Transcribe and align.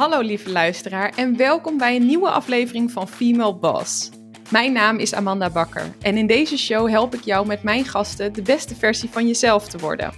Hallo 0.00 0.20
lieve 0.20 0.50
luisteraar 0.50 1.12
en 1.16 1.36
welkom 1.36 1.78
bij 1.78 1.96
een 1.96 2.06
nieuwe 2.06 2.30
aflevering 2.30 2.90
van 2.90 3.08
Female 3.08 3.54
Boss. 3.54 4.10
Mijn 4.50 4.72
naam 4.72 4.98
is 4.98 5.14
Amanda 5.14 5.50
Bakker 5.50 5.94
en 6.00 6.16
in 6.16 6.26
deze 6.26 6.58
show 6.58 6.88
help 6.88 7.14
ik 7.14 7.24
jou 7.24 7.46
met 7.46 7.62
mijn 7.62 7.84
gasten 7.84 8.32
de 8.32 8.42
beste 8.42 8.74
versie 8.74 9.08
van 9.10 9.26
jezelf 9.26 9.68
te 9.68 9.78
worden. 9.78 10.12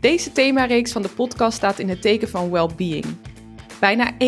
Deze 0.00 0.32
themareeks 0.32 0.92
van 0.92 1.02
de 1.02 1.08
podcast 1.08 1.56
staat 1.56 1.78
in 1.78 1.88
het 1.88 2.02
teken 2.02 2.28
van 2.28 2.50
well-being. 2.50 3.04
Bijna 3.80 4.12
1,3 4.12 4.18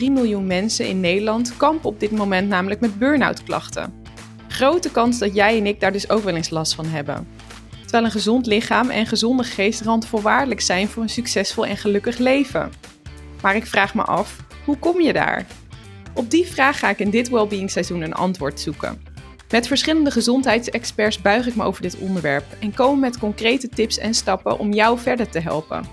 miljoen 0.00 0.46
mensen 0.46 0.88
in 0.88 1.00
Nederland 1.00 1.56
kampen 1.56 1.88
op 1.90 2.00
dit 2.00 2.10
moment 2.10 2.48
namelijk 2.48 2.80
met 2.80 2.98
burn-out 2.98 3.42
klachten. 3.42 4.02
Grote 4.48 4.90
kans 4.90 5.18
dat 5.18 5.34
jij 5.34 5.58
en 5.58 5.66
ik 5.66 5.80
daar 5.80 5.92
dus 5.92 6.10
ook 6.10 6.22
wel 6.22 6.36
eens 6.36 6.50
last 6.50 6.74
van 6.74 6.86
hebben. 6.86 7.28
Terwijl 7.80 8.04
een 8.04 8.10
gezond 8.10 8.46
lichaam 8.46 8.90
en 8.90 9.06
gezonde 9.06 9.44
geest 9.44 9.80
randvoorwaardelijk 9.80 10.60
zijn 10.60 10.88
voor 10.88 11.02
een 11.02 11.08
succesvol 11.08 11.66
en 11.66 11.76
gelukkig 11.76 12.18
leven. 12.18 12.70
Maar 13.42 13.56
ik 13.56 13.66
vraag 13.66 13.94
me 13.94 14.02
af, 14.02 14.36
hoe 14.64 14.78
kom 14.78 15.00
je 15.00 15.12
daar? 15.12 15.46
Op 16.14 16.30
die 16.30 16.46
vraag 16.46 16.78
ga 16.78 16.90
ik 16.90 16.98
in 16.98 17.10
dit 17.10 17.28
Wellbeing 17.28 17.70
seizoen 17.70 18.02
een 18.02 18.14
antwoord 18.14 18.60
zoeken. 18.60 19.02
Met 19.50 19.66
verschillende 19.66 20.10
gezondheidsexperts 20.10 21.20
buig 21.20 21.46
ik 21.46 21.54
me 21.54 21.64
over 21.64 21.82
dit 21.82 21.98
onderwerp 21.98 22.44
en 22.60 22.74
kom 22.74 23.00
met 23.00 23.18
concrete 23.18 23.68
tips 23.68 23.98
en 23.98 24.14
stappen 24.14 24.58
om 24.58 24.72
jou 24.72 24.98
verder 24.98 25.28
te 25.28 25.40
helpen. 25.40 25.84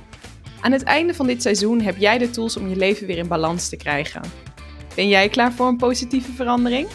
Aan 0.62 0.72
het 0.72 0.84
einde 0.84 1.14
van 1.14 1.28
dit 1.28 1.42
seizoen 1.42 1.82
heb 1.82 1.98
jij 1.98 2.18
de 2.18 2.30
tools 2.30 2.58
om 2.58 2.70
je 2.70 2.76
leven 2.76 3.08
weer 3.08 3.18
in 3.18 3.28
balans 3.28 3.70
te 3.70 3.78
krijgen. 3.78 4.22
Ben 4.96 5.08
jij 5.08 5.30
klaar 5.30 5.54
voor 5.54 5.68
een 5.68 5.78
positieve 5.78 6.32
verandering? 6.32 6.88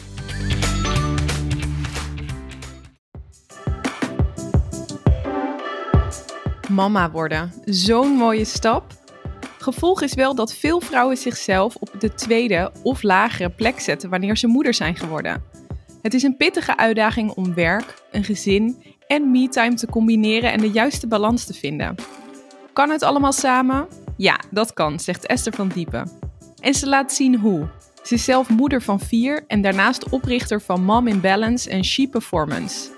Mama 6.68 7.10
worden, 7.10 7.52
zo'n 7.64 8.10
mooie 8.10 8.44
stap. 8.44 8.99
Gevolg 9.62 10.02
is 10.02 10.14
wel 10.14 10.34
dat 10.34 10.54
veel 10.54 10.80
vrouwen 10.80 11.16
zichzelf 11.16 11.76
op 11.76 11.90
de 11.98 12.14
tweede 12.14 12.72
of 12.82 13.02
lagere 13.02 13.50
plek 13.50 13.80
zetten 13.80 14.10
wanneer 14.10 14.36
ze 14.36 14.46
moeder 14.46 14.74
zijn 14.74 14.96
geworden. 14.96 15.42
Het 16.02 16.14
is 16.14 16.22
een 16.22 16.36
pittige 16.36 16.76
uitdaging 16.76 17.30
om 17.30 17.54
werk, 17.54 18.02
een 18.10 18.24
gezin 18.24 18.82
en 19.06 19.30
me-time 19.30 19.74
te 19.74 19.86
combineren 19.86 20.52
en 20.52 20.60
de 20.60 20.70
juiste 20.70 21.06
balans 21.06 21.44
te 21.44 21.54
vinden. 21.54 21.94
Kan 22.72 22.90
het 22.90 23.02
allemaal 23.02 23.32
samen? 23.32 23.88
Ja, 24.16 24.40
dat 24.50 24.72
kan, 24.72 25.00
zegt 25.00 25.26
Esther 25.26 25.52
van 25.52 25.68
Diepen. 25.68 26.10
En 26.60 26.74
ze 26.74 26.88
laat 26.88 27.12
zien 27.12 27.36
hoe. 27.36 27.68
Ze 28.02 28.14
is 28.14 28.24
zelf 28.24 28.48
moeder 28.48 28.82
van 28.82 29.00
vier 29.00 29.44
en 29.46 29.60
daarnaast 29.60 30.08
oprichter 30.08 30.60
van 30.60 30.84
Mom 30.84 31.06
in 31.06 31.20
Balance 31.20 31.70
en 31.70 31.84
She 31.84 32.08
Performance. 32.08 32.88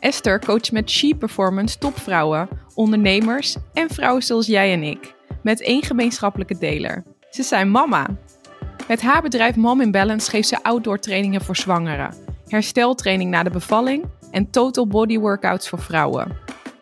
Esther 0.00 0.40
coacht 0.40 0.72
met 0.72 0.90
She 0.90 1.14
Performance 1.14 1.78
topvrouwen, 1.78 2.48
ondernemers 2.74 3.56
en 3.72 3.90
vrouwen 3.90 4.22
zoals 4.22 4.46
jij 4.46 4.72
en 4.72 4.82
ik 4.82 5.20
met 5.42 5.62
één 5.62 5.82
gemeenschappelijke 5.82 6.58
deler. 6.58 7.02
Ze 7.30 7.42
zijn 7.42 7.70
mama. 7.70 8.06
Met 8.88 9.00
haar 9.00 9.22
bedrijf 9.22 9.56
Mom 9.56 9.80
in 9.80 9.90
Balance 9.90 10.30
geeft 10.30 10.48
ze 10.48 10.62
outdoor 10.62 10.98
trainingen 10.98 11.40
voor 11.40 11.56
zwangeren, 11.56 12.14
hersteltraining 12.46 13.30
na 13.30 13.42
de 13.42 13.50
bevalling 13.50 14.04
en 14.30 14.50
total 14.50 14.86
body 14.86 15.18
workouts 15.18 15.68
voor 15.68 15.78
vrouwen. 15.78 16.36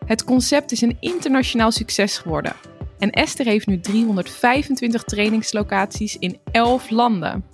Het 0.05 0.23
concept 0.23 0.71
is 0.71 0.81
een 0.81 0.97
internationaal 0.99 1.71
succes 1.71 2.17
geworden. 2.17 2.53
En 2.99 3.09
Esther 3.09 3.45
heeft 3.45 3.67
nu 3.67 3.79
325 3.79 5.03
trainingslocaties 5.03 6.17
in 6.17 6.39
11 6.51 6.89
landen. 6.89 7.45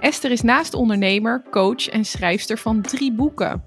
Esther 0.00 0.30
is 0.30 0.42
naast 0.42 0.74
ondernemer, 0.74 1.42
coach 1.50 1.88
en 1.88 2.04
schrijfster 2.04 2.58
van 2.58 2.82
drie 2.82 3.12
boeken. 3.12 3.64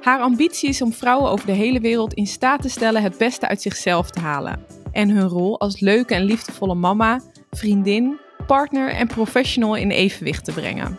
Haar 0.00 0.20
ambitie 0.20 0.68
is 0.68 0.82
om 0.82 0.92
vrouwen 0.92 1.30
over 1.30 1.46
de 1.46 1.52
hele 1.52 1.80
wereld 1.80 2.14
in 2.14 2.26
staat 2.26 2.62
te 2.62 2.68
stellen 2.68 3.02
het 3.02 3.18
beste 3.18 3.48
uit 3.48 3.62
zichzelf 3.62 4.10
te 4.10 4.20
halen 4.20 4.75
en 4.96 5.10
hun 5.10 5.28
rol 5.28 5.60
als 5.60 5.80
leuke 5.80 6.14
en 6.14 6.22
liefdevolle 6.22 6.74
mama, 6.74 7.20
vriendin, 7.50 8.18
partner 8.46 8.88
en 8.88 9.06
professional 9.06 9.74
in 9.74 9.90
evenwicht 9.90 10.44
te 10.44 10.52
brengen. 10.52 10.98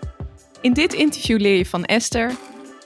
In 0.61 0.73
dit 0.73 0.93
interview 0.93 1.39
leer 1.39 1.57
je 1.57 1.65
van 1.65 1.85
Esther 1.85 2.31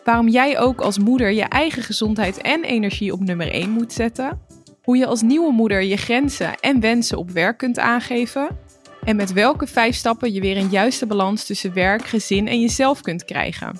waarom 0.03 0.27
jij 0.27 0.59
ook 0.59 0.81
als 0.81 0.99
moeder 0.99 1.31
je 1.31 1.43
eigen 1.43 1.83
gezondheid 1.83 2.37
en 2.37 2.63
energie 2.63 3.13
op 3.13 3.19
nummer 3.19 3.51
1 3.51 3.69
moet 3.69 3.93
zetten, 3.93 4.41
hoe 4.83 4.97
je 4.97 5.05
als 5.05 5.21
nieuwe 5.21 5.51
moeder 5.51 5.83
je 5.83 5.97
grenzen 5.97 6.59
en 6.59 6.79
wensen 6.79 7.17
op 7.17 7.29
werk 7.29 7.57
kunt 7.57 7.79
aangeven 7.79 8.47
en 9.03 9.15
met 9.15 9.33
welke 9.33 9.67
vijf 9.67 9.95
stappen 9.95 10.33
je 10.33 10.41
weer 10.41 10.57
een 10.57 10.69
juiste 10.69 11.05
balans 11.05 11.45
tussen 11.45 11.73
werk, 11.73 12.05
gezin 12.05 12.47
en 12.47 12.59
jezelf 12.59 13.01
kunt 13.01 13.25
krijgen. 13.25 13.79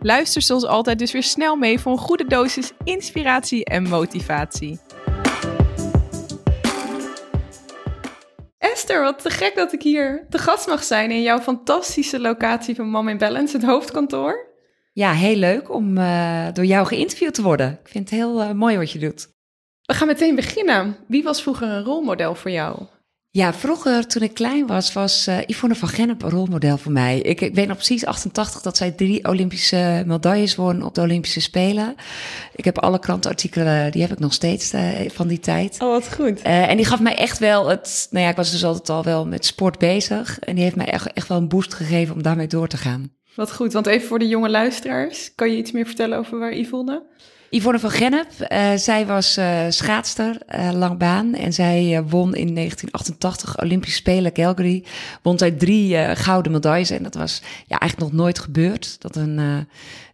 Luister 0.00 0.42
zoals 0.42 0.66
altijd 0.66 0.98
dus 0.98 1.12
weer 1.12 1.22
snel 1.22 1.56
mee 1.56 1.78
voor 1.78 1.92
een 1.92 1.98
goede 1.98 2.26
dosis 2.26 2.72
inspiratie 2.84 3.64
en 3.64 3.82
motivatie. 3.82 4.78
Esther, 8.58 9.02
wat 9.02 9.22
te 9.22 9.30
gek 9.30 9.54
dat 9.54 9.72
ik 9.72 9.82
hier 9.82 10.26
te 10.30 10.38
gast 10.38 10.66
mag 10.66 10.84
zijn 10.84 11.10
in 11.10 11.22
jouw 11.22 11.38
fantastische 11.38 12.20
locatie 12.20 12.74
van 12.74 12.90
Mom 12.90 13.08
in 13.08 13.18
Balance, 13.18 13.56
het 13.56 13.66
hoofdkantoor. 13.66 14.46
Ja, 14.92 15.12
heel 15.12 15.36
leuk 15.36 15.70
om 15.70 15.98
uh, 15.98 16.46
door 16.52 16.64
jou 16.64 16.86
geïnterviewd 16.86 17.34
te 17.34 17.42
worden. 17.42 17.78
Ik 17.84 17.88
vind 17.88 18.10
het 18.10 18.18
heel 18.18 18.42
uh, 18.42 18.52
mooi 18.52 18.76
wat 18.76 18.90
je 18.90 18.98
doet. 18.98 19.28
We 19.82 19.94
gaan 19.94 20.06
meteen 20.06 20.34
beginnen. 20.34 20.96
Wie 21.06 21.22
was 21.22 21.42
vroeger 21.42 21.68
een 21.68 21.84
rolmodel 21.84 22.34
voor 22.34 22.50
jou? 22.50 22.82
Ja, 23.30 23.54
vroeger 23.54 24.06
toen 24.06 24.22
ik 24.22 24.34
klein 24.34 24.66
was, 24.66 24.92
was 24.92 25.28
uh, 25.28 25.38
Yvonne 25.46 25.74
van 25.74 25.88
Gennep 25.88 26.22
een 26.22 26.30
rolmodel 26.30 26.78
voor 26.78 26.92
mij. 26.92 27.20
Ik, 27.20 27.40
ik 27.40 27.54
weet 27.54 27.66
nog 27.66 27.76
precies 27.76 28.06
88 28.06 28.62
dat 28.62 28.76
zij 28.76 28.90
drie 28.90 29.28
Olympische 29.28 30.02
medailles 30.06 30.54
won 30.54 30.82
op 30.82 30.94
de 30.94 31.00
Olympische 31.00 31.40
Spelen. 31.40 31.94
Ik 32.54 32.64
heb 32.64 32.78
alle 32.78 32.98
krantenartikelen, 32.98 33.92
die 33.92 34.02
heb 34.02 34.12
ik 34.12 34.18
nog 34.18 34.32
steeds 34.32 34.74
uh, 34.74 34.88
van 35.08 35.28
die 35.28 35.40
tijd. 35.40 35.76
Oh, 35.80 35.88
wat 35.88 36.14
goed. 36.14 36.46
Uh, 36.46 36.68
en 36.68 36.76
die 36.76 36.86
gaf 36.86 37.00
mij 37.00 37.14
echt 37.14 37.38
wel 37.38 37.68
het, 37.68 38.08
nou 38.10 38.24
ja, 38.24 38.30
ik 38.30 38.36
was 38.36 38.50
dus 38.50 38.64
altijd 38.64 38.88
al 38.88 39.04
wel 39.04 39.26
met 39.26 39.46
sport 39.46 39.78
bezig. 39.78 40.38
En 40.38 40.54
die 40.54 40.64
heeft 40.64 40.76
mij 40.76 40.86
echt, 40.86 41.12
echt 41.12 41.28
wel 41.28 41.38
een 41.38 41.48
boost 41.48 41.74
gegeven 41.74 42.14
om 42.14 42.22
daarmee 42.22 42.46
door 42.46 42.68
te 42.68 42.76
gaan. 42.76 43.12
Wat 43.34 43.52
goed, 43.52 43.72
want 43.72 43.86
even 43.86 44.08
voor 44.08 44.18
de 44.18 44.28
jonge 44.28 44.50
luisteraars, 44.50 45.34
kan 45.34 45.50
je 45.50 45.56
iets 45.56 45.72
meer 45.72 45.86
vertellen 45.86 46.18
over 46.18 46.38
waar 46.38 46.56
Yvonne? 46.56 47.02
Yvonne 47.50 47.78
van 47.78 47.90
Gennep, 47.90 48.28
uh, 48.48 48.72
zij 48.74 49.06
was 49.06 49.38
uh, 49.38 49.60
schaatster, 49.68 50.36
uh, 50.54 50.70
langbaan. 50.72 51.34
En 51.34 51.52
zij 51.52 52.02
won 52.08 52.34
in 52.34 52.54
1988 52.54 53.62
Olympische 53.62 53.96
Spelen 53.96 54.32
Calgary. 54.32 54.84
Won 55.22 55.38
zij 55.38 55.50
drie 55.50 56.16
gouden 56.16 56.52
medailles. 56.52 56.90
En 56.90 57.02
dat 57.02 57.14
was 57.14 57.42
ja, 57.66 57.78
eigenlijk 57.78 58.12
nog 58.12 58.20
nooit 58.20 58.38
gebeurd. 58.38 58.96
Dat 59.00 59.16
een 59.16 59.66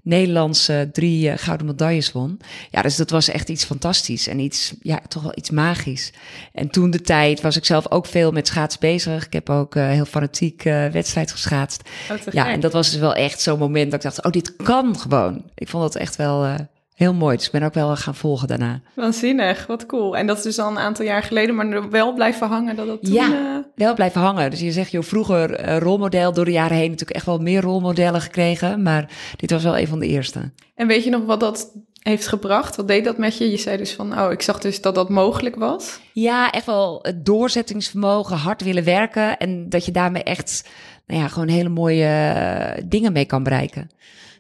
Nederlandse 0.03 0.89
drie 0.93 1.37
gouden 1.37 1.67
medailles 1.67 2.13
won. 2.13 2.41
Ja, 2.71 2.83
dus 2.83 2.97
dat 2.97 3.11
was 3.11 3.29
echt 3.29 3.49
iets 3.49 3.65
fantastisch. 3.65 4.27
En 4.27 4.39
iets, 4.39 4.75
ja, 4.81 5.01
toch 5.09 5.23
wel 5.23 5.33
iets 5.35 5.51
magisch. 5.51 6.13
En 6.53 6.69
toen 6.71 6.91
de 6.91 7.01
tijd 7.01 7.41
was 7.41 7.57
ik 7.57 7.65
zelf 7.65 7.91
ook 7.91 8.07
veel 8.07 8.33
met 8.33 8.47
schaats 8.47 8.79
bezig. 8.79 9.27
Ik 9.27 9.33
heb 9.33 9.51
ook 9.51 9.75
heel 9.75 10.05
fanatiek 10.05 10.63
wedstrijd 10.93 11.33
geschaatst. 11.33 11.83
Oh, 12.11 12.33
ja, 12.33 12.51
en 12.51 12.61
dat 12.61 12.73
was 12.73 12.91
dus 12.91 13.01
wel 13.01 13.15
echt 13.15 13.41
zo'n 13.41 13.59
moment 13.59 13.91
dat 13.91 14.05
ik 14.05 14.11
dacht, 14.11 14.25
oh, 14.25 14.33
dit 14.33 14.57
kan 14.57 14.99
gewoon. 14.99 15.43
Ik 15.55 15.69
vond 15.69 15.83
dat 15.83 15.97
echt 15.97 16.17
wel 16.17 16.57
Heel 16.95 17.15
mooi, 17.15 17.37
dus 17.37 17.47
ik 17.47 17.53
ben 17.53 17.63
ook 17.63 17.75
wel 17.75 17.97
gaan 17.97 18.15
volgen 18.15 18.49
daarna. 18.49 18.81
Waanzinnig, 18.95 19.67
wat 19.67 19.87
cool. 19.87 20.17
En 20.17 20.27
dat 20.27 20.37
is 20.37 20.43
dus 20.43 20.59
al 20.59 20.71
een 20.71 20.79
aantal 20.79 21.05
jaar 21.05 21.23
geleden, 21.23 21.55
maar 21.55 21.91
wel 21.91 22.13
blijven 22.13 22.49
hangen 22.49 22.77
dat 22.77 22.87
dat 22.87 23.05
toen... 23.05 23.13
Ja, 23.13 23.29
uh... 23.29 23.57
wel 23.75 23.95
blijven 23.95 24.21
hangen. 24.21 24.51
Dus 24.51 24.61
je 24.61 24.73
zegt, 24.73 24.91
joh, 24.91 25.03
vroeger 25.03 25.67
uh, 25.67 25.79
rolmodel, 25.79 26.33
door 26.33 26.45
de 26.45 26.51
jaren 26.51 26.77
heen 26.77 26.91
natuurlijk 26.91 27.17
echt 27.17 27.27
wel 27.27 27.39
meer 27.39 27.61
rolmodellen 27.61 28.21
gekregen, 28.21 28.83
maar 28.83 29.09
dit 29.37 29.51
was 29.51 29.63
wel 29.63 29.79
een 29.79 29.89
van 29.89 29.99
de 29.99 30.07
eerste. 30.07 30.51
En 30.75 30.87
weet 30.87 31.05
je 31.05 31.11
nog 31.11 31.25
wat 31.25 31.41
dat 31.41 31.73
heeft 32.03 32.29
gebracht? 32.29 32.77
Wat 32.77 32.89
deed 32.89 33.05
dat 33.05 33.19
met 33.19 33.39
je? 33.39 33.51
Je 33.51 33.57
zei 33.57 33.77
dus 33.77 33.93
van, 33.93 34.19
oh, 34.21 34.33
ik 34.33 34.43
zag 34.43 34.59
dus 34.59 34.81
dat 34.81 34.95
dat 34.95 35.09
mogelijk 35.09 35.57
was. 35.57 36.01
Ja, 36.13 36.51
echt 36.51 36.67
wel 36.67 36.99
het 37.03 37.27
doorzettingsvermogen, 37.27 38.37
hard 38.37 38.63
willen 38.63 38.85
werken 38.85 39.39
en 39.39 39.69
dat 39.69 39.85
je 39.85 39.93
daarmee 39.93 40.23
echt, 40.23 40.69
nou 41.07 41.21
ja, 41.21 41.29
gewoon 41.29 41.49
hele 41.49 41.69
mooie 41.69 42.35
uh, 42.37 42.85
dingen 42.85 43.13
mee 43.13 43.25
kan 43.25 43.43
bereiken. 43.43 43.91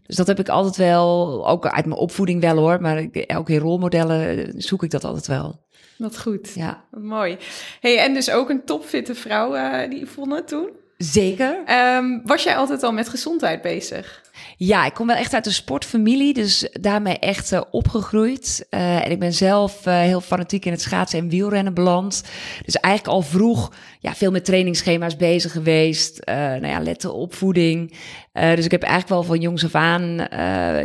Dus 0.06 0.16
dat 0.16 0.26
heb 0.26 0.38
ik 0.38 0.48
altijd 0.48 0.76
wel, 0.76 1.42
ook 1.48 1.66
uit 1.66 1.86
mijn 1.86 2.00
opvoeding 2.00 2.40
wel 2.40 2.56
hoor, 2.56 2.80
maar 2.80 3.04
ook 3.36 3.48
in 3.48 3.58
rolmodellen 3.58 4.52
zoek 4.56 4.82
ik 4.82 4.90
dat 4.90 5.04
altijd 5.04 5.26
wel. 5.26 5.62
Wat 5.98 6.20
goed. 6.20 6.52
Ja. 6.54 6.84
Wat 6.90 7.02
mooi. 7.02 7.36
Hey, 7.80 7.98
en 7.98 8.14
dus 8.14 8.30
ook 8.30 8.50
een 8.50 8.64
topfitte 8.64 9.14
vrouw 9.14 9.54
uh, 9.54 9.90
die 9.90 10.06
vonden 10.06 10.44
toen? 10.44 10.70
Zeker. 10.98 11.62
Um, 11.96 12.20
was 12.24 12.42
jij 12.42 12.56
altijd 12.56 12.82
al 12.82 12.92
met 12.92 13.08
gezondheid 13.08 13.62
bezig? 13.62 14.22
Ja, 14.56 14.86
ik 14.86 14.94
kom 14.94 15.06
wel 15.06 15.16
echt 15.16 15.34
uit 15.34 15.46
een 15.46 15.52
sportfamilie, 15.52 16.34
dus 16.34 16.68
daarmee 16.72 17.18
echt 17.18 17.52
uh, 17.52 17.60
opgegroeid. 17.70 18.66
Uh, 18.70 19.04
en 19.04 19.10
ik 19.10 19.18
ben 19.18 19.32
zelf 19.32 19.86
uh, 19.86 19.98
heel 20.00 20.20
fanatiek 20.20 20.64
in 20.64 20.72
het 20.72 20.80
schaatsen 20.80 21.18
en 21.18 21.28
wielrennen 21.28 21.74
beland. 21.74 22.22
Dus 22.64 22.74
eigenlijk 22.74 23.14
al 23.14 23.22
vroeg 23.22 23.72
ja, 24.00 24.14
veel 24.14 24.30
met 24.30 24.44
trainingsschema's 24.44 25.16
bezig 25.16 25.52
geweest. 25.52 26.24
nou 26.26 26.66
ja, 26.66 26.80
letten 26.80 27.14
op 27.14 27.34
voeding. 27.34 27.96
dus 28.32 28.64
ik 28.64 28.70
heb 28.70 28.82
eigenlijk 28.82 29.12
wel 29.12 29.22
van 29.22 29.40
jongs 29.40 29.64
af 29.64 29.74
aan, 29.74 30.26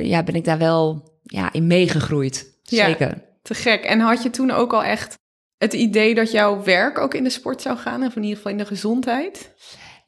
ja, 0.03 0.23
ben 0.23 0.35
ik 0.35 0.45
daar 0.45 0.57
wel 0.57 1.09
ja, 1.23 1.53
in 1.53 1.67
meegegroeid. 1.67 2.57
Zeker. 2.63 3.07
Ja, 3.07 3.21
te 3.41 3.53
gek. 3.53 3.83
En 3.83 3.99
had 3.99 4.23
je 4.23 4.29
toen 4.29 4.51
ook 4.51 4.73
al 4.73 4.83
echt 4.83 5.17
het 5.57 5.73
idee 5.73 6.15
dat 6.15 6.31
jouw 6.31 6.63
werk 6.63 6.97
ook 6.97 7.13
in 7.13 7.23
de 7.23 7.29
sport 7.29 7.61
zou 7.61 7.77
gaan? 7.77 8.03
Of 8.03 8.15
in 8.15 8.21
ieder 8.21 8.37
geval 8.37 8.51
in 8.51 8.57
de 8.57 8.65
gezondheid? 8.65 9.53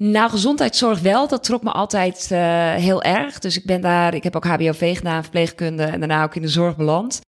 Nou, 0.03 0.29
gezondheidszorg 0.29 0.99
wel. 0.99 1.27
Dat 1.27 1.43
trok 1.43 1.63
me 1.63 1.71
altijd 1.71 2.29
uh, 2.31 2.73
heel 2.73 3.03
erg. 3.03 3.39
Dus 3.39 3.57
ik 3.57 3.65
ben 3.65 3.81
daar, 3.81 4.13
ik 4.13 4.23
heb 4.23 4.35
ook 4.35 4.45
HBOV 4.45 4.97
gedaan, 4.97 5.21
verpleegkunde 5.21 5.83
en 5.83 5.99
daarna 5.99 6.23
ook 6.23 6.35
in 6.35 6.41
de 6.41 6.47
zorg 6.47 6.77
beland. 6.77 7.21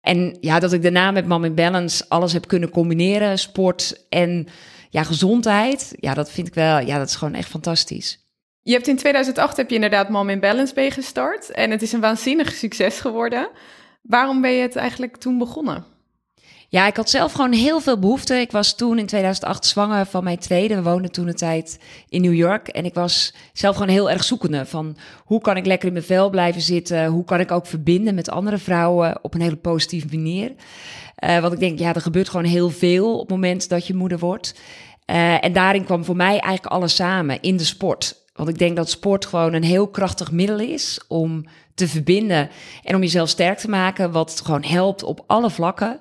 En 0.00 0.36
ja, 0.40 0.58
dat 0.58 0.72
ik 0.72 0.82
daarna 0.82 1.10
met 1.10 1.26
Mom 1.26 1.44
in 1.44 1.54
Balance 1.54 2.04
alles 2.08 2.32
heb 2.32 2.46
kunnen 2.48 2.70
combineren, 2.70 3.38
sport 3.38 4.06
en 4.08 4.46
ja, 4.90 5.02
gezondheid. 5.02 5.92
Ja, 5.96 6.14
dat 6.14 6.30
vind 6.30 6.46
ik 6.46 6.54
wel, 6.54 6.78
ja, 6.78 6.98
dat 6.98 7.08
is 7.08 7.16
gewoon 7.16 7.34
echt 7.34 7.48
fantastisch. 7.48 8.24
Je 8.60 8.72
hebt 8.72 8.86
in 8.86 8.96
2008 8.96 9.56
heb 9.56 9.68
je 9.68 9.74
inderdaad 9.74 10.08
Mom 10.08 10.28
in 10.28 10.40
Balance 10.40 10.74
bij 10.74 10.90
gestart 10.90 11.50
en 11.50 11.70
het 11.70 11.82
is 11.82 11.92
een 11.92 12.00
waanzinnig 12.00 12.52
succes 12.52 13.00
geworden. 13.00 13.48
Waarom 14.02 14.40
ben 14.40 14.50
je 14.50 14.62
het 14.62 14.76
eigenlijk 14.76 15.16
toen 15.16 15.38
begonnen? 15.38 15.84
Ja, 16.72 16.86
ik 16.86 16.96
had 16.96 17.10
zelf 17.10 17.32
gewoon 17.32 17.52
heel 17.52 17.80
veel 17.80 17.98
behoefte. 17.98 18.34
Ik 18.34 18.50
was 18.50 18.74
toen 18.74 18.98
in 18.98 19.06
2008 19.06 19.66
zwanger 19.66 20.06
van 20.06 20.24
mijn 20.24 20.38
tweede. 20.38 20.74
We 20.74 20.82
woonden 20.82 21.12
toen 21.12 21.28
een 21.28 21.34
tijd 21.34 21.78
in 22.08 22.22
New 22.22 22.34
York. 22.34 22.68
En 22.68 22.84
ik 22.84 22.94
was 22.94 23.34
zelf 23.52 23.76
gewoon 23.76 23.90
heel 23.90 24.10
erg 24.10 24.24
zoekende 24.24 24.66
van 24.66 24.96
hoe 25.24 25.40
kan 25.40 25.56
ik 25.56 25.66
lekker 25.66 25.86
in 25.86 25.92
mijn 25.92 26.04
vel 26.04 26.30
blijven 26.30 26.60
zitten? 26.60 27.06
Hoe 27.06 27.24
kan 27.24 27.40
ik 27.40 27.50
ook 27.50 27.66
verbinden 27.66 28.14
met 28.14 28.30
andere 28.30 28.58
vrouwen 28.58 29.18
op 29.24 29.34
een 29.34 29.40
hele 29.40 29.56
positieve 29.56 30.06
manier? 30.10 30.52
Uh, 31.24 31.38
want 31.38 31.52
ik 31.52 31.58
denk, 31.58 31.78
ja, 31.78 31.94
er 31.94 32.00
gebeurt 32.00 32.28
gewoon 32.28 32.46
heel 32.46 32.70
veel 32.70 33.14
op 33.14 33.20
het 33.20 33.30
moment 33.30 33.68
dat 33.68 33.86
je 33.86 33.94
moeder 33.94 34.18
wordt. 34.18 34.54
Uh, 35.06 35.44
en 35.44 35.52
daarin 35.52 35.84
kwam 35.84 36.04
voor 36.04 36.16
mij 36.16 36.38
eigenlijk 36.38 36.66
alles 36.66 36.94
samen 36.94 37.40
in 37.40 37.56
de 37.56 37.64
sport. 37.64 38.16
Want 38.34 38.48
ik 38.48 38.58
denk 38.58 38.76
dat 38.76 38.90
sport 38.90 39.26
gewoon 39.26 39.52
een 39.52 39.64
heel 39.64 39.88
krachtig 39.88 40.32
middel 40.32 40.58
is 40.58 41.00
om 41.08 41.44
te 41.80 41.88
verbinden 41.88 42.50
en 42.84 42.94
om 42.94 43.00
jezelf 43.00 43.28
sterk 43.28 43.58
te 43.58 43.68
maken, 43.68 44.12
wat 44.12 44.40
gewoon 44.44 44.64
helpt 44.64 45.02
op 45.02 45.24
alle 45.26 45.50
vlakken. 45.50 46.00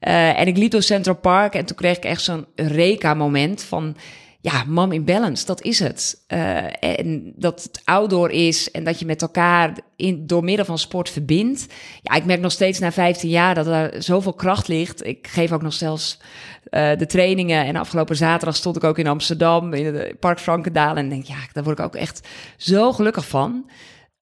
Uh, 0.00 0.38
en 0.38 0.46
ik 0.46 0.56
liep 0.56 0.70
door 0.70 0.82
Central 0.82 1.16
Park 1.16 1.54
en 1.54 1.64
toen 1.64 1.76
kreeg 1.76 1.96
ik 1.96 2.04
echt 2.04 2.22
zo'n 2.22 2.46
Eureka-moment 2.54 3.62
van, 3.62 3.96
ja, 4.40 4.64
mom 4.66 4.92
in 4.92 5.04
balance, 5.04 5.46
dat 5.46 5.62
is 5.62 5.78
het. 5.78 6.24
Uh, 6.28 6.84
en 6.98 7.32
dat 7.36 7.62
het 7.62 7.80
outdoor 7.84 8.30
is 8.30 8.70
en 8.70 8.84
dat 8.84 8.98
je 8.98 9.06
met 9.06 9.22
elkaar 9.22 9.78
in, 9.96 10.26
door 10.26 10.44
middel 10.44 10.64
van 10.64 10.78
sport 10.78 11.10
verbindt. 11.10 11.66
Ja, 12.02 12.14
ik 12.14 12.24
merk 12.24 12.40
nog 12.40 12.52
steeds 12.52 12.78
na 12.78 12.92
15 12.92 13.28
jaar 13.28 13.54
dat 13.54 13.66
er 13.66 14.02
zoveel 14.02 14.34
kracht 14.34 14.68
ligt. 14.68 15.06
Ik 15.06 15.26
geef 15.26 15.52
ook 15.52 15.62
nog 15.62 15.72
zelfs 15.72 16.18
uh, 16.70 16.96
de 16.96 17.06
trainingen. 17.06 17.64
En 17.64 17.76
afgelopen 17.76 18.16
zaterdag 18.16 18.56
stond 18.56 18.76
ik 18.76 18.84
ook 18.84 18.98
in 18.98 19.06
Amsterdam, 19.06 19.72
in 19.72 19.94
het 19.94 20.20
Park 20.20 20.40
Frankendaal. 20.40 20.96
En 20.96 21.08
denk, 21.08 21.24
ja, 21.24 21.38
daar 21.52 21.64
word 21.64 21.78
ik 21.78 21.84
ook 21.84 21.96
echt 21.96 22.28
zo 22.56 22.92
gelukkig 22.92 23.28
van 23.28 23.64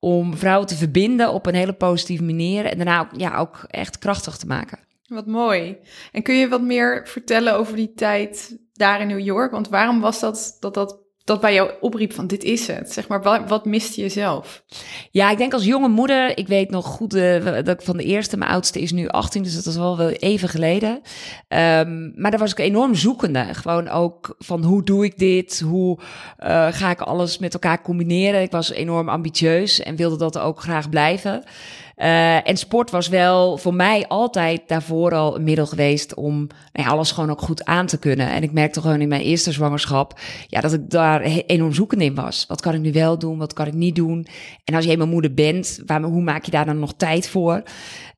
om 0.04 0.36
vrouwen 0.36 0.66
te 0.66 0.76
verbinden 0.76 1.32
op 1.32 1.46
een 1.46 1.54
hele 1.54 1.72
positieve 1.72 2.22
manier. 2.22 2.64
En 2.64 2.76
daarna 2.76 3.00
ook, 3.00 3.08
ja, 3.16 3.36
ook 3.36 3.64
echt 3.68 3.98
krachtig 3.98 4.36
te 4.36 4.46
maken. 4.46 4.78
Wat 5.06 5.26
mooi. 5.26 5.76
En 6.12 6.22
kun 6.22 6.34
je 6.34 6.48
wat 6.48 6.62
meer 6.62 7.08
vertellen 7.08 7.54
over 7.54 7.76
die 7.76 7.92
tijd 7.94 8.58
daar 8.72 9.00
in 9.00 9.06
New 9.06 9.20
York? 9.20 9.50
Want 9.50 9.68
waarom 9.68 10.00
was 10.00 10.20
dat 10.20 10.56
dat, 10.60 10.74
dat 10.74 10.98
dat 11.24 11.40
bij 11.40 11.54
jou 11.54 11.70
opriep 11.80 12.12
van 12.12 12.26
dit 12.26 12.44
is 12.44 12.66
het? 12.66 12.92
Zeg 12.92 13.08
maar, 13.08 13.22
wat, 13.22 13.48
wat 13.48 13.64
miste 13.64 14.02
je 14.02 14.08
zelf? 14.08 14.64
Ja, 15.10 15.30
ik 15.30 15.38
denk 15.38 15.52
als 15.52 15.64
jonge 15.64 15.88
moeder, 15.88 16.38
ik 16.38 16.48
weet 16.48 16.70
nog 16.70 16.86
goed 16.86 17.14
uh, 17.14 17.44
dat 17.44 17.68
ik 17.68 17.82
van 17.82 17.96
de 17.96 18.04
eerste, 18.04 18.36
mijn 18.36 18.50
oudste 18.50 18.80
is 18.80 18.92
nu 18.92 19.08
18, 19.08 19.42
dus 19.42 19.54
dat 19.54 19.66
is 19.66 19.76
wel 19.76 19.96
wel 19.96 20.10
even 20.10 20.48
geleden. 20.48 20.90
Um, 21.48 22.12
maar 22.16 22.30
daar 22.30 22.40
was 22.40 22.50
ik 22.50 22.58
enorm 22.58 22.94
zoekende. 22.94 23.46
Gewoon 23.54 23.88
ook 23.88 24.34
van 24.38 24.62
hoe 24.62 24.84
doe 24.84 25.04
ik 25.04 25.18
dit? 25.18 25.60
Hoe 25.60 25.98
uh, 25.98 26.66
ga 26.70 26.90
ik 26.90 27.00
alles 27.00 27.38
met 27.38 27.52
elkaar 27.54 27.82
combineren? 27.82 28.42
Ik 28.42 28.50
was 28.50 28.70
enorm 28.70 29.08
ambitieus 29.08 29.80
en 29.80 29.96
wilde 29.96 30.16
dat 30.16 30.38
ook 30.38 30.60
graag 30.60 30.88
blijven. 30.88 31.44
Uh, 31.96 32.48
en 32.48 32.56
sport 32.56 32.90
was 32.90 33.08
wel 33.08 33.58
voor 33.58 33.74
mij 33.74 34.06
altijd 34.08 34.62
daarvoor 34.66 35.14
al 35.14 35.36
een 35.36 35.44
middel 35.44 35.66
geweest 35.66 36.14
om 36.14 36.46
nou 36.72 36.88
alles 36.88 37.10
gewoon 37.10 37.30
ook 37.30 37.40
goed 37.40 37.64
aan 37.64 37.86
te 37.86 37.98
kunnen. 37.98 38.28
En 38.28 38.42
ik 38.42 38.52
merkte 38.52 38.80
gewoon 38.80 39.00
in 39.00 39.08
mijn 39.08 39.20
eerste 39.20 39.52
zwangerschap 39.52 40.20
ja, 40.46 40.60
dat 40.60 40.72
ik 40.72 40.90
daar 40.90 41.20
enorm 41.20 41.72
zoekend 41.72 42.02
in 42.02 42.14
was. 42.14 42.44
Wat 42.48 42.60
kan 42.60 42.74
ik 42.74 42.80
nu 42.80 42.92
wel 42.92 43.18
doen? 43.18 43.38
Wat 43.38 43.52
kan 43.52 43.66
ik 43.66 43.74
niet 43.74 43.96
doen? 43.96 44.26
En 44.64 44.74
als 44.74 44.84
je 44.84 44.90
eenmaal 44.90 45.06
moeder 45.06 45.34
bent, 45.34 45.82
waar, 45.86 46.02
hoe 46.02 46.22
maak 46.22 46.44
je 46.44 46.50
daar 46.50 46.66
dan 46.66 46.78
nog 46.78 46.94
tijd 46.96 47.28
voor? 47.28 47.62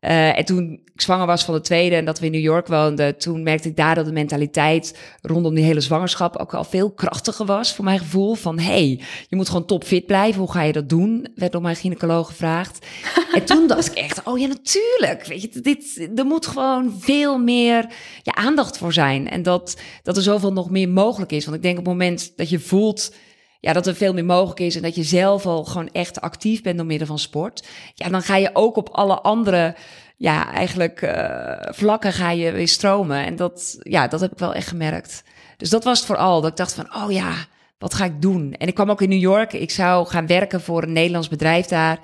Uh, 0.00 0.38
en 0.38 0.44
toen 0.44 0.81
ik 0.94 1.00
zwanger 1.00 1.26
was 1.26 1.44
van 1.44 1.55
de 1.55 1.61
tweede 1.61 1.96
en 1.96 2.05
dat 2.05 2.19
we 2.19 2.26
in 2.26 2.32
New 2.32 2.40
York 2.40 2.67
woonden, 2.67 3.19
toen 3.19 3.43
merkte 3.43 3.69
ik 3.69 3.76
daar 3.76 3.94
dat 3.94 4.05
de 4.05 4.12
mentaliteit 4.12 4.99
rondom 5.23 5.55
die 5.55 5.64
hele 5.64 5.81
zwangerschap 5.81 6.37
ook 6.37 6.55
al 6.55 6.64
veel 6.64 6.90
krachtiger 6.90 7.46
was 7.46 7.75
voor 7.75 7.84
mijn 7.84 7.99
gevoel. 7.99 8.34
Van 8.34 8.58
hey, 8.58 9.00
je 9.28 9.37
moet 9.37 9.49
gewoon 9.49 9.64
topfit 9.64 10.06
blijven. 10.06 10.40
Hoe 10.40 10.52
ga 10.52 10.62
je 10.62 10.73
dat 10.73 10.88
doen? 10.88 11.28
Werd 11.34 11.52
door 11.52 11.62
mijn 11.62 11.76
gynaecoloog 11.76 12.26
gevraagd. 12.26 12.87
en 13.34 13.44
toen 13.44 13.65
dacht 13.68 13.86
ik 13.86 13.94
echt, 13.94 14.22
oh 14.24 14.38
ja, 14.38 14.46
natuurlijk. 14.46 15.26
Weet 15.26 15.42
je, 15.42 15.60
dit, 15.60 16.08
er 16.16 16.24
moet 16.24 16.46
gewoon 16.46 16.96
veel 16.98 17.38
meer 17.38 17.86
ja, 18.22 18.34
aandacht 18.34 18.78
voor 18.78 18.92
zijn. 18.92 19.30
En 19.30 19.42
dat, 19.42 19.76
dat 20.02 20.16
er 20.16 20.22
zoveel 20.22 20.52
nog 20.52 20.70
meer 20.70 20.88
mogelijk 20.88 21.32
is. 21.32 21.44
Want 21.44 21.56
ik 21.56 21.62
denk 21.62 21.78
op 21.78 21.84
het 21.84 21.92
moment 21.92 22.32
dat 22.36 22.48
je 22.48 22.58
voelt 22.58 23.12
ja, 23.60 23.72
dat 23.72 23.86
er 23.86 23.94
veel 23.94 24.12
meer 24.12 24.24
mogelijk 24.24 24.60
is 24.60 24.76
en 24.76 24.82
dat 24.82 24.94
je 24.94 25.02
zelf 25.02 25.46
al 25.46 25.64
gewoon 25.64 25.88
echt 25.92 26.20
actief 26.20 26.62
bent 26.62 26.76
door 26.76 26.86
middel 26.86 27.06
van 27.06 27.18
sport, 27.18 27.66
ja, 27.94 28.08
dan 28.08 28.22
ga 28.22 28.36
je 28.36 28.50
ook 28.52 28.76
op 28.76 28.88
alle 28.88 29.20
andere, 29.20 29.74
ja, 30.16 30.52
eigenlijk 30.52 31.02
uh, 31.02 31.56
vlakken 31.60 32.12
ga 32.12 32.30
je 32.30 32.52
weer 32.52 32.68
stromen. 32.68 33.24
En 33.24 33.36
dat, 33.36 33.76
ja, 33.82 34.08
dat 34.08 34.20
heb 34.20 34.32
ik 34.32 34.38
wel 34.38 34.54
echt 34.54 34.68
gemerkt. 34.68 35.22
Dus 35.56 35.70
dat 35.70 35.84
was 35.84 35.98
het 35.98 36.06
vooral, 36.06 36.40
dat 36.40 36.50
ik 36.50 36.56
dacht 36.56 36.74
van, 36.74 36.94
oh 36.94 37.12
ja, 37.12 37.34
wat 37.78 37.94
ga 37.94 38.04
ik 38.04 38.22
doen? 38.22 38.54
En 38.58 38.68
ik 38.68 38.74
kwam 38.74 38.90
ook 38.90 39.02
in 39.02 39.08
New 39.08 39.20
York. 39.20 39.52
Ik 39.52 39.70
zou 39.70 40.06
gaan 40.06 40.26
werken 40.26 40.60
voor 40.60 40.82
een 40.82 40.92
Nederlands 40.92 41.28
bedrijf 41.28 41.66
daar. 41.66 41.98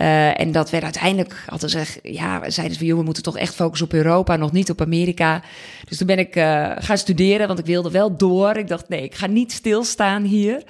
Uh, 0.00 0.40
en 0.40 0.52
dat 0.52 0.70
werd 0.70 0.84
uiteindelijk, 0.84 1.42
hadden 1.46 1.70
ze 1.70 1.78
gezegd, 1.78 1.98
ja, 2.02 2.50
zeiden 2.50 2.76
ze 2.76 2.86
van, 2.86 2.96
we 2.96 3.02
moeten 3.02 3.22
toch 3.22 3.38
echt 3.38 3.54
focussen 3.54 3.86
op 3.86 3.92
Europa, 3.92 4.36
nog 4.36 4.52
niet 4.52 4.70
op 4.70 4.80
Amerika. 4.80 5.42
Dus 5.88 5.98
toen 5.98 6.06
ben 6.06 6.18
ik 6.18 6.36
uh, 6.36 6.70
gaan 6.76 6.98
studeren, 6.98 7.46
want 7.46 7.58
ik 7.58 7.66
wilde 7.66 7.90
wel 7.90 8.16
door. 8.16 8.56
Ik 8.56 8.68
dacht, 8.68 8.88
nee, 8.88 9.02
ik 9.02 9.14
ga 9.14 9.26
niet 9.26 9.52
stilstaan 9.52 10.22
hier. 10.22 10.62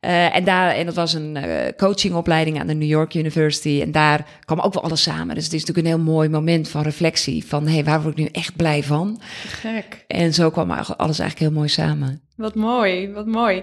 Uh, 0.00 0.36
en, 0.36 0.44
daar, 0.44 0.74
en 0.74 0.86
dat 0.86 0.94
was 0.94 1.12
een 1.12 1.38
coachingopleiding 1.76 2.60
aan 2.60 2.66
de 2.66 2.74
New 2.74 2.88
York 2.88 3.14
University. 3.14 3.80
En 3.82 3.92
daar 3.92 4.26
kwam 4.44 4.60
ook 4.60 4.74
wel 4.74 4.82
alles 4.82 5.02
samen. 5.02 5.34
Dus 5.34 5.44
het 5.44 5.52
is 5.52 5.64
natuurlijk 5.64 5.86
een 5.86 5.94
heel 5.94 6.12
mooi 6.12 6.28
moment 6.28 6.68
van 6.68 6.82
reflectie. 6.82 7.44
Van, 7.46 7.66
hé, 7.66 7.72
hey, 7.72 7.84
waar 7.84 8.02
word 8.02 8.18
ik 8.18 8.24
nu 8.24 8.30
echt 8.32 8.56
blij 8.56 8.82
van? 8.82 9.20
Gek. 9.46 10.04
En 10.06 10.34
zo 10.34 10.50
kwam 10.50 10.70
alles 10.70 11.18
eigenlijk 11.18 11.38
heel 11.38 11.50
mooi 11.50 11.68
samen. 11.68 12.20
Wat 12.36 12.54
mooi, 12.54 13.12
wat 13.12 13.26
mooi. 13.26 13.62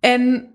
En 0.00 0.53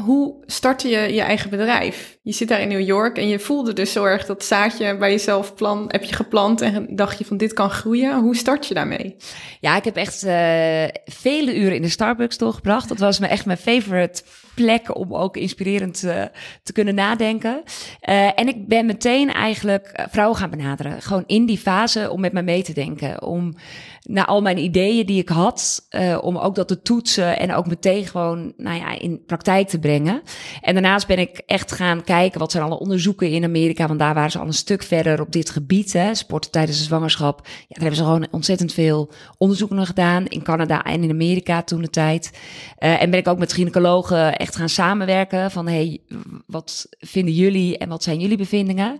hoe 0.00 0.34
startte 0.46 0.88
je 0.88 1.14
je 1.14 1.20
eigen 1.20 1.50
bedrijf? 1.50 2.18
Je 2.22 2.32
zit 2.32 2.48
daar 2.48 2.60
in 2.60 2.68
New 2.68 2.86
York 2.86 3.18
en 3.18 3.28
je 3.28 3.38
voelde 3.38 3.72
dus 3.72 3.92
zo 3.92 4.04
erg 4.04 4.26
dat 4.26 4.44
zaadje 4.44 4.96
bij 4.96 5.10
jezelf 5.10 5.54
plan, 5.54 5.84
heb 5.88 6.04
je 6.04 6.14
geplant 6.14 6.60
en 6.60 6.86
dacht 6.96 7.18
je 7.18 7.24
van 7.24 7.36
dit 7.36 7.52
kan 7.52 7.70
groeien. 7.70 8.20
Hoe 8.20 8.36
start 8.36 8.66
je 8.66 8.74
daarmee? 8.74 9.16
Ja, 9.60 9.76
ik 9.76 9.84
heb 9.84 9.96
echt 9.96 10.24
uh, 10.24 10.84
vele 11.04 11.56
uren 11.56 11.74
in 11.74 11.82
de 11.82 11.88
Starbucks 11.88 12.38
doorgebracht. 12.38 12.88
Dat 12.88 12.98
was 12.98 13.18
me 13.18 13.26
echt 13.26 13.46
mijn 13.46 13.58
favorite 13.58 14.22
plek 14.54 14.96
om 14.96 15.14
ook 15.14 15.36
inspirerend 15.36 16.02
uh, 16.02 16.22
te 16.62 16.72
kunnen 16.72 16.94
nadenken. 16.94 17.62
Uh, 18.08 18.38
en 18.38 18.48
ik 18.48 18.68
ben 18.68 18.86
meteen 18.86 19.32
eigenlijk 19.32 20.06
vrouwen 20.10 20.38
gaan 20.38 20.50
benaderen. 20.50 21.02
Gewoon 21.02 21.24
in 21.26 21.46
die 21.46 21.58
fase 21.58 22.10
om 22.10 22.20
met 22.20 22.32
me 22.32 22.42
mee 22.42 22.62
te 22.62 22.72
denken. 22.72 23.22
Om 23.22 23.54
naar 24.02 24.24
al 24.24 24.42
mijn 24.42 24.58
ideeën 24.58 25.06
die 25.06 25.20
ik 25.20 25.28
had, 25.28 25.88
om 26.20 26.36
ook 26.36 26.54
dat 26.54 26.68
te 26.68 26.82
toetsen 26.82 27.38
en 27.38 27.54
ook 27.54 27.66
meteen 27.66 28.06
gewoon, 28.06 28.52
nou 28.56 28.78
ja, 28.78 28.98
in 28.98 29.24
praktijk 29.26 29.68
te 29.68 29.78
brengen. 29.78 30.22
En 30.60 30.72
daarnaast 30.74 31.06
ben 31.06 31.18
ik 31.18 31.42
echt 31.46 31.72
gaan 31.72 32.04
kijken 32.04 32.40
wat 32.40 32.50
zijn 32.50 32.64
alle 32.64 32.78
onderzoeken 32.78 33.30
in 33.30 33.44
Amerika, 33.44 33.86
want 33.86 33.98
daar 33.98 34.14
waren 34.14 34.30
ze 34.30 34.38
al 34.38 34.46
een 34.46 34.52
stuk 34.52 34.82
verder 34.82 35.20
op 35.20 35.32
dit 35.32 35.50
gebied, 35.50 35.92
hè, 35.92 36.14
sporten 36.14 36.50
tijdens 36.50 36.78
de 36.78 36.84
zwangerschap. 36.84 37.40
Ja, 37.44 37.50
daar 37.68 37.78
hebben 37.78 37.96
ze 37.96 38.02
gewoon 38.02 38.26
ontzettend 38.30 38.72
veel 38.72 39.12
onderzoeken 39.38 39.86
gedaan 39.86 40.26
in 40.26 40.42
Canada 40.42 40.82
en 40.82 41.02
in 41.02 41.10
Amerika 41.10 41.62
toen 41.62 41.82
de 41.82 41.90
tijd. 41.90 42.30
En 42.78 43.10
ben 43.10 43.20
ik 43.20 43.28
ook 43.28 43.38
met 43.38 43.52
gynaecologen 43.52 44.36
echt 44.44 44.56
gaan 44.56 44.68
samenwerken 44.68 45.50
van, 45.50 45.66
hey, 45.66 46.00
wat 46.46 46.86
vinden 46.98 47.34
jullie 47.34 47.78
en 47.78 47.88
wat 47.88 48.02
zijn 48.02 48.20
jullie 48.20 48.36
bevindingen? 48.36 48.98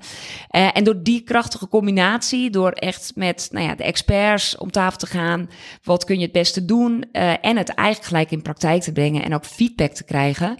Uh, 0.50 0.76
en 0.76 0.84
door 0.84 1.02
die 1.02 1.20
krachtige 1.20 1.68
combinatie, 1.68 2.50
door 2.50 2.70
echt 2.70 3.12
met, 3.14 3.48
nou 3.52 3.66
ja, 3.66 3.74
de 3.74 3.84
experts 3.84 4.56
om 4.56 4.70
tafel 4.70 4.98
te 4.98 5.06
gaan. 5.06 5.50
Wat 5.82 6.04
kun 6.04 6.16
je 6.16 6.22
het 6.22 6.32
beste 6.32 6.64
doen? 6.64 7.04
Uh, 7.12 7.44
en 7.44 7.56
het 7.56 7.68
eigenlijk 7.68 8.08
gelijk 8.08 8.30
in 8.30 8.42
praktijk 8.42 8.82
te 8.82 8.92
brengen 8.92 9.24
en 9.24 9.34
ook 9.34 9.44
feedback 9.44 9.92
te 9.92 10.04
krijgen. 10.04 10.56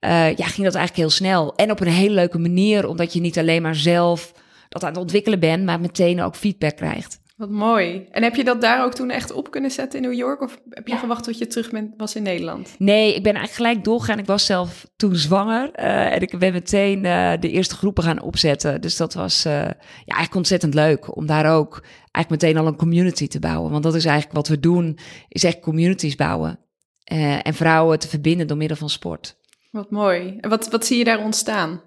Uh, 0.00 0.36
ja, 0.36 0.46
ging 0.46 0.66
dat 0.66 0.74
eigenlijk 0.74 0.96
heel 0.96 1.10
snel. 1.10 1.54
En 1.54 1.70
op 1.70 1.80
een 1.80 1.86
hele 1.86 2.14
leuke 2.14 2.38
manier, 2.38 2.88
omdat 2.88 3.12
je 3.12 3.20
niet 3.20 3.38
alleen 3.38 3.62
maar 3.62 3.76
zelf 3.76 4.32
dat 4.68 4.82
aan 4.82 4.90
het 4.90 4.98
ontwikkelen 4.98 5.40
bent, 5.40 5.64
maar 5.64 5.80
meteen 5.80 6.22
ook 6.22 6.36
feedback 6.36 6.76
krijgt. 6.76 7.22
Wat 7.34 7.50
mooi. 7.50 8.08
En 8.10 8.22
heb 8.22 8.34
je 8.34 8.44
dat 8.44 8.60
daar 8.60 8.84
ook 8.84 8.94
toen 8.94 9.10
echt 9.10 9.32
op 9.32 9.50
kunnen 9.50 9.70
zetten 9.70 10.02
in 10.02 10.08
New 10.08 10.18
York? 10.18 10.40
Of 10.40 10.58
heb 10.70 10.86
je 10.86 10.92
ja. 10.92 10.98
gewacht 10.98 11.24
tot 11.24 11.38
je 11.38 11.46
terug 11.46 11.70
bent, 11.70 11.94
was 11.96 12.14
in 12.14 12.22
Nederland? 12.22 12.74
Nee, 12.78 13.14
ik 13.14 13.22
ben 13.22 13.34
eigenlijk 13.34 13.54
gelijk 13.54 13.84
doorgegaan. 13.84 14.18
Ik 14.18 14.26
was 14.26 14.46
zelf 14.46 14.86
toen 14.96 15.16
zwanger. 15.16 15.70
Uh, 15.78 16.12
en 16.12 16.20
ik 16.20 16.38
ben 16.38 16.52
meteen 16.52 17.04
uh, 17.04 17.32
de 17.40 17.50
eerste 17.50 17.74
groepen 17.76 18.02
gaan 18.02 18.20
opzetten. 18.20 18.80
Dus 18.80 18.96
dat 18.96 19.14
was 19.14 19.46
uh, 19.46 19.52
ja, 19.52 19.74
eigenlijk 20.04 20.34
ontzettend 20.34 20.74
leuk. 20.74 21.16
Om 21.16 21.26
daar 21.26 21.56
ook 21.56 21.82
eigenlijk 22.10 22.42
meteen 22.42 22.62
al 22.62 22.66
een 22.66 22.76
community 22.76 23.28
te 23.28 23.38
bouwen. 23.38 23.70
Want 23.70 23.82
dat 23.82 23.94
is 23.94 24.04
eigenlijk 24.04 24.36
wat 24.36 24.48
we 24.48 24.60
doen, 24.60 24.98
is 25.28 25.44
echt 25.44 25.60
communities 25.60 26.14
bouwen. 26.14 26.58
en 27.42 27.54
vrouwen 27.54 27.98
te 27.98 28.08
verbinden 28.08 28.46
door 28.46 28.56
middel 28.56 28.76
van 28.76 28.90
sport. 28.90 29.36
Wat 29.70 29.90
mooi. 29.90 30.36
En 30.40 30.50
wat, 30.50 30.70
wat 30.70 30.86
zie 30.86 30.98
je 30.98 31.04
daar 31.04 31.24
ontstaan? 31.24 31.80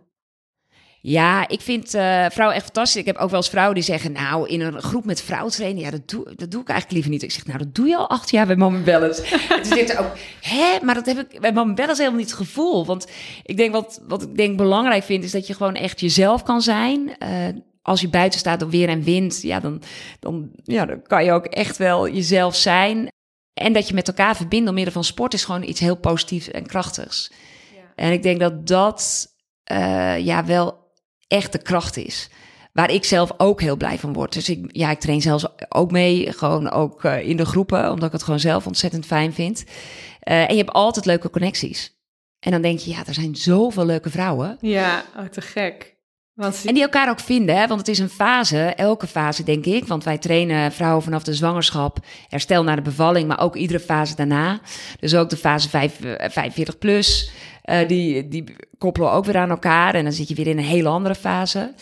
Ja, 1.02 1.48
ik 1.48 1.62
vind 1.62 1.96
uh, 1.96 2.26
vrouwen 2.30 2.56
echt 2.56 2.66
fantastisch. 2.66 3.02
Ik 3.02 3.06
heb 3.06 3.18
ook 3.18 3.30
wel 3.30 3.40
eens 3.40 3.50
vrouwen 3.50 3.76
die 3.76 3.84
zeggen, 3.84 4.12
nou, 4.12 4.50
in 4.50 4.62
een 4.62 4.82
groep 4.82 5.06
met 5.06 5.22
vrouwen 5.22 5.52
trainen, 5.52 5.84
ja, 5.84 5.92
dat 5.92 6.10
doe, 6.10 6.36
dat 6.36 6.52
doe 6.52 6.62
ik 6.62 6.70
eigenlijk 6.70 6.92
liever 6.92 7.12
niet. 7.12 7.24
Ik 7.24 7.32
zeg, 7.32 7.46
nou, 7.46 7.58
dat 7.58 7.76
doe 7.76 7.88
je 7.88 7.98
al 7.98 8.10
acht 8.10 8.30
jaar 8.30 8.46
bij 8.46 8.56
Mama 8.56 8.80
Balance. 8.80 9.24
en 9.50 9.62
toen 9.62 9.78
zegt 9.78 9.98
ook, 9.98 10.12
hè, 10.42 10.86
maar 10.86 10.96
dat 10.96 11.06
heb 11.06 11.18
ik 11.18 11.42
bij 11.42 11.54
Mama 11.54 11.74
Balance 11.74 12.02
helemaal 12.02 12.22
niet 12.22 12.30
het 12.30 12.40
gevoel. 12.40 12.86
Want 12.86 13.08
ik 13.44 13.58
denk, 13.58 13.72
wat, 13.72 14.02
wat 14.08 14.22
ik 14.22 14.38
denk 14.38 14.58
belangrijk 14.58 15.04
vind, 15.04 15.24
is 15.24 15.32
dat 15.32 15.48
je 15.48 15.54
gewoon 15.54 15.76
echt 15.76 16.00
jezelf 16.00 16.44
kan 16.44 16.62
zijn. 16.62 17.16
Uh, 17.24 17.48
als 17.82 18.02
je 18.02 18.10
buiten 18.10 18.40
staat 18.40 18.62
op 18.62 18.72
weer 18.72 18.90
en 18.90 19.04
wind, 19.04 19.42
ja, 19.42 19.60
dan, 19.60 19.82
dan, 20.20 20.50
ja, 20.64 20.86
dan 20.86 21.02
kan 21.02 21.24
je 21.24 21.32
ook 21.32 21.46
echt 21.46 21.78
wel 21.78 22.10
jezelf 22.10 22.56
zijn. 22.56 23.08
en 23.54 23.74
dat 23.74 23.88
je 23.88 23.94
met 23.94 24.08
elkaar 24.08 24.36
verbindt 24.36 24.66
door 24.66 24.74
middel 24.74 24.94
van 24.94 25.04
sport 25.04 25.34
is 25.34 25.46
gewoon 25.46 25.64
iets 25.64 25.80
heel 25.80 25.98
positiefs 25.98 26.52
en 26.52 26.66
krachtigs. 26.66 27.32
Ja. 27.76 27.82
En 27.96 28.12
ik 28.12 28.24
denk 28.24 28.40
dat 28.40 28.68
dat 28.68 29.28
uh, 29.72 30.20
ja, 30.20 30.46
wel 30.46 30.87
echt 31.28 31.52
de 31.52 31.62
kracht 31.62 31.98
is. 31.98 32.30
Waar 32.74 32.92
ik 32.92 33.04
zelf 33.04 33.32
ook 33.38 33.62
heel 33.62 33.78
blij 33.78 33.98
van 33.98 34.14
word. 34.14 34.34
Dus 34.34 34.50
ik, 34.50 34.70
ja, 34.72 34.92
ik 34.92 35.00
train 35.00 35.22
zelfs 35.22 35.46
ook 35.70 35.92
mee, 35.92 36.34
gewoon 36.34 36.72
ook 36.72 37.04
uh, 37.04 37.30
in 37.30 37.38
de 37.38 37.46
groepen, 37.46 37.92
omdat 37.92 38.08
ik 38.08 38.12
het 38.12 38.24
gewoon 38.24 38.40
zelf 38.40 38.68
ontzettend 38.68 39.06
fijn 39.06 39.34
vind. 39.34 39.64
Uh, 39.68 40.42
en 40.42 40.52
je 40.52 40.58
hebt 40.58 40.74
altijd 40.74 41.06
leuke 41.06 41.30
connecties. 41.30 41.96
En 42.40 42.52
dan 42.52 42.62
denk 42.62 42.80
je, 42.80 42.90
ja, 42.90 43.06
er 43.06 43.14
zijn 43.14 43.36
zoveel 43.36 43.86
leuke 43.86 44.10
vrouwen. 44.10 44.58
Ja, 44.62 45.04
oh, 45.18 45.26
te 45.26 45.42
gek. 45.42 45.96
Want... 46.34 46.64
En 46.66 46.74
die 46.74 46.84
elkaar 46.84 47.10
ook 47.10 47.20
vinden, 47.20 47.58
hè? 47.58 47.68
want 47.68 47.80
het 47.80 47.90
is 47.90 48.00
een 48.00 48.10
fase, 48.10 48.58
elke 48.60 49.08
fase 49.08 49.44
denk 49.44 49.66
ik. 49.66 49.88
Want 49.88 50.04
wij 50.04 50.18
trainen 50.18 50.72
vrouwen 50.72 51.04
vanaf 51.04 51.24
de 51.24 51.34
zwangerschap, 51.34 51.98
herstel 52.28 52.64
naar 52.64 52.76
de 52.76 52.82
bevalling, 52.82 53.28
maar 53.28 53.40
ook 53.40 53.56
iedere 53.56 53.80
fase 53.80 54.16
daarna. 54.16 54.60
Dus 55.00 55.16
ook 55.16 55.30
de 55.30 55.38
fase 55.38 55.70
5, 55.70 56.00
45 56.18 56.74
eh, 56.74 56.80
plus, 56.80 57.32
uh, 57.70 57.88
die, 57.88 58.28
die 58.28 58.56
koppelen 58.78 59.12
ook 59.12 59.26
weer 59.26 59.38
aan 59.38 59.50
elkaar. 59.50 59.96
En 59.96 60.04
dan 60.04 60.14
zit 60.14 60.28
je 60.28 60.36
weer 60.36 60.48
in 60.48 60.58
een 60.58 60.64
hele 60.64 60.90
andere 60.90 61.16
fase. 61.16 61.74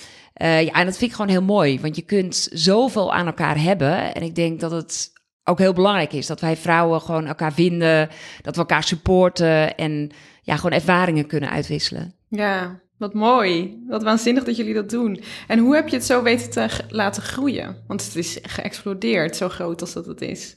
Uh, 0.41 0.63
ja, 0.63 0.71
en 0.71 0.85
dat 0.85 0.97
vind 0.97 1.09
ik 1.09 1.15
gewoon 1.15 1.31
heel 1.31 1.41
mooi, 1.41 1.79
want 1.79 1.95
je 1.95 2.01
kunt 2.01 2.47
zoveel 2.51 3.13
aan 3.13 3.25
elkaar 3.25 3.61
hebben. 3.61 4.15
En 4.15 4.21
ik 4.21 4.35
denk 4.35 4.59
dat 4.59 4.71
het 4.71 5.13
ook 5.43 5.59
heel 5.59 5.73
belangrijk 5.73 6.13
is 6.13 6.27
dat 6.27 6.41
wij 6.41 6.57
vrouwen 6.57 7.01
gewoon 7.01 7.25
elkaar 7.25 7.53
vinden, 7.53 8.09
dat 8.41 8.55
we 8.55 8.61
elkaar 8.61 8.83
supporten 8.83 9.75
en 9.75 10.11
ja, 10.41 10.55
gewoon 10.55 10.71
ervaringen 10.71 11.27
kunnen 11.27 11.49
uitwisselen. 11.49 12.13
Ja, 12.29 12.79
wat 12.97 13.13
mooi. 13.13 13.83
Wat 13.87 14.03
waanzinnig 14.03 14.43
dat 14.43 14.57
jullie 14.57 14.73
dat 14.73 14.89
doen. 14.89 15.21
En 15.47 15.59
hoe 15.59 15.75
heb 15.75 15.87
je 15.87 15.95
het 15.95 16.05
zo 16.05 16.23
weten 16.23 16.51
te 16.51 16.69
laten 16.89 17.23
groeien? 17.23 17.83
Want 17.87 18.05
het 18.05 18.15
is 18.15 18.39
geëxplodeerd, 18.41 19.35
zo 19.35 19.49
groot 19.49 19.81
als 19.81 19.93
dat 19.93 20.05
het 20.05 20.21
is. 20.21 20.55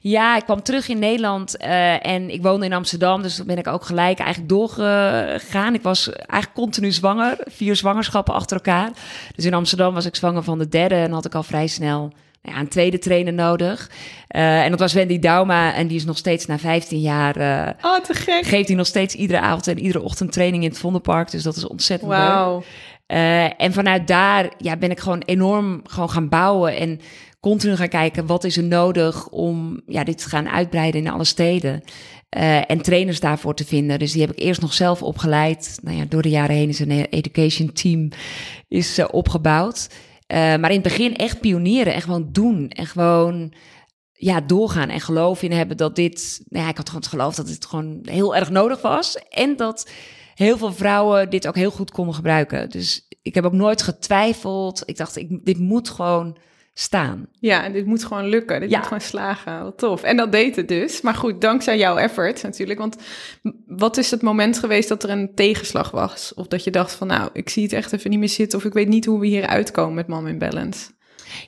Ja, 0.00 0.36
ik 0.36 0.44
kwam 0.44 0.62
terug 0.62 0.88
in 0.88 0.98
Nederland 0.98 1.56
uh, 1.60 2.06
en 2.06 2.30
ik 2.30 2.42
woonde 2.42 2.66
in 2.66 2.72
Amsterdam. 2.72 3.22
Dus 3.22 3.36
toen 3.36 3.46
ben 3.46 3.58
ik 3.58 3.66
ook 3.66 3.84
gelijk 3.84 4.18
eigenlijk 4.18 4.48
doorgegaan. 4.48 5.74
Ik 5.74 5.82
was 5.82 6.12
eigenlijk 6.12 6.54
continu 6.54 6.92
zwanger, 6.92 7.36
vier 7.44 7.76
zwangerschappen 7.76 8.34
achter 8.34 8.56
elkaar. 8.56 8.90
Dus 9.34 9.44
in 9.44 9.54
Amsterdam 9.54 9.94
was 9.94 10.06
ik 10.06 10.16
zwanger 10.16 10.42
van 10.42 10.58
de 10.58 10.68
derde 10.68 10.94
en 10.94 11.12
had 11.12 11.24
ik 11.24 11.34
al 11.34 11.42
vrij 11.42 11.66
snel 11.66 12.12
ja, 12.42 12.58
een 12.58 12.68
tweede 12.68 12.98
trainer 12.98 13.32
nodig. 13.32 13.90
Uh, 14.36 14.64
en 14.64 14.70
dat 14.70 14.80
was 14.80 14.92
Wendy 14.92 15.18
Dauma. 15.18 15.74
En 15.74 15.86
die 15.86 15.96
is 15.96 16.04
nog 16.04 16.16
steeds 16.16 16.46
na 16.46 16.58
15 16.58 17.00
jaar. 17.00 17.36
Uh, 17.36 17.68
oh, 17.82 17.98
te 17.98 18.14
gek. 18.14 18.46
Geeft 18.46 18.68
hij 18.68 18.76
nog 18.76 18.86
steeds 18.86 19.14
iedere 19.14 19.40
avond 19.40 19.66
en 19.66 19.78
iedere 19.78 20.04
ochtend 20.04 20.32
training 20.32 20.62
in 20.62 20.68
het 20.68 20.78
Vondelpark. 20.78 21.30
Dus 21.30 21.42
dat 21.42 21.56
is 21.56 21.66
ontzettend 21.66 22.10
wow. 22.10 22.54
leuk. 22.54 22.66
Uh, 23.18 23.62
en 23.62 23.72
vanuit 23.72 24.06
daar 24.06 24.48
ja, 24.58 24.76
ben 24.76 24.90
ik 24.90 25.00
gewoon 25.00 25.22
enorm 25.26 25.80
gewoon 25.84 26.10
gaan 26.10 26.28
bouwen. 26.28 26.76
En 26.76 27.00
continu 27.48 27.76
gaan 27.76 27.88
kijken 27.88 28.26
wat 28.26 28.44
is 28.44 28.56
er 28.56 28.64
nodig 28.64 29.28
om 29.28 29.80
ja, 29.86 30.04
dit 30.04 30.18
te 30.18 30.28
gaan 30.28 30.48
uitbreiden 30.48 31.00
in 31.00 31.10
alle 31.10 31.24
steden. 31.24 31.82
Uh, 32.36 32.70
en 32.70 32.82
trainers 32.82 33.20
daarvoor 33.20 33.54
te 33.54 33.64
vinden. 33.64 33.98
Dus 33.98 34.12
die 34.12 34.20
heb 34.20 34.30
ik 34.30 34.38
eerst 34.38 34.60
nog 34.60 34.72
zelf 34.72 35.02
opgeleid. 35.02 35.78
Nou 35.82 35.96
ja, 35.96 36.04
door 36.08 36.22
de 36.22 36.28
jaren 36.28 36.56
heen 36.56 36.68
is 36.68 36.78
een 36.78 36.90
education 36.90 37.72
team 37.72 38.08
is, 38.68 38.98
uh, 38.98 39.06
opgebouwd. 39.10 39.88
Uh, 39.90 40.38
maar 40.38 40.70
in 40.70 40.80
het 40.80 40.82
begin 40.82 41.16
echt 41.16 41.40
pionieren 41.40 41.94
en 41.94 42.02
gewoon 42.02 42.28
doen. 42.32 42.68
En 42.68 42.86
gewoon 42.86 43.52
ja, 44.12 44.40
doorgaan 44.40 44.88
en 44.88 45.00
geloof 45.00 45.42
in 45.42 45.52
hebben 45.52 45.76
dat 45.76 45.96
dit... 45.96 46.40
Nou 46.48 46.64
ja, 46.64 46.70
ik 46.70 46.76
had 46.76 46.86
gewoon 46.86 47.02
het 47.02 47.10
geloof 47.10 47.34
dat 47.34 47.46
dit 47.46 47.66
gewoon 47.66 47.98
heel 48.02 48.36
erg 48.36 48.50
nodig 48.50 48.80
was. 48.82 49.16
En 49.28 49.56
dat 49.56 49.90
heel 50.34 50.58
veel 50.58 50.72
vrouwen 50.72 51.30
dit 51.30 51.46
ook 51.48 51.56
heel 51.56 51.70
goed 51.70 51.90
konden 51.90 52.14
gebruiken. 52.14 52.70
Dus 52.70 53.06
ik 53.22 53.34
heb 53.34 53.44
ook 53.44 53.52
nooit 53.52 53.82
getwijfeld. 53.82 54.82
Ik 54.84 54.96
dacht, 54.96 55.16
ik, 55.16 55.44
dit 55.44 55.58
moet 55.58 55.88
gewoon 55.88 56.36
staan. 56.80 57.26
Ja, 57.40 57.64
en 57.64 57.72
dit 57.72 57.86
moet 57.86 58.04
gewoon 58.04 58.28
lukken. 58.28 58.60
Dit 58.60 58.70
moet 58.70 58.82
gewoon 58.82 59.00
slagen. 59.00 59.62
Wat 59.62 59.78
tof. 59.78 60.02
En 60.02 60.16
dat 60.16 60.32
deed 60.32 60.56
het 60.56 60.68
dus. 60.68 61.00
Maar 61.00 61.14
goed, 61.14 61.40
dankzij 61.40 61.78
jouw 61.78 61.96
effort 61.96 62.42
natuurlijk. 62.42 62.78
Want 62.78 62.96
wat 63.66 63.96
is 63.96 64.10
het 64.10 64.22
moment 64.22 64.58
geweest 64.58 64.88
dat 64.88 65.02
er 65.02 65.10
een 65.10 65.34
tegenslag 65.34 65.90
was? 65.90 66.34
Of 66.34 66.46
dat 66.46 66.64
je 66.64 66.70
dacht 66.70 66.92
van 66.92 67.06
nou, 67.06 67.30
ik 67.32 67.48
zie 67.48 67.62
het 67.62 67.72
echt 67.72 67.92
even 67.92 68.10
niet 68.10 68.18
meer 68.18 68.28
zitten. 68.28 68.58
Of 68.58 68.64
ik 68.64 68.72
weet 68.72 68.88
niet 68.88 69.04
hoe 69.04 69.20
we 69.20 69.26
hier 69.26 69.46
uitkomen 69.46 69.94
met 69.94 70.06
Mom 70.06 70.26
in 70.26 70.38
Balance. 70.38 70.90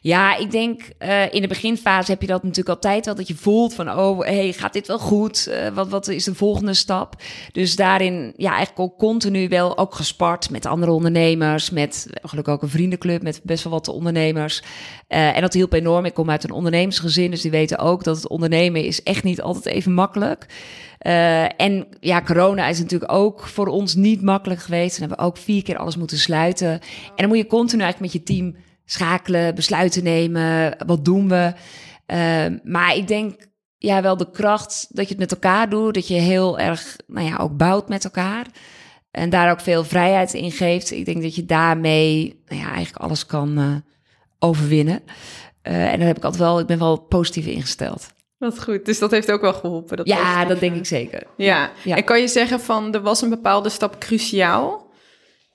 Ja, 0.00 0.37
ik 0.37 0.50
denk 0.50 0.82
uh, 0.99 1.32
in 1.32 1.40
de 1.40 1.49
beginfase 1.49 2.10
heb 2.10 2.20
je 2.20 2.26
dat 2.26 2.42
natuurlijk 2.42 2.68
altijd 2.68 3.04
wel. 3.04 3.14
Dat 3.14 3.28
je 3.28 3.34
voelt 3.34 3.75
van, 3.75 3.90
oh, 3.90 4.20
hey, 4.20 4.52
gaat 4.52 4.72
dit 4.72 4.87
wel 4.87 4.99
goed? 4.99 5.49
Uh, 5.50 5.68
wat, 5.68 5.88
wat 5.88 6.08
is 6.08 6.25
de 6.25 6.34
volgende 6.34 6.75
stap? 6.75 7.22
Dus 7.52 7.76
daarin, 7.76 8.32
ja, 8.37 8.50
eigenlijk 8.50 8.80
ook 8.80 8.99
continu 8.99 9.49
wel 9.49 9.78
ook 9.78 9.94
gespart 9.94 10.50
met 10.50 10.66
andere 10.66 10.92
ondernemers. 10.92 11.70
Met 11.70 12.06
gelukkig 12.22 12.54
ook 12.54 12.62
een 12.62 12.68
vriendenclub 12.68 13.22
met 13.22 13.40
best 13.42 13.64
wel 13.64 13.72
wat 13.72 13.88
ondernemers. 13.88 14.62
Uh, 15.08 15.37
en 15.37 15.40
dat 15.40 15.52
hielp 15.52 15.72
enorm. 15.72 16.04
Ik 16.04 16.14
kom 16.14 16.30
uit 16.30 16.44
een 16.44 16.50
ondernemersgezin, 16.50 17.30
dus 17.30 17.40
die 17.40 17.50
weten 17.50 17.78
ook 17.78 18.04
dat 18.04 18.16
het 18.16 18.28
ondernemen 18.28 18.84
is 18.84 19.02
echt 19.02 19.25
niet 19.25 19.42
altijd 19.42 19.75
even 19.75 19.92
makkelijk. 19.92 20.46
Uh, 21.06 21.60
en 21.60 21.87
ja, 22.00 22.22
corona 22.22 22.68
is 22.68 22.78
natuurlijk 22.78 23.12
ook 23.12 23.46
voor 23.46 23.66
ons 23.66 23.94
niet 23.94 24.22
makkelijk 24.22 24.60
geweest. 24.60 24.99
Dan 24.99 25.08
hebben 25.08 25.26
we 25.26 25.32
ook 25.32 25.37
vier 25.37 25.62
keer 25.62 25.76
alles 25.76 25.96
moeten 25.96 26.18
sluiten. 26.18 26.70
En 26.70 26.80
dan 27.16 27.28
moet 27.28 27.37
je 27.37 27.46
continu 27.46 27.82
eigenlijk 27.82 28.12
met 28.12 28.22
je 28.22 28.34
team 28.34 28.54
schakelen, 28.90 29.54
besluiten 29.54 30.04
nemen. 30.04 30.76
Wat 30.87 31.04
doen 31.04 31.28
we? 31.28 31.52
Uh, 32.06 32.59
maar 32.62 32.97
ik 32.97 33.09
denk 33.09 33.49
ja, 33.78 34.02
wel 34.02 34.16
de 34.16 34.30
kracht 34.30 34.87
dat 34.88 35.04
je 35.04 35.11
het 35.11 35.18
met 35.18 35.32
elkaar 35.32 35.68
doet. 35.68 35.94
Dat 35.94 36.09
je 36.09 36.14
heel 36.14 36.59
erg, 36.59 36.97
nou 37.06 37.26
ja, 37.26 37.37
ook 37.37 37.56
bouwt 37.56 37.88
met 37.88 38.04
elkaar. 38.04 38.47
En 39.11 39.30
daar 39.30 39.50
ook 39.50 39.61
veel 39.61 39.85
vrijheid 39.85 40.35
in 40.35 40.52
geeft. 40.52 40.90
Ik 40.90 41.04
denk 41.04 41.23
dat 41.23 41.35
je 41.35 41.44
daarmee, 41.44 42.42
nou 42.47 42.61
ja, 42.61 42.73
eigenlijk 42.73 43.04
alles 43.04 43.26
kan 43.26 43.59
uh, 43.59 43.75
overwinnen. 44.38 45.02
Uh, 45.62 45.92
en 45.92 45.99
dan 45.99 46.06
heb 46.06 46.16
ik 46.16 46.25
altijd 46.25 46.42
wel, 46.42 46.61
ik 46.61 46.66
ben 46.66 46.78
wel 46.78 46.97
positief 46.97 47.47
ingesteld. 47.47 48.09
Wat 48.38 48.62
goed. 48.62 48.85
Dus 48.85 48.99
dat 48.99 49.11
heeft 49.11 49.30
ook 49.30 49.40
wel 49.40 49.52
geholpen. 49.52 49.97
Dat 49.97 50.06
ja, 50.06 50.44
dat 50.44 50.61
denk 50.61 50.76
ik 50.76 50.87
zeker. 50.87 51.26
Ja. 51.37 51.70
ja. 51.85 51.97
En 51.97 52.04
kan 52.04 52.20
je 52.20 52.28
zeggen 52.28 52.61
van 52.61 52.94
er 52.94 53.00
was 53.00 53.23
een 53.23 53.28
bepaalde 53.28 53.68
stap 53.68 53.99
cruciaal 53.99 54.92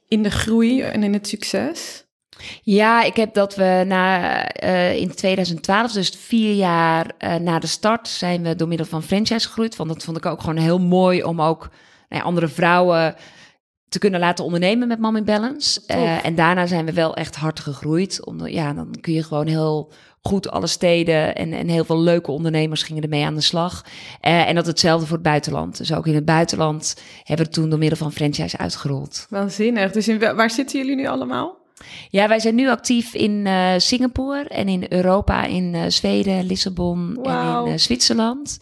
in 0.07 0.23
de 0.23 0.31
groei 0.31 0.81
en 0.81 1.03
in 1.03 1.13
het 1.13 1.27
succes? 1.27 2.04
Ja, 2.63 3.03
ik 3.03 3.15
heb 3.15 3.33
dat 3.33 3.55
we 3.55 3.83
na, 3.87 4.63
uh, 4.63 4.95
in 4.95 5.15
2012, 5.15 5.91
dus 5.91 6.09
vier 6.09 6.53
jaar 6.53 7.11
uh, 7.19 7.35
na 7.35 7.59
de 7.59 7.67
start, 7.67 8.07
zijn 8.07 8.43
we 8.43 8.55
door 8.55 8.67
middel 8.67 8.85
van 8.85 9.03
franchise 9.03 9.47
gegroeid. 9.47 9.75
Want 9.75 9.89
dat 9.89 10.03
vond 10.03 10.17
ik 10.17 10.25
ook 10.25 10.39
gewoon 10.39 10.57
heel 10.57 10.79
mooi 10.79 11.23
om 11.23 11.41
ook 11.41 11.69
nou 12.09 12.21
ja, 12.21 12.27
andere 12.27 12.47
vrouwen 12.47 13.15
te 13.89 13.99
kunnen 13.99 14.19
laten 14.19 14.45
ondernemen 14.45 14.87
met 14.87 14.99
Mom 14.99 15.15
in 15.15 15.25
Balance. 15.25 15.81
Uh, 15.87 16.25
en 16.25 16.35
daarna 16.35 16.65
zijn 16.65 16.85
we 16.85 16.93
wel 16.93 17.15
echt 17.15 17.35
hard 17.35 17.59
gegroeid. 17.59 18.25
Om, 18.25 18.47
ja, 18.47 18.73
dan 18.73 18.95
kun 19.01 19.13
je 19.13 19.23
gewoon 19.23 19.47
heel 19.47 19.91
goed 20.21 20.49
alle 20.49 20.67
steden 20.67 21.35
en, 21.35 21.53
en 21.53 21.67
heel 21.67 21.85
veel 21.85 21.99
leuke 21.99 22.31
ondernemers 22.31 22.83
gingen 22.83 23.03
ermee 23.03 23.25
aan 23.25 23.35
de 23.35 23.41
slag. 23.41 23.85
Uh, 24.21 24.47
en 24.47 24.55
dat 24.55 24.65
hetzelfde 24.65 25.05
voor 25.05 25.15
het 25.15 25.25
buitenland. 25.25 25.77
Dus 25.77 25.93
ook 25.93 26.07
in 26.07 26.15
het 26.15 26.25
buitenland 26.25 26.95
hebben 27.17 27.35
we 27.37 27.43
het 27.43 27.53
toen 27.53 27.69
door 27.69 27.79
middel 27.79 27.97
van 27.97 28.11
franchise 28.11 28.57
uitgerold. 28.57 29.27
Waanzinnig. 29.29 29.91
Dus 29.91 30.07
in, 30.07 30.19
waar 30.19 30.49
zitten 30.49 30.79
jullie 30.79 30.95
nu 30.95 31.07
allemaal? 31.07 31.64
Ja, 32.09 32.27
wij 32.27 32.39
zijn 32.39 32.55
nu 32.55 32.69
actief 32.69 33.13
in 33.13 33.31
uh, 33.31 33.73
Singapore 33.77 34.47
en 34.47 34.67
in 34.67 34.85
Europa, 34.89 35.45
in 35.45 35.73
uh, 35.73 35.81
Zweden, 35.87 36.45
Lissabon 36.45 37.13
wow. 37.13 37.27
en 37.27 37.65
in 37.65 37.71
uh, 37.71 37.77
Zwitserland. 37.77 38.57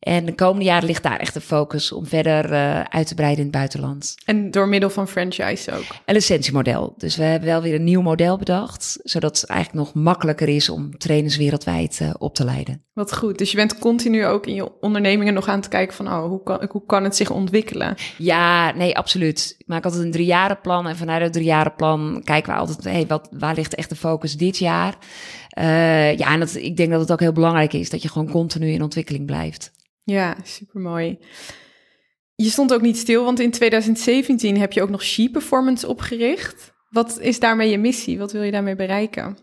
En 0.00 0.24
de 0.24 0.34
komende 0.34 0.64
jaren 0.64 0.86
ligt 0.86 1.02
daar 1.02 1.18
echt 1.18 1.34
de 1.34 1.40
focus 1.40 1.92
om 1.92 2.06
verder 2.06 2.52
uh, 2.52 2.80
uit 2.80 3.06
te 3.06 3.14
breiden 3.14 3.38
in 3.38 3.46
het 3.46 3.56
buitenland. 3.56 4.14
En 4.24 4.50
door 4.50 4.68
middel 4.68 4.90
van 4.90 5.08
franchise 5.08 5.72
ook? 5.72 5.84
Een 6.04 6.14
licentiemodel. 6.14 6.94
Dus 6.96 7.16
we 7.16 7.22
hebben 7.22 7.48
wel 7.48 7.62
weer 7.62 7.74
een 7.74 7.84
nieuw 7.84 8.02
model 8.02 8.36
bedacht, 8.36 8.98
zodat 9.02 9.40
het 9.40 9.50
eigenlijk 9.50 9.84
nog 9.84 10.04
makkelijker 10.04 10.48
is 10.48 10.68
om 10.68 10.98
trainers 10.98 11.36
wereldwijd 11.36 11.98
uh, 12.02 12.10
op 12.18 12.34
te 12.34 12.44
leiden. 12.44 12.84
Wat 12.92 13.16
goed. 13.16 13.38
Dus 13.38 13.50
je 13.50 13.56
bent 13.56 13.78
continu 13.78 14.26
ook 14.26 14.46
in 14.46 14.54
je 14.54 14.80
ondernemingen 14.80 15.34
nog 15.34 15.48
aan 15.48 15.58
het 15.58 15.68
kijken 15.68 15.96
van, 15.96 16.06
oh, 16.06 16.26
hoe 16.26 16.42
kan, 16.42 16.66
hoe 16.70 16.86
kan 16.86 17.04
het 17.04 17.16
zich 17.16 17.30
ontwikkelen? 17.30 17.94
Ja, 18.18 18.72
nee, 18.74 18.96
absoluut. 18.96 19.56
Maak 19.70 19.84
altijd 19.84 20.02
een 20.02 20.10
driejarenplan 20.10 20.86
en 20.86 20.96
vanuit 20.96 21.22
het 21.22 21.32
driejarenplan 21.32 22.22
kijken 22.24 22.52
we 22.52 22.58
altijd, 22.58 22.84
hey, 22.84 23.06
wat, 23.06 23.28
waar 23.30 23.54
ligt 23.54 23.74
echt 23.74 23.88
de 23.88 23.96
focus 23.96 24.36
dit 24.36 24.58
jaar? 24.58 24.98
Uh, 25.58 26.16
ja, 26.18 26.32
en 26.32 26.40
dat, 26.40 26.54
ik 26.54 26.76
denk 26.76 26.90
dat 26.90 27.00
het 27.00 27.12
ook 27.12 27.20
heel 27.20 27.32
belangrijk 27.32 27.72
is 27.72 27.90
dat 27.90 28.02
je 28.02 28.08
gewoon 28.08 28.30
continu 28.30 28.68
in 28.68 28.82
ontwikkeling 28.82 29.26
blijft. 29.26 29.72
Ja, 30.04 30.36
supermooi. 30.42 31.18
Je 32.34 32.48
stond 32.48 32.72
ook 32.74 32.80
niet 32.80 32.98
stil, 32.98 33.24
want 33.24 33.40
in 33.40 33.50
2017 33.50 34.58
heb 34.58 34.72
je 34.72 34.82
ook 34.82 34.90
nog 34.90 35.02
She 35.02 35.30
Performance 35.30 35.88
opgericht. 35.88 36.72
Wat 36.88 37.18
is 37.20 37.40
daarmee 37.40 37.70
je 37.70 37.78
missie? 37.78 38.18
Wat 38.18 38.32
wil 38.32 38.42
je 38.42 38.50
daarmee 38.50 38.76
bereiken? 38.76 39.38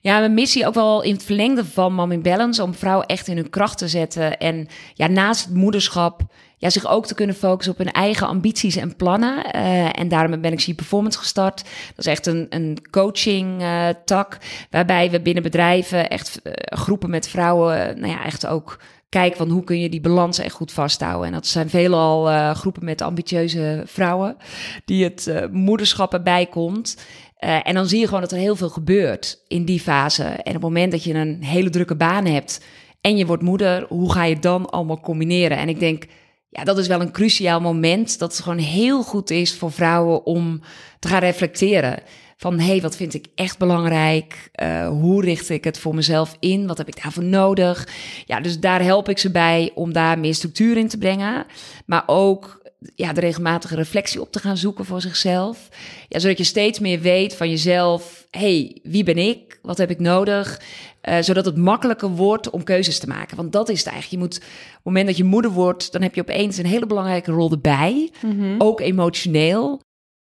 Ja, 0.00 0.18
mijn 0.18 0.34
missie 0.34 0.66
ook 0.66 0.74
wel 0.74 1.02
in 1.02 1.12
het 1.12 1.24
verlengde 1.24 1.64
van 1.64 1.94
Mom 1.94 2.12
in 2.12 2.22
Balance... 2.22 2.62
om 2.62 2.74
vrouwen 2.74 3.06
echt 3.06 3.28
in 3.28 3.36
hun 3.36 3.50
kracht 3.50 3.78
te 3.78 3.88
zetten. 3.88 4.38
En 4.38 4.66
ja, 4.94 5.06
naast 5.06 5.44
het 5.44 5.54
moederschap 5.54 6.22
ja, 6.62 6.70
zich 6.70 6.88
ook 6.88 7.06
te 7.06 7.14
kunnen 7.14 7.36
focussen 7.36 7.72
op 7.72 7.78
hun 7.78 7.92
eigen 7.92 8.26
ambities 8.26 8.76
en 8.76 8.96
plannen. 8.96 9.56
Uh, 9.56 9.98
en 9.98 10.08
daarom 10.08 10.40
ben 10.40 10.52
ik 10.52 10.60
She 10.60 10.74
Performance 10.74 11.18
gestart. 11.18 11.64
Dat 11.94 11.98
is 11.98 12.06
echt 12.06 12.26
een, 12.26 12.46
een 12.50 12.78
coaching 12.90 13.62
uh, 13.62 13.88
tak... 14.04 14.38
waarbij 14.70 15.10
we 15.10 15.20
binnen 15.20 15.42
bedrijven 15.42 16.10
echt 16.10 16.40
uh, 16.44 16.52
groepen 16.56 17.10
met 17.10 17.28
vrouwen... 17.28 18.00
nou 18.00 18.12
ja, 18.12 18.24
echt 18.24 18.46
ook 18.46 18.78
kijk 19.08 19.36
van 19.36 19.50
hoe 19.50 19.64
kun 19.64 19.80
je 19.80 19.88
die 19.88 20.00
balans 20.00 20.38
echt 20.38 20.54
goed 20.54 20.72
vasthouden. 20.72 21.26
En 21.26 21.32
dat 21.32 21.46
zijn 21.46 21.70
veelal 21.70 22.54
groepen 22.54 22.84
met 22.84 23.00
ambitieuze 23.00 23.82
vrouwen 23.86 24.36
die 24.84 25.04
het 25.04 25.48
moederschap 25.50 26.12
erbij 26.12 26.46
komt. 26.46 26.96
En 27.38 27.74
dan 27.74 27.86
zie 27.86 28.00
je 28.00 28.06
gewoon 28.06 28.20
dat 28.20 28.32
er 28.32 28.38
heel 28.38 28.56
veel 28.56 28.68
gebeurt 28.68 29.42
in 29.48 29.64
die 29.64 29.80
fase. 29.80 30.24
En 30.24 30.46
op 30.46 30.52
het 30.52 30.62
moment 30.62 30.92
dat 30.92 31.04
je 31.04 31.14
een 31.14 31.42
hele 31.42 31.70
drukke 31.70 31.96
baan 31.96 32.26
hebt 32.26 32.64
en 33.00 33.16
je 33.16 33.26
wordt 33.26 33.42
moeder, 33.42 33.86
hoe 33.88 34.12
ga 34.12 34.24
je 34.24 34.38
dan 34.38 34.70
allemaal 34.70 35.00
combineren? 35.00 35.58
En 35.58 35.68
ik 35.68 35.78
denk, 35.78 36.04
ja, 36.52 36.64
dat 36.64 36.78
is 36.78 36.86
wel 36.86 37.00
een 37.00 37.12
cruciaal 37.12 37.60
moment. 37.60 38.18
Dat 38.18 38.32
het 38.32 38.42
gewoon 38.42 38.58
heel 38.58 39.02
goed 39.02 39.30
is 39.30 39.54
voor 39.54 39.72
vrouwen 39.72 40.26
om 40.26 40.60
te 40.98 41.08
gaan 41.08 41.20
reflecteren. 41.20 42.02
Van 42.36 42.58
hé, 42.58 42.66
hey, 42.66 42.80
wat 42.80 42.96
vind 42.96 43.14
ik 43.14 43.26
echt 43.34 43.58
belangrijk? 43.58 44.50
Uh, 44.62 44.88
hoe 44.88 45.24
richt 45.24 45.48
ik 45.48 45.64
het 45.64 45.78
voor 45.78 45.94
mezelf 45.94 46.36
in? 46.40 46.66
Wat 46.66 46.78
heb 46.78 46.88
ik 46.88 47.02
daarvoor 47.02 47.24
nodig? 47.24 47.88
Ja, 48.26 48.40
dus 48.40 48.60
daar 48.60 48.82
help 48.82 49.08
ik 49.08 49.18
ze 49.18 49.30
bij 49.30 49.70
om 49.74 49.92
daar 49.92 50.18
meer 50.18 50.34
structuur 50.34 50.76
in 50.76 50.88
te 50.88 50.98
brengen. 50.98 51.46
Maar 51.86 52.02
ook 52.06 52.61
ja, 52.94 53.12
de 53.12 53.20
regelmatige 53.20 53.74
reflectie 53.74 54.20
op 54.20 54.32
te 54.32 54.38
gaan 54.38 54.56
zoeken 54.56 54.84
voor 54.84 55.00
zichzelf. 55.00 55.68
Ja, 56.08 56.18
zodat 56.18 56.38
je 56.38 56.44
steeds 56.44 56.78
meer 56.78 57.00
weet 57.00 57.34
van 57.34 57.50
jezelf: 57.50 58.26
hey, 58.30 58.78
wie 58.82 59.04
ben 59.04 59.18
ik? 59.18 59.58
Wat 59.62 59.78
heb 59.78 59.90
ik 59.90 59.98
nodig? 59.98 60.60
Uh, 61.08 61.18
zodat 61.20 61.44
het 61.44 61.56
makkelijker 61.56 62.08
wordt 62.08 62.50
om 62.50 62.64
keuzes 62.64 62.98
te 62.98 63.06
maken. 63.06 63.36
Want 63.36 63.52
dat 63.52 63.68
is 63.68 63.78
het 63.78 63.88
eigenlijk. 63.92 64.22
Je 64.22 64.28
moet, 64.28 64.36
op 64.36 64.74
het 64.74 64.84
moment 64.84 65.06
dat 65.06 65.16
je 65.16 65.24
moeder 65.24 65.50
wordt, 65.50 65.92
dan 65.92 66.02
heb 66.02 66.14
je 66.14 66.20
opeens 66.20 66.56
een 66.56 66.66
hele 66.66 66.86
belangrijke 66.86 67.32
rol 67.32 67.50
erbij. 67.50 68.10
Mm-hmm. 68.20 68.54
Ook 68.58 68.80
emotioneel. 68.80 69.80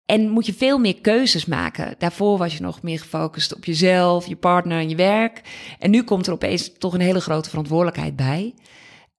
En 0.06 0.30
moet 0.30 0.46
je 0.46 0.54
veel 0.54 0.78
meer 0.78 1.00
keuzes 1.00 1.46
maken. 1.46 1.94
Daarvoor 1.98 2.38
was 2.38 2.56
je 2.56 2.62
nog 2.62 2.82
meer 2.82 2.98
gefocust 2.98 3.54
op 3.54 3.64
jezelf, 3.64 4.26
je 4.26 4.36
partner 4.36 4.78
en 4.78 4.88
je 4.88 4.96
werk. 4.96 5.40
En 5.78 5.90
nu 5.90 6.02
komt 6.02 6.26
er 6.26 6.32
opeens 6.32 6.72
toch 6.78 6.94
een 6.94 7.00
hele 7.00 7.20
grote 7.20 7.48
verantwoordelijkheid 7.48 8.16
bij. 8.16 8.54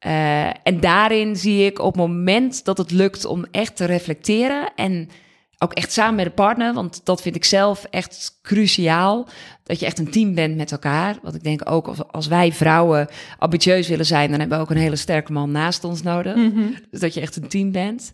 Uh, 0.05 0.45
en 0.45 0.79
daarin 0.79 1.35
zie 1.35 1.65
ik 1.65 1.79
op 1.79 1.93
het 1.93 2.01
moment 2.01 2.65
dat 2.65 2.77
het 2.77 2.91
lukt 2.91 3.25
om 3.25 3.45
echt 3.51 3.75
te 3.75 3.85
reflecteren 3.85 4.71
en 4.75 5.09
ook 5.57 5.73
echt 5.73 5.91
samen 5.91 6.15
met 6.15 6.25
de 6.25 6.31
partner, 6.31 6.73
want 6.73 7.01
dat 7.05 7.21
vind 7.21 7.35
ik 7.35 7.45
zelf 7.45 7.83
echt 7.89 8.39
cruciaal, 8.41 9.27
dat 9.63 9.79
je 9.79 9.85
echt 9.85 9.99
een 9.99 10.11
team 10.11 10.35
bent 10.35 10.55
met 10.55 10.71
elkaar. 10.71 11.17
Want 11.21 11.35
ik 11.35 11.43
denk 11.43 11.69
ook 11.69 11.87
als, 11.87 12.07
als 12.11 12.27
wij 12.27 12.51
vrouwen 12.51 13.07
ambitieus 13.37 13.87
willen 13.87 14.05
zijn, 14.05 14.29
dan 14.29 14.39
hebben 14.39 14.57
we 14.57 14.63
ook 14.63 14.69
een 14.69 14.77
hele 14.77 14.95
sterke 14.95 15.31
man 15.31 15.51
naast 15.51 15.83
ons 15.83 16.01
nodig. 16.01 16.35
Mm-hmm. 16.35 16.75
Dus 16.91 16.99
dat 16.99 17.13
je 17.13 17.21
echt 17.21 17.35
een 17.35 17.47
team 17.47 17.71
bent. 17.71 18.11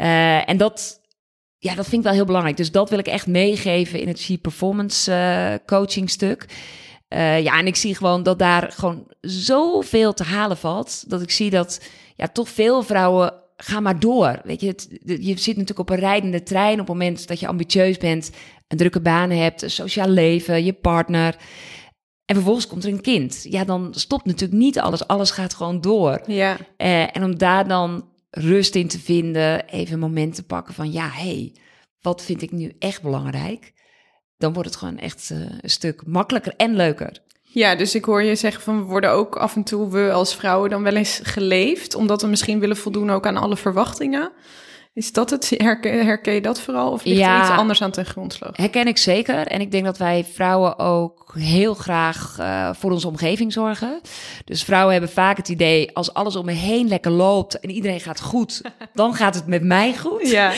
Uh, 0.00 0.48
en 0.48 0.56
dat, 0.56 1.00
ja, 1.58 1.74
dat 1.74 1.84
vind 1.84 1.96
ik 1.96 2.06
wel 2.06 2.12
heel 2.12 2.24
belangrijk. 2.24 2.56
Dus 2.56 2.72
dat 2.72 2.90
wil 2.90 2.98
ik 2.98 3.06
echt 3.06 3.26
meegeven 3.26 4.00
in 4.00 4.08
het 4.08 4.20
Chief 4.20 4.40
Performance 4.40 5.10
uh, 5.10 5.66
coaching 5.66 6.10
stuk. 6.10 6.46
Uh, 7.14 7.42
ja, 7.42 7.58
en 7.58 7.66
ik 7.66 7.76
zie 7.76 7.94
gewoon 7.94 8.22
dat 8.22 8.38
daar 8.38 8.72
gewoon 8.72 9.06
zoveel 9.20 10.12
te 10.12 10.24
halen 10.24 10.56
valt. 10.56 11.10
Dat 11.10 11.22
ik 11.22 11.30
zie 11.30 11.50
dat 11.50 11.80
ja, 12.16 12.28
toch 12.28 12.48
veel 12.48 12.82
vrouwen 12.82 13.32
gaan 13.56 13.82
maar 13.82 14.00
door. 14.00 14.40
Weet 14.44 14.60
je, 14.60 14.66
het, 14.66 14.88
je 15.04 15.38
zit 15.38 15.56
natuurlijk 15.56 15.78
op 15.78 15.90
een 15.90 15.96
rijdende 15.96 16.42
trein 16.42 16.72
op 16.72 16.78
het 16.78 16.88
moment 16.88 17.28
dat 17.28 17.40
je 17.40 17.46
ambitieus 17.46 17.98
bent, 17.98 18.30
een 18.68 18.76
drukke 18.76 19.00
baan 19.00 19.30
hebt, 19.30 19.62
een 19.62 19.70
sociaal 19.70 20.08
leven, 20.08 20.64
je 20.64 20.72
partner. 20.72 21.36
En 22.24 22.34
vervolgens 22.34 22.66
komt 22.66 22.84
er 22.84 22.92
een 22.92 23.00
kind. 23.00 23.46
Ja, 23.48 23.64
dan 23.64 23.94
stopt 23.94 24.24
natuurlijk 24.24 24.60
niet 24.60 24.78
alles. 24.78 25.06
Alles 25.06 25.30
gaat 25.30 25.54
gewoon 25.54 25.80
door. 25.80 26.22
Ja. 26.26 26.56
Uh, 26.56 27.16
en 27.16 27.24
om 27.24 27.38
daar 27.38 27.68
dan 27.68 28.08
rust 28.30 28.74
in 28.74 28.88
te 28.88 28.98
vinden, 28.98 29.66
even 29.66 29.92
een 29.92 29.98
moment 29.98 30.34
te 30.34 30.42
pakken 30.42 30.74
van 30.74 30.92
ja, 30.92 31.08
hey, 31.08 31.52
wat 32.00 32.22
vind 32.22 32.42
ik 32.42 32.52
nu 32.52 32.72
echt 32.78 33.02
belangrijk? 33.02 33.72
Dan 34.44 34.52
wordt 34.52 34.68
het 34.68 34.78
gewoon 34.78 34.98
echt 34.98 35.30
uh, 35.32 35.38
een 35.60 35.70
stuk 35.70 36.02
makkelijker 36.06 36.54
en 36.56 36.76
leuker. 36.76 37.20
Ja, 37.42 37.74
dus 37.74 37.94
ik 37.94 38.04
hoor 38.04 38.22
je 38.22 38.34
zeggen 38.34 38.62
van 38.62 38.78
we 38.78 38.84
worden 38.84 39.10
ook 39.10 39.36
af 39.36 39.56
en 39.56 39.64
toe, 39.64 39.90
we 39.90 40.12
als 40.12 40.34
vrouwen, 40.34 40.70
dan 40.70 40.82
wel 40.82 40.94
eens 40.94 41.20
geleefd, 41.22 41.94
omdat 41.94 42.22
we 42.22 42.28
misschien 42.28 42.60
willen 42.60 42.76
voldoen 42.76 43.10
ook 43.10 43.26
aan 43.26 43.36
alle 43.36 43.56
verwachtingen. 43.56 44.32
Is 44.94 45.12
dat 45.12 45.30
het? 45.30 45.54
Herken, 45.56 46.04
herken 46.04 46.34
je 46.34 46.40
dat 46.40 46.60
vooral? 46.60 46.92
Of 46.92 47.04
ligt 47.04 47.18
ja, 47.18 47.36
er 47.36 47.40
iets 47.40 47.58
anders 47.58 47.82
aan 47.82 47.90
ten 47.90 48.06
grondslag? 48.06 48.56
Herken 48.56 48.86
ik 48.86 48.98
zeker. 48.98 49.46
En 49.46 49.60
ik 49.60 49.70
denk 49.70 49.84
dat 49.84 49.98
wij 49.98 50.24
vrouwen 50.32 50.78
ook 50.78 51.34
heel 51.38 51.74
graag 51.74 52.36
uh, 52.40 52.70
voor 52.74 52.90
onze 52.90 53.08
omgeving 53.08 53.52
zorgen. 53.52 54.00
Dus 54.44 54.62
vrouwen 54.62 54.92
hebben 54.92 55.10
vaak 55.10 55.36
het 55.36 55.48
idee, 55.48 55.94
als 55.94 56.14
alles 56.14 56.36
om 56.36 56.44
me 56.44 56.52
heen 56.52 56.88
lekker 56.88 57.10
loopt 57.10 57.60
en 57.60 57.70
iedereen 57.70 58.00
gaat 58.00 58.20
goed, 58.20 58.62
dan 58.94 59.14
gaat 59.14 59.34
het 59.34 59.46
met 59.46 59.62
mij 59.62 59.96
goed. 59.96 60.30
Ja. 60.30 60.52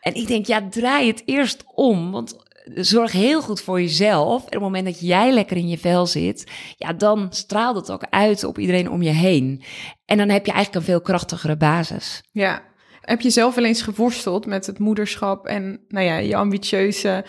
En 0.00 0.14
ik 0.14 0.26
denk, 0.26 0.46
ja, 0.46 0.68
draai 0.70 1.06
het 1.06 1.22
eerst 1.24 1.64
om. 1.74 2.10
Want 2.10 2.36
zorg 2.74 3.12
heel 3.12 3.42
goed 3.42 3.60
voor 3.60 3.80
jezelf. 3.80 4.40
En 4.40 4.46
op 4.46 4.52
het 4.52 4.60
moment 4.60 4.84
dat 4.84 5.00
jij 5.00 5.32
lekker 5.32 5.56
in 5.56 5.68
je 5.68 5.78
vel 5.78 6.06
zit, 6.06 6.50
ja, 6.76 6.92
dan 6.92 7.26
straalt 7.30 7.76
het 7.76 7.90
ook 7.90 8.06
uit 8.10 8.44
op 8.44 8.58
iedereen 8.58 8.90
om 8.90 9.02
je 9.02 9.10
heen. 9.10 9.62
En 10.04 10.16
dan 10.16 10.28
heb 10.28 10.46
je 10.46 10.52
eigenlijk 10.52 10.86
een 10.86 10.92
veel 10.92 11.00
krachtigere 11.00 11.56
basis. 11.56 12.22
Ja. 12.32 12.68
Heb 13.00 13.20
je 13.20 13.30
zelf 13.30 13.54
wel 13.54 13.64
eens 13.64 13.82
geworsteld 13.82 14.46
met 14.46 14.66
het 14.66 14.78
moederschap 14.78 15.46
en 15.46 15.84
nou 15.88 16.06
ja, 16.06 16.16
je 16.16 16.36
ambitieuze 16.36 17.24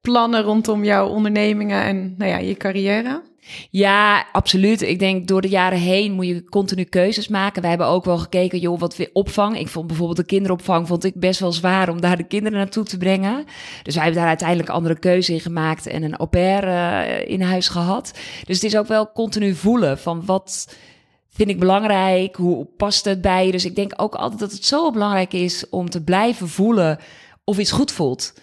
plannen 0.00 0.42
rondom 0.42 0.84
jouw 0.84 1.08
ondernemingen 1.08 1.82
en 1.82 2.14
nou 2.16 2.30
ja, 2.30 2.38
je 2.38 2.54
carrière? 2.54 3.22
Ja, 3.70 4.26
absoluut. 4.32 4.82
Ik 4.82 4.98
denk 4.98 5.28
door 5.28 5.40
de 5.40 5.48
jaren 5.48 5.78
heen 5.78 6.12
moet 6.12 6.26
je 6.26 6.44
continu 6.44 6.84
keuzes 6.84 7.28
maken. 7.28 7.62
We 7.62 7.68
hebben 7.68 7.86
ook 7.86 8.04
wel 8.04 8.18
gekeken, 8.18 8.58
joh, 8.58 8.78
wat 8.78 8.96
weer 8.96 9.10
opvang. 9.12 9.58
Ik 9.58 9.68
vond 9.68 9.86
bijvoorbeeld 9.86 10.18
de 10.18 10.24
kinderopvang 10.24 10.86
vond 10.86 11.04
ik 11.04 11.14
best 11.14 11.40
wel 11.40 11.52
zwaar 11.52 11.88
om 11.88 12.00
daar 12.00 12.16
de 12.16 12.26
kinderen 12.26 12.58
naartoe 12.58 12.84
te 12.84 12.98
brengen. 12.98 13.44
Dus 13.82 13.94
wij 13.94 14.02
hebben 14.02 14.20
daar 14.20 14.28
uiteindelijk 14.28 14.68
andere 14.68 14.98
keuze 14.98 15.32
in 15.32 15.40
gemaakt 15.40 15.86
en 15.86 16.02
een 16.02 16.16
au 16.16 16.28
pair 16.28 16.64
uh, 16.64 17.28
in 17.28 17.42
huis 17.42 17.68
gehad. 17.68 18.18
Dus 18.44 18.56
het 18.56 18.64
is 18.64 18.76
ook 18.76 18.86
wel 18.86 19.12
continu 19.12 19.54
voelen 19.54 19.98
van 19.98 20.24
wat 20.24 20.76
vind 21.30 21.48
ik 21.48 21.58
belangrijk, 21.58 22.36
hoe 22.36 22.66
past 22.76 23.04
het 23.04 23.20
bij 23.20 23.46
je. 23.46 23.52
Dus 23.52 23.64
ik 23.64 23.76
denk 23.76 23.92
ook 23.96 24.14
altijd 24.14 24.40
dat 24.40 24.52
het 24.52 24.64
zo 24.64 24.90
belangrijk 24.90 25.32
is 25.32 25.68
om 25.68 25.90
te 25.90 26.02
blijven 26.02 26.48
voelen 26.48 26.98
of 27.44 27.58
iets 27.58 27.72
goed 27.72 27.92
voelt 27.92 28.34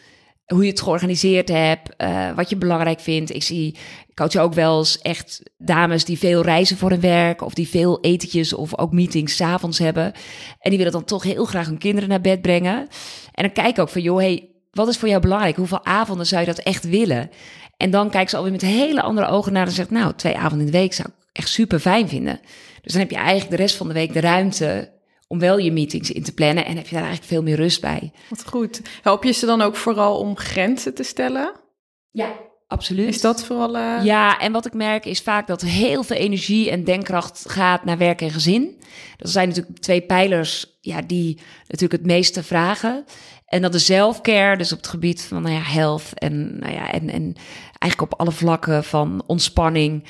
hoe 0.51 0.63
je 0.63 0.69
het 0.69 0.81
georganiseerd 0.81 1.49
hebt, 1.49 1.89
uh, 1.97 2.31
wat 2.35 2.49
je 2.49 2.55
belangrijk 2.55 2.99
vindt. 2.99 3.35
Ik 3.35 3.43
zie, 3.43 3.75
ik 4.07 4.15
coach 4.15 4.35
ook 4.35 4.53
wel 4.53 4.77
eens 4.77 4.99
echt 5.01 5.41
dames 5.57 6.05
die 6.05 6.17
veel 6.17 6.41
reizen 6.41 6.77
voor 6.77 6.89
hun 6.89 6.99
werk 6.99 7.41
of 7.41 7.53
die 7.53 7.67
veel 7.67 7.99
etentjes 8.01 8.53
of 8.53 8.77
ook 8.77 8.91
meetings 8.91 9.35
s'avonds 9.35 9.79
hebben. 9.79 10.13
En 10.59 10.69
die 10.69 10.77
willen 10.77 10.93
dan 10.93 11.03
toch 11.03 11.23
heel 11.23 11.45
graag 11.45 11.65
hun 11.65 11.77
kinderen 11.77 12.09
naar 12.09 12.21
bed 12.21 12.41
brengen. 12.41 12.77
En 13.33 13.43
dan 13.43 13.51
kijk 13.51 13.67
ik 13.67 13.79
ook 13.79 13.89
van, 13.89 14.01
joh, 14.01 14.17
hey, 14.17 14.49
wat 14.71 14.87
is 14.87 14.97
voor 14.97 15.09
jou 15.09 15.21
belangrijk? 15.21 15.55
Hoeveel 15.55 15.85
avonden 15.85 16.25
zou 16.25 16.41
je 16.41 16.47
dat 16.47 16.59
echt 16.59 16.89
willen? 16.89 17.29
En 17.77 17.91
dan 17.91 18.09
kijkt 18.09 18.29
ze 18.29 18.37
alweer 18.37 18.51
met 18.51 18.61
hele 18.61 19.01
andere 19.01 19.27
ogen 19.27 19.53
naar 19.53 19.67
en 19.67 19.73
zegt, 19.73 19.89
nou, 19.89 20.13
twee 20.15 20.37
avonden 20.37 20.59
in 20.59 20.71
de 20.71 20.79
week 20.79 20.93
zou 20.93 21.07
ik 21.07 21.27
echt 21.31 21.49
super 21.49 21.79
fijn 21.79 22.09
vinden. 22.09 22.39
Dus 22.81 22.91
dan 22.91 23.01
heb 23.01 23.11
je 23.11 23.17
eigenlijk 23.17 23.49
de 23.49 23.55
rest 23.55 23.75
van 23.75 23.87
de 23.87 23.93
week 23.93 24.13
de 24.13 24.19
ruimte 24.19 24.91
om 25.31 25.39
wel 25.39 25.57
je 25.57 25.71
meetings 25.71 26.11
in 26.11 26.23
te 26.23 26.33
plannen 26.33 26.65
en 26.65 26.75
heb 26.75 26.87
je 26.87 26.95
daar 26.95 27.03
eigenlijk 27.03 27.33
veel 27.33 27.43
meer 27.43 27.55
rust 27.55 27.81
bij. 27.81 28.11
Wat 28.29 28.47
goed. 28.47 28.81
Help 29.01 29.23
je 29.23 29.31
ze 29.31 29.45
dan 29.45 29.61
ook 29.61 29.75
vooral 29.75 30.17
om 30.17 30.37
grenzen 30.37 30.93
te 30.93 31.03
stellen? 31.03 31.51
Ja, 32.09 32.33
absoluut. 32.67 33.07
Is 33.07 33.21
dat 33.21 33.43
vooral... 33.43 33.75
Uh... 33.75 33.99
Ja, 34.03 34.39
en 34.39 34.51
wat 34.51 34.65
ik 34.65 34.73
merk 34.73 35.05
is 35.05 35.21
vaak 35.21 35.47
dat 35.47 35.61
heel 35.61 36.03
veel 36.03 36.17
energie 36.17 36.69
en 36.69 36.83
denkkracht 36.83 37.43
gaat 37.47 37.85
naar 37.85 37.97
werk 37.97 38.21
en 38.21 38.31
gezin. 38.31 38.81
Dat 39.17 39.31
zijn 39.31 39.47
natuurlijk 39.47 39.79
twee 39.79 40.01
pijlers 40.01 40.77
ja, 40.81 41.01
die 41.01 41.39
natuurlijk 41.67 42.01
het 42.01 42.11
meeste 42.11 42.43
vragen. 42.43 43.05
En 43.51 43.61
dat 43.61 43.71
de 43.71 43.79
zelfcare, 43.79 44.57
dus 44.57 44.71
op 44.71 44.77
het 44.77 44.87
gebied 44.87 45.21
van 45.21 45.41
nou 45.41 45.55
ja, 45.55 45.61
health 45.61 46.13
en, 46.13 46.59
nou 46.59 46.73
ja, 46.73 46.91
en, 46.91 47.09
en 47.09 47.35
eigenlijk 47.79 48.13
op 48.13 48.19
alle 48.19 48.31
vlakken 48.31 48.83
van 48.83 49.23
ontspanning, 49.27 50.03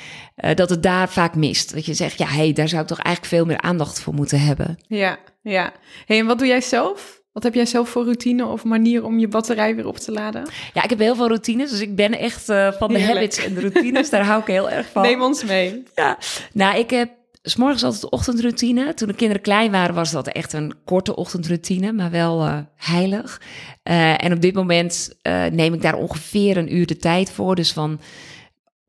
uh, 0.44 0.54
dat 0.54 0.70
het 0.70 0.82
daar 0.82 1.08
vaak 1.08 1.34
mist. 1.34 1.74
Dat 1.74 1.86
je 1.86 1.94
zegt, 1.94 2.18
ja, 2.18 2.26
hey, 2.26 2.52
daar 2.52 2.68
zou 2.68 2.82
ik 2.82 2.88
toch 2.88 3.00
eigenlijk 3.00 3.34
veel 3.34 3.44
meer 3.44 3.60
aandacht 3.60 4.00
voor 4.00 4.14
moeten 4.14 4.40
hebben. 4.40 4.78
Ja, 4.86 5.18
ja. 5.42 5.72
Hey, 6.06 6.18
en 6.18 6.26
wat 6.26 6.38
doe 6.38 6.46
jij 6.46 6.60
zelf? 6.60 7.20
Wat 7.32 7.42
heb 7.42 7.54
jij 7.54 7.66
zelf 7.66 7.88
voor 7.88 8.04
routine 8.04 8.46
of 8.46 8.64
manier 8.64 9.04
om 9.04 9.18
je 9.18 9.28
batterij 9.28 9.74
weer 9.76 9.86
op 9.86 9.98
te 9.98 10.12
laden? 10.12 10.48
Ja, 10.72 10.82
ik 10.82 10.90
heb 10.90 10.98
heel 10.98 11.16
veel 11.16 11.28
routines. 11.28 11.70
Dus 11.70 11.80
ik 11.80 11.96
ben 11.96 12.18
echt 12.18 12.50
uh, 12.50 12.72
van 12.72 12.92
de 12.92 13.02
habits 13.02 13.44
en 13.44 13.54
de 13.54 13.60
routines. 13.60 14.10
daar 14.10 14.24
hou 14.24 14.40
ik 14.40 14.46
heel 14.46 14.70
erg 14.70 14.86
van. 14.92 15.02
Neem 15.02 15.22
ons 15.22 15.44
mee. 15.44 15.82
Ja, 15.94 16.18
nou, 16.52 16.78
ik 16.78 16.90
heb 16.90 17.10
s 17.42 17.56
morgens 17.56 17.82
altijd 17.82 18.10
ochtendroutine. 18.10 18.94
Toen 18.94 19.08
de 19.08 19.14
kinderen 19.14 19.42
klein 19.42 19.70
waren, 19.70 19.94
was 19.94 20.10
dat 20.10 20.28
echt 20.28 20.52
een 20.52 20.74
korte 20.84 21.16
ochtendroutine, 21.16 21.92
maar 21.92 22.10
wel 22.10 22.46
uh, 22.46 22.58
heilig. 22.76 23.40
Uh, 23.84 24.24
en 24.24 24.32
op 24.32 24.40
dit 24.40 24.54
moment 24.54 25.16
uh, 25.22 25.44
neem 25.44 25.74
ik 25.74 25.82
daar 25.82 25.94
ongeveer 25.94 26.56
een 26.56 26.74
uur 26.74 26.86
de 26.86 26.96
tijd 26.96 27.30
voor. 27.30 27.54
Dus 27.54 27.72
van 27.72 28.00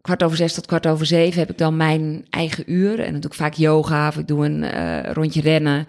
kwart 0.01 0.23
over 0.23 0.37
zes 0.37 0.53
tot 0.53 0.65
kwart 0.65 0.87
over 0.87 1.05
zeven 1.05 1.39
heb 1.39 1.49
ik 1.49 1.57
dan 1.57 1.77
mijn 1.77 2.25
eigen 2.29 2.71
uur. 2.71 2.99
En 2.99 3.11
dan 3.11 3.21
doe 3.21 3.31
ik 3.31 3.37
vaak 3.37 3.53
yoga 3.53 4.07
of 4.07 4.17
ik 4.17 4.27
doe 4.27 4.45
een 4.45 5.13
rondje 5.13 5.41
rennen. 5.41 5.87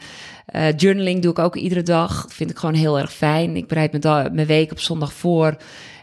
journaling 0.76 1.22
doe 1.22 1.30
ik 1.30 1.38
ook 1.38 1.56
iedere 1.56 1.82
dag. 1.82 2.22
Dat 2.22 2.34
vind 2.34 2.50
ik 2.50 2.58
gewoon 2.58 2.74
heel 2.74 2.98
erg 2.98 3.12
fijn. 3.12 3.56
Ik 3.56 3.68
bereid 3.68 4.04
mijn 4.32 4.46
week 4.46 4.70
op 4.70 4.80
zondag 4.80 5.12
voor. 5.12 5.56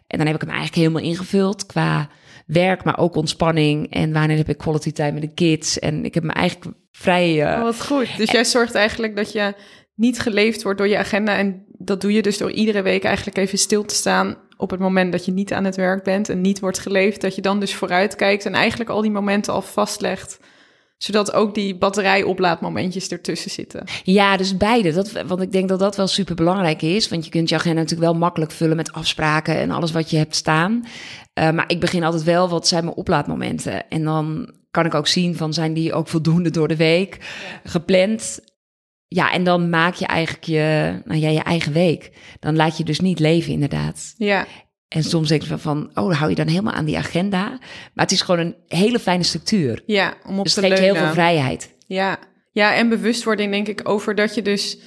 En 0.07 0.17
dan 0.17 0.25
heb 0.25 0.35
ik 0.35 0.41
hem 0.41 0.49
eigenlijk 0.49 0.79
helemaal 0.79 1.09
ingevuld 1.09 1.65
qua 1.65 2.09
werk, 2.53 2.83
maar 2.83 2.97
ook 2.97 3.15
ontspanning. 3.15 3.91
En 3.93 4.13
wanneer 4.13 4.37
heb 4.37 4.49
ik 4.49 4.57
quality 4.57 4.91
time 4.91 5.11
met 5.11 5.21
de 5.21 5.33
kids? 5.33 5.79
En 5.79 6.05
ik 6.05 6.13
heb 6.13 6.23
me 6.23 6.31
eigenlijk 6.31 6.75
vrij... 6.91 7.35
Uh, 7.35 7.57
oh, 7.57 7.61
wat 7.61 7.85
goed. 7.85 8.17
Dus 8.17 8.31
jij 8.31 8.45
zorgt 8.45 8.75
eigenlijk 8.75 9.15
dat 9.15 9.31
je 9.31 9.53
niet 9.95 10.19
geleefd 10.19 10.63
wordt 10.63 10.77
door 10.77 10.87
je 10.87 10.97
agenda. 10.97 11.37
En 11.37 11.65
dat 11.67 12.01
doe 12.01 12.13
je 12.13 12.21
dus 12.21 12.37
door 12.37 12.51
iedere 12.51 12.81
week 12.81 13.03
eigenlijk 13.03 13.37
even 13.37 13.57
stil 13.57 13.85
te 13.85 13.95
staan 13.95 14.37
op 14.57 14.69
het 14.69 14.79
moment 14.79 15.11
dat 15.11 15.25
je 15.25 15.31
niet 15.31 15.53
aan 15.53 15.65
het 15.65 15.75
werk 15.75 16.03
bent 16.03 16.29
en 16.29 16.41
niet 16.41 16.59
wordt 16.59 16.79
geleefd. 16.79 17.21
Dat 17.21 17.35
je 17.35 17.41
dan 17.41 17.59
dus 17.59 17.75
vooruit 17.75 18.15
kijkt 18.15 18.45
en 18.45 18.53
eigenlijk 18.53 18.89
al 18.89 19.01
die 19.01 19.11
momenten 19.11 19.53
al 19.53 19.61
vastlegt 19.61 20.39
zodat 21.03 21.33
ook 21.33 21.55
die 21.55 21.75
batterijoplaadmomentjes 21.75 23.07
ertussen 23.07 23.51
zitten. 23.51 23.83
Ja, 24.03 24.37
dus 24.37 24.57
beide. 24.57 24.91
Dat, 24.91 25.11
want 25.11 25.41
ik 25.41 25.51
denk 25.51 25.69
dat 25.69 25.79
dat 25.79 25.95
wel 25.95 26.07
super 26.07 26.35
belangrijk 26.35 26.81
is. 26.81 27.09
Want 27.09 27.25
je 27.25 27.31
kunt 27.31 27.49
je 27.49 27.55
agenda 27.55 27.81
natuurlijk 27.81 28.11
wel 28.11 28.19
makkelijk 28.19 28.51
vullen 28.51 28.75
met 28.75 28.91
afspraken 28.91 29.55
en 29.55 29.71
alles 29.71 29.91
wat 29.91 30.09
je 30.09 30.17
hebt 30.17 30.35
staan. 30.35 30.85
Uh, 31.39 31.51
maar 31.51 31.63
ik 31.67 31.79
begin 31.79 32.03
altijd 32.03 32.23
wel, 32.23 32.49
wat 32.49 32.67
zijn 32.67 32.83
mijn 32.83 32.95
oplaadmomenten? 32.95 33.89
En 33.89 34.03
dan 34.03 34.53
kan 34.71 34.85
ik 34.85 34.93
ook 34.93 35.07
zien 35.07 35.35
van 35.35 35.53
zijn 35.53 35.73
die 35.73 35.93
ook 35.93 36.07
voldoende 36.07 36.49
door 36.49 36.67
de 36.67 36.75
week 36.75 37.17
gepland. 37.63 38.39
Ja, 39.07 39.31
en 39.31 39.43
dan 39.43 39.69
maak 39.69 39.93
je 39.93 40.05
eigenlijk 40.05 40.43
je, 40.43 40.93
nou 41.05 41.19
ja, 41.19 41.29
je 41.29 41.43
eigen 41.43 41.73
week. 41.73 42.11
Dan 42.39 42.55
laat 42.55 42.77
je 42.77 42.83
dus 42.83 42.99
niet 42.99 43.19
leven, 43.19 43.53
inderdaad. 43.53 44.13
Ja, 44.17 44.45
En 44.91 45.03
soms 45.03 45.27
denk 45.29 45.41
je 45.41 45.57
van, 45.57 45.91
oh, 45.93 46.17
hou 46.17 46.29
je 46.29 46.35
dan 46.35 46.47
helemaal 46.47 46.73
aan 46.73 46.85
die 46.85 46.97
agenda. 46.97 47.49
Maar 47.93 48.05
het 48.05 48.11
is 48.11 48.21
gewoon 48.21 48.39
een 48.45 48.55
hele 48.67 48.99
fijne 48.99 49.23
structuur. 49.23 49.83
ja 49.85 50.13
om 50.27 50.37
op 50.37 50.43
Dus 50.43 50.53
te 50.53 50.59
het 50.59 50.69
geeft 50.69 50.79
je 50.79 50.85
heel 50.85 50.93
leunen. 50.93 51.13
veel 51.13 51.23
vrijheid. 51.23 51.73
Ja. 51.87 52.17
ja, 52.51 52.75
en 52.75 52.89
bewustwording 52.89 53.51
denk 53.51 53.67
ik 53.67 53.81
over 53.89 54.15
dat 54.15 54.35
je 54.35 54.41
dus 54.41 54.77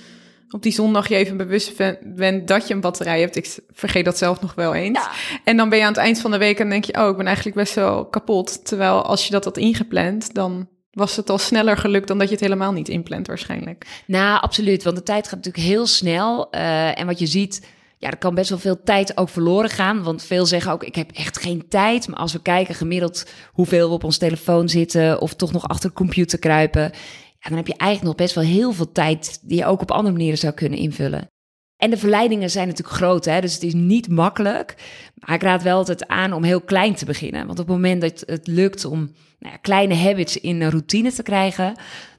op 0.50 0.62
die 0.62 0.72
zondag 0.72 1.08
je 1.08 1.14
even 1.14 1.36
bewust 1.36 1.76
ben- 1.76 1.98
bent 2.02 2.48
dat 2.48 2.68
je 2.68 2.74
een 2.74 2.80
batterij 2.80 3.20
hebt. 3.20 3.36
Ik 3.36 3.58
vergeet 3.72 4.04
dat 4.04 4.18
zelf 4.18 4.40
nog 4.40 4.54
wel 4.54 4.74
eens. 4.74 5.00
En 5.44 5.56
dan 5.56 5.68
ben 5.68 5.78
je 5.78 5.84
aan 5.84 5.90
het 5.92 6.00
eind 6.00 6.20
van 6.20 6.30
de 6.30 6.38
week 6.38 6.58
en 6.60 6.68
denk 6.70 6.84
je, 6.84 7.00
oh, 7.02 7.08
ik 7.08 7.16
ben 7.16 7.26
eigenlijk 7.26 7.56
best 7.56 7.74
wel 7.74 8.04
kapot. 8.06 8.64
Terwijl 8.66 9.02
als 9.02 9.24
je 9.24 9.30
dat 9.30 9.44
had 9.44 9.56
ingepland, 9.56 10.34
dan 10.34 10.68
was 10.90 11.16
het 11.16 11.30
al 11.30 11.38
sneller 11.38 11.76
gelukt 11.76 12.08
dan 12.08 12.18
dat 12.18 12.26
je 12.28 12.34
het 12.34 12.42
helemaal 12.44 12.72
niet 12.72 12.88
inplant 12.88 13.26
waarschijnlijk. 13.26 13.86
Nou, 14.06 14.40
absoluut. 14.42 14.82
Want 14.82 14.96
de 14.96 15.02
tijd 15.02 15.28
gaat 15.28 15.36
natuurlijk 15.36 15.64
heel 15.64 15.86
snel. 15.86 16.50
eh, 16.50 16.98
en 17.00 17.06
wat 17.06 17.18
je 17.18 17.26
ziet, 17.26 17.66
ja, 18.04 18.10
er 18.10 18.16
kan 18.16 18.34
best 18.34 18.50
wel 18.50 18.58
veel 18.58 18.82
tijd 18.82 19.16
ook 19.16 19.28
verloren 19.28 19.70
gaan. 19.70 20.02
Want 20.02 20.22
veel 20.22 20.46
zeggen 20.46 20.72
ook, 20.72 20.84
ik 20.84 20.94
heb 20.94 21.10
echt 21.12 21.38
geen 21.38 21.68
tijd. 21.68 22.08
Maar 22.08 22.18
als 22.18 22.32
we 22.32 22.42
kijken 22.42 22.74
gemiddeld 22.74 23.26
hoeveel 23.52 23.88
we 23.88 23.94
op 23.94 24.04
ons 24.04 24.18
telefoon 24.18 24.68
zitten... 24.68 25.20
of 25.20 25.34
toch 25.34 25.52
nog 25.52 25.68
achter 25.68 25.88
de 25.88 25.94
computer 25.94 26.38
kruipen... 26.38 26.92
Dan 27.38 27.56
heb 27.56 27.66
je 27.66 27.76
eigenlijk 27.76 28.10
nog 28.10 28.26
best 28.26 28.34
wel 28.34 28.44
heel 28.44 28.72
veel 28.72 28.92
tijd... 28.92 29.38
die 29.42 29.58
je 29.58 29.66
ook 29.66 29.80
op 29.80 29.90
andere 29.90 30.12
manieren 30.12 30.38
zou 30.38 30.52
kunnen 30.52 30.78
invullen. 30.78 31.28
En 31.76 31.90
de 31.90 31.96
verleidingen 31.96 32.50
zijn 32.50 32.68
natuurlijk 32.68 32.96
groot, 32.96 33.24
hè? 33.24 33.40
dus 33.40 33.54
het 33.54 33.62
is 33.62 33.74
niet 33.74 34.08
makkelijk. 34.08 34.74
Maar 35.14 35.34
ik 35.34 35.42
raad 35.42 35.62
wel 35.62 35.76
altijd 35.76 36.06
aan 36.06 36.32
om 36.32 36.42
heel 36.42 36.60
klein 36.60 36.94
te 36.94 37.04
beginnen. 37.04 37.46
Want 37.46 37.58
op 37.58 37.66
het 37.66 37.76
moment 37.76 38.00
dat 38.00 38.22
het 38.26 38.46
lukt 38.46 38.84
om 38.84 38.98
nou 39.38 39.52
ja, 39.52 39.56
kleine 39.56 39.94
habits 39.94 40.36
in 40.36 40.60
een 40.60 40.70
routine 40.70 41.12
te 41.12 41.22
krijgen... 41.22 41.74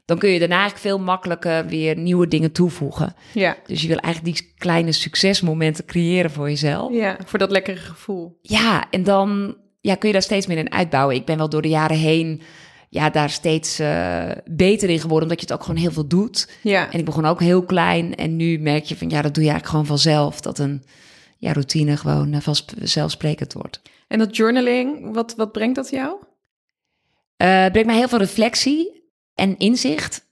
dan 0.05 0.17
kun 0.17 0.29
je 0.29 0.39
daarna 0.39 0.55
eigenlijk 0.59 0.85
veel 0.85 0.99
makkelijker 0.99 1.65
weer 1.65 1.97
nieuwe 1.97 2.27
dingen 2.27 2.51
toevoegen. 2.51 3.15
Ja, 3.33 3.57
Dus 3.65 3.81
je 3.81 3.87
wil 3.87 3.97
eigenlijk 3.97 4.37
die 4.37 4.53
kleine 4.57 4.91
succesmomenten 4.91 5.85
creëren 5.85 6.31
voor 6.31 6.49
jezelf. 6.49 6.93
ja 6.93 7.17
voor 7.25 7.39
dat 7.39 7.51
lekkere 7.51 7.77
gevoel. 7.77 8.37
Ja, 8.41 8.85
en 8.89 9.03
dan 9.03 9.57
ja, 9.81 9.95
kun 9.95 10.07
je 10.07 10.13
daar 10.13 10.23
steeds 10.23 10.47
meer 10.47 10.57
in 10.57 10.71
uitbouwen. 10.71 11.15
Ik 11.15 11.25
ben 11.25 11.37
wel 11.37 11.49
door 11.49 11.61
de 11.61 11.69
jaren 11.69 11.97
heen 11.97 12.41
ja, 12.89 13.09
daar 13.09 13.29
steeds 13.29 13.79
eh, 13.79 14.31
beter 14.45 14.89
in 14.89 14.99
geworden, 14.99 15.23
omdat 15.29 15.39
je 15.39 15.45
het 15.45 15.55
ook 15.55 15.65
gewoon 15.65 15.81
heel 15.81 15.91
veel 15.91 16.07
doet. 16.07 16.49
Ja, 16.61 16.91
En 16.91 16.99
ik 16.99 17.05
begon 17.05 17.25
ook 17.25 17.39
heel 17.39 17.63
klein 17.63 18.15
en 18.15 18.35
nu 18.35 18.59
merk 18.59 18.83
je 18.83 18.95
van 18.97 19.09
ja, 19.09 19.21
dat 19.21 19.33
doe 19.33 19.43
je 19.43 19.49
eigenlijk 19.49 19.69
gewoon 19.69 19.85
vanzelf. 19.85 20.41
Dat 20.41 20.59
een 20.59 20.83
ja, 21.37 21.51
routine 21.53 21.97
gewoon 21.97 22.33
uh, 22.33 22.39
vanzelfsprekend 22.41 23.53
wordt. 23.53 23.81
en 24.07 24.19
dat 24.19 24.35
journaling, 24.35 25.13
wat, 25.13 25.33
wat 25.35 25.51
brengt 25.51 25.75
dat 25.75 25.89
jou? 25.89 26.15
Eh, 27.37 27.61
het 27.61 27.71
brengt 27.71 27.89
mij 27.89 27.97
heel 27.97 28.07
veel 28.07 28.17
reflectie 28.17 29.03
en 29.35 29.57
inzicht. 29.57 30.23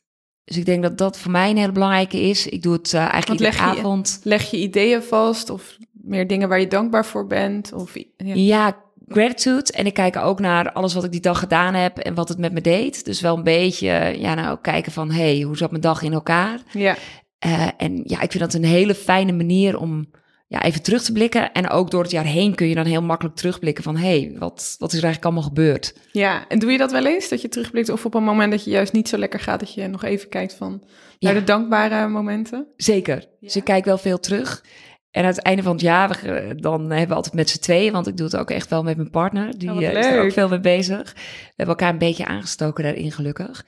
Dus 0.43 0.57
ik 0.57 0.65
denk 0.65 0.83
dat 0.83 0.97
dat 0.97 1.17
voor 1.19 1.31
mij 1.31 1.49
een 1.49 1.57
hele 1.57 1.71
belangrijke 1.71 2.21
is. 2.21 2.47
Ik 2.47 2.61
doe 2.63 2.73
het 2.73 2.93
eh, 2.93 2.99
eigenlijk 2.99 3.41
iedere 3.41 3.49
leg 3.51 3.73
je- 3.73 3.79
avond. 3.79 4.19
Leg 4.23 4.51
je 4.51 4.57
ideeën 4.57 5.01
vast 5.03 5.49
of 5.49 5.77
meer 5.91 6.27
dingen 6.27 6.49
waar 6.49 6.59
je 6.59 6.67
dankbaar 6.67 7.05
voor 7.05 7.27
bent? 7.27 7.73
Of, 7.73 7.93
ja. 8.17 8.33
Ja, 8.35 8.77
gratitude. 9.07 9.71
En 9.71 9.85
ik 9.85 9.93
kijk 9.93 10.15
ook 10.15 10.39
naar 10.39 10.71
alles 10.71 10.93
wat 10.93 11.03
ik 11.03 11.11
die 11.11 11.21
dag 11.21 11.39
gedaan 11.39 11.73
heb 11.73 11.97
en 11.97 12.13
wat 12.13 12.29
het 12.29 12.37
met 12.37 12.53
me 12.53 12.61
deed. 12.61 13.05
Dus 13.05 13.21
wel 13.21 13.37
een 13.37 13.43
beetje, 13.43 14.15
ja, 14.19 14.33
nou 14.33 14.57
kijken 14.61 14.91
van, 14.91 15.11
hey, 15.11 15.41
hoe 15.41 15.57
zat 15.57 15.69
mijn 15.69 15.81
dag 15.81 16.01
in 16.01 16.13
elkaar? 16.13 16.59
ja, 16.71 16.95
Eh, 17.39 17.67
en 17.77 18.01
ja, 18.05 18.21
ik 18.21 18.31
vind 18.31 18.43
dat 18.43 18.53
een 18.53 18.63
hele 18.65 18.95
fijne 18.95 19.31
manier 19.31 19.79
om 19.79 20.09
ja, 20.53 20.63
even 20.63 20.81
terug 20.81 21.03
te 21.03 21.11
blikken. 21.11 21.51
En 21.51 21.69
ook 21.69 21.91
door 21.91 22.01
het 22.01 22.11
jaar 22.11 22.25
heen 22.25 22.55
kun 22.55 22.67
je 22.67 22.75
dan 22.75 22.85
heel 22.85 23.01
makkelijk 23.01 23.35
terugblikken 23.35 23.83
van, 23.83 23.97
hey, 23.97 24.35
wat, 24.39 24.75
wat 24.79 24.91
is 24.91 24.97
er 24.97 25.03
eigenlijk 25.03 25.23
allemaal 25.25 25.43
gebeurd? 25.49 25.93
ja. 26.11 26.47
En 26.47 26.59
doe 26.59 26.71
je 26.71 26.77
dat 26.77 26.91
wel 26.91 27.05
eens, 27.05 27.29
dat 27.29 27.41
je 27.41 27.49
terugblikt? 27.49 27.89
Of 27.89 28.05
op 28.05 28.13
een 28.13 28.23
moment 28.23 28.51
dat 28.51 28.63
je 28.63 28.71
juist 28.71 28.93
niet 28.93 29.09
zo 29.09 29.17
lekker 29.17 29.39
gaat, 29.39 29.59
dat 29.59 29.73
je 29.73 29.87
nog 29.87 30.03
even 30.03 30.29
kijkt 30.29 30.53
van 30.53 30.71
naar 31.19 31.33
Ja. 31.33 31.39
de 31.39 31.43
dankbare 31.45 32.07
momenten? 32.07 32.67
Zeker. 32.77 33.25
Dus 33.39 33.55
ik 33.55 33.63
kijk 33.63 33.85
wel 33.85 33.97
veel 33.97 34.19
terug. 34.19 34.63
En 35.11 35.21
aan 35.21 35.27
het 35.29 35.41
einde 35.41 35.63
van 35.63 35.71
het 35.71 35.81
jaar, 35.81 36.19
we- 36.23 36.55
dan 36.55 36.81
hebben 36.89 37.07
we 37.07 37.13
altijd 37.13 37.33
met 37.35 37.49
z'n 37.49 37.59
tweeën, 37.59 37.91
want 37.91 38.07
ik 38.07 38.17
doe 38.17 38.25
het 38.25 38.35
ook 38.37 38.49
echt 38.51 38.69
wel 38.69 38.83
met 38.83 38.97
mijn 38.97 39.09
partner. 39.09 39.57
Die 39.57 39.71
Oh, 39.71 39.83
eh, 39.83 39.93
is 39.97 40.05
er 40.05 40.23
ook 40.23 40.31
veel 40.31 40.49
mee 40.49 40.59
bezig. 40.59 41.13
We 41.13 41.19
hebben 41.55 41.75
elkaar 41.75 41.89
een 41.89 41.97
beetje 41.97 42.25
aangestoken 42.25 42.83
daarin, 42.83 43.11
gelukkig. 43.11 43.65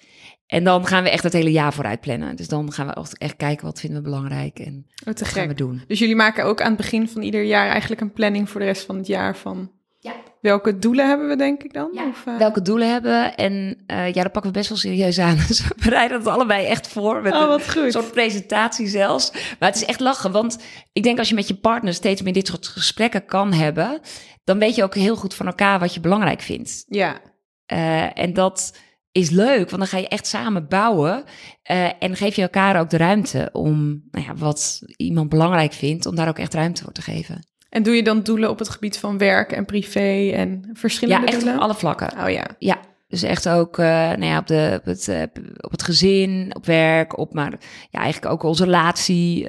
En 0.47 0.63
dan 0.63 0.85
gaan 0.87 1.03
we 1.03 1.09
echt 1.09 1.23
het 1.23 1.33
hele 1.33 1.51
jaar 1.51 1.73
vooruit 1.73 2.01
plannen. 2.01 2.35
Dus 2.35 2.47
dan 2.47 2.71
gaan 2.71 2.87
we 2.87 2.93
echt- 2.93 3.17
echt 3.17 3.35
kijken 3.35 3.65
wat 3.65 3.79
vinden 3.79 3.97
we 3.97 4.03
belangrijk 4.09 4.59
en 4.59 4.85
Oh, 5.07 5.13
gaan 5.15 5.47
we 5.47 5.53
doen. 5.53 5.83
Dus 5.87 5.99
jullie 5.99 6.15
maken 6.15 6.45
ook 6.45 6.61
aan 6.61 6.67
het 6.67 6.77
begin 6.77 7.09
van 7.09 7.21
ieder 7.21 7.43
jaar 7.43 7.69
eigenlijk 7.69 8.01
een 8.01 8.13
planning 8.13 8.49
voor 8.49 8.59
de 8.59 8.65
rest 8.65 8.85
van 8.85 8.97
het 8.97 9.07
jaar 9.07 9.37
van 9.37 9.71
Ja. 9.99 10.13
welke 10.41 10.77
doelen 10.79 11.07
hebben 11.07 11.27
we 11.27 11.35
denk 11.35 11.63
ik 11.63 11.73
dan? 11.73 11.89
Ja, 11.93 12.07
Of, 12.07 12.25
eh, 12.25 12.37
Welke 12.37 12.61
doelen 12.61 12.91
hebben 12.91 13.11
we? 13.21 13.27
En 13.27 13.83
eh, 13.87 14.13
ja, 14.13 14.23
dat 14.23 14.31
pakken 14.31 14.51
we 14.51 14.57
best 14.57 14.69
wel 14.69 14.77
serieus 14.77 15.19
aan. 15.19 15.35
Dus 15.47 15.67
we 15.67 15.75
bereiden 15.83 16.17
het 16.17 16.27
allebei 16.27 16.65
echt 16.65 16.87
voor. 16.87 17.21
Met 17.21 17.33
Oh, 17.33 17.41
een 17.41 17.47
wat 17.47 17.71
goed. 17.71 17.91
soort 17.91 18.11
presentatie 18.11 18.87
zelfs. 18.87 19.31
Maar 19.59 19.69
het 19.69 19.75
is 19.81 19.85
echt 19.85 19.99
lachen. 19.99 20.31
Want 20.31 20.57
ik 20.93 21.03
denk 21.03 21.17
als 21.19 21.29
je 21.29 21.35
met 21.35 21.47
je 21.47 21.55
partner 21.55 21.93
steeds 21.93 22.21
meer 22.21 22.33
dit 22.33 22.47
soort 22.47 22.67
gesprekken 22.67 23.25
kan 23.25 23.53
hebben... 23.53 23.99
dan 24.43 24.59
weet 24.59 24.75
je 24.75 24.83
ook 24.83 24.95
heel 24.95 25.15
goed 25.15 25.33
van 25.33 25.45
elkaar 25.45 25.79
wat 25.79 25.93
je 25.93 25.99
belangrijk 25.99 26.41
vindt. 26.41 26.85
Ja, 26.87 27.19
Eh, 27.65 28.19
en 28.19 28.33
dat 28.33 28.77
is 29.15 29.29
leuk, 29.29 29.69
want 29.69 29.81
dan 29.81 29.87
ga 29.87 29.97
je 29.97 30.07
echt 30.07 30.27
samen 30.27 30.67
bouwen. 30.67 31.23
eh, 31.63 31.89
en 31.99 32.15
geef 32.15 32.35
je 32.35 32.41
elkaar 32.41 32.79
ook 32.79 32.89
de 32.89 32.97
ruimte 32.97 33.49
om 33.51 34.03
nou 34.11 34.25
ja, 34.25 34.35
wat 34.35 34.81
iemand 34.97 35.29
belangrijk 35.29 35.73
vindt... 35.73 36.05
om 36.05 36.15
daar 36.15 36.27
ook 36.27 36.39
echt 36.39 36.53
ruimte 36.53 36.83
voor 36.83 36.91
te 36.91 37.01
geven. 37.01 37.47
en 37.69 37.83
doe 37.83 37.95
je 37.95 38.03
dan 38.03 38.23
doelen 38.23 38.49
op 38.49 38.59
het 38.59 38.69
gebied 38.69 38.97
van 38.97 39.17
werk 39.17 39.51
en 39.51 39.65
privé 39.65 40.31
en 40.33 40.69
verschillende 40.73 41.31
Ja, 41.31 41.33
echt 41.33 41.47
op 41.47 41.59
alle 41.59 41.75
vlakken. 41.75 42.11
Oh 42.23 42.29
ja, 42.29 42.45
Ja, 42.59 42.79
dus 43.07 43.23
echt 43.23 43.49
ook 43.49 43.77
eh, 43.77 43.85
nou 43.87 44.25
ja, 44.25 44.37
op, 44.37 44.47
de, 44.47 44.75
op, 44.79 44.85
het, 44.85 45.07
eh, 45.07 45.21
op 45.59 45.71
het 45.71 45.83
gezin, 45.83 46.55
op 46.55 46.65
werk, 46.65 47.17
op 47.17 47.33
maar 47.33 47.53
ja, 47.89 47.99
eigenlijk 47.99 48.33
ook 48.33 48.43
onze 48.43 48.63
relatie. 48.63 49.47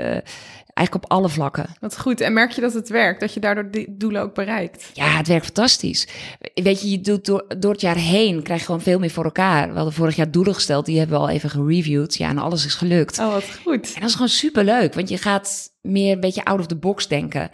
Eigenlijk 0.77 1.05
op 1.05 1.11
alle 1.11 1.29
vlakken. 1.29 1.67
wat 1.81 1.99
goed. 1.99 2.21
En 2.21 2.33
merk 2.33 2.51
je 2.51 2.61
dat 2.61 2.73
het 2.73 2.89
werkt, 2.89 3.21
dat 3.21 3.35
je 3.35 3.41
daardoor 3.41 3.71
die 3.71 3.95
doelen 3.97 4.23
ook 4.23 4.35
bereikt? 4.35 4.91
Ja, 4.93 5.17
het 5.17 5.27
werkt 5.27 5.45
fantastisch. 5.45 6.09
Weet 6.55 6.83
je, 6.83 6.91
je 6.91 7.01
doet 7.01 7.25
door, 7.25 7.45
door 7.59 7.73
het 7.73 7.81
jaar 7.81 7.97
heen 7.97 8.43
krijg 8.43 8.61
je 8.61 8.67
gewoon 8.67 8.81
veel 8.81 8.99
meer 8.99 9.11
voor 9.11 9.25
elkaar. 9.25 9.69
We 9.69 9.75
hadden 9.75 9.93
vorig 9.93 10.17
jaar 10.17 10.31
doelen 10.31 10.55
gesteld, 10.55 10.87
die 10.87 10.99
hebben 10.99 11.17
we 11.17 11.23
al 11.23 11.31
even 11.31 11.51
gereviewd. 11.51 12.17
Ja, 12.17 12.29
en 12.29 12.39
alles 12.39 12.65
is 12.67 12.75
gelukt. 12.75 13.19
Oh, 13.19 13.33
wat 13.33 13.45
goed. 13.63 13.93
En 13.95 14.01
dat 14.01 14.09
is 14.09 14.13
gewoon 14.13 14.29
superleuk, 14.29 14.95
want 14.95 15.09
je 15.09 15.19
gaat 15.19 15.73
meer 15.81 16.13
een 16.13 16.21
beetje 16.21 16.45
out 16.45 16.61
of 16.61 16.67
the 16.67 16.77
box 16.77 17.09
denken. 17.09 17.51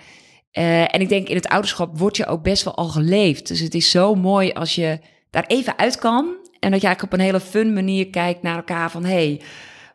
Eh, 0.50 0.94
en 0.94 1.00
ik 1.00 1.08
denk 1.08 1.28
in 1.28 1.36
het 1.36 1.48
ouderschap 1.48 1.98
wordt 1.98 2.16
je 2.16 2.26
ook 2.26 2.42
best 2.42 2.64
wel 2.64 2.74
al 2.74 2.88
geleefd. 2.88 3.48
Dus 3.48 3.60
het 3.60 3.74
is 3.74 3.90
zo 3.90 4.14
mooi 4.14 4.52
als 4.52 4.74
je 4.74 4.98
daar 5.30 5.44
even 5.46 5.78
uit 5.78 5.98
kan. 5.98 6.24
En 6.60 6.70
dat 6.70 6.80
je 6.80 6.86
eigenlijk 6.86 7.02
op 7.02 7.12
een 7.12 7.24
hele 7.24 7.40
fun 7.40 7.72
manier 7.72 8.10
kijkt 8.10 8.42
naar 8.42 8.56
elkaar 8.56 8.90
van... 8.90 9.04
hey, 9.04 9.40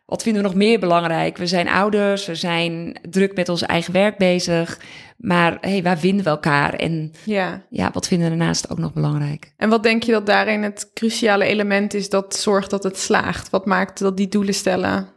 wat 0.08 0.22
vinden 0.22 0.42
we 0.42 0.48
nog 0.48 0.56
meer 0.56 0.78
belangrijk? 0.78 1.36
We 1.36 1.46
zijn 1.46 1.68
ouders, 1.68 2.26
we 2.26 2.34
zijn 2.34 2.98
druk 3.10 3.34
met 3.34 3.48
ons 3.48 3.62
eigen 3.62 3.92
werk 3.92 4.18
bezig. 4.18 4.80
Maar 5.16 5.58
hey, 5.60 5.82
waar 5.82 5.98
vinden 5.98 6.24
we 6.24 6.30
elkaar? 6.30 6.74
En 6.74 7.12
Ja. 7.24 7.62
ja, 7.70 7.90
wat 7.92 8.06
vinden 8.08 8.30
we 8.30 8.36
daarnaast 8.36 8.70
ook 8.70 8.78
nog 8.78 8.92
belangrijk? 8.92 9.52
En 9.56 9.68
wat 9.68 9.82
denk 9.82 10.02
je 10.02 10.12
dat 10.12 10.26
daarin 10.26 10.62
het 10.62 10.90
cruciale 10.94 11.44
element 11.44 11.94
is 11.94 12.08
dat 12.08 12.36
zorgt 12.36 12.70
dat 12.70 12.82
het 12.82 12.98
slaagt? 12.98 13.50
Wat 13.50 13.66
maakt 13.66 13.98
dat 13.98 14.16
die 14.16 14.28
doelen 14.28 14.54
stellen, 14.54 15.08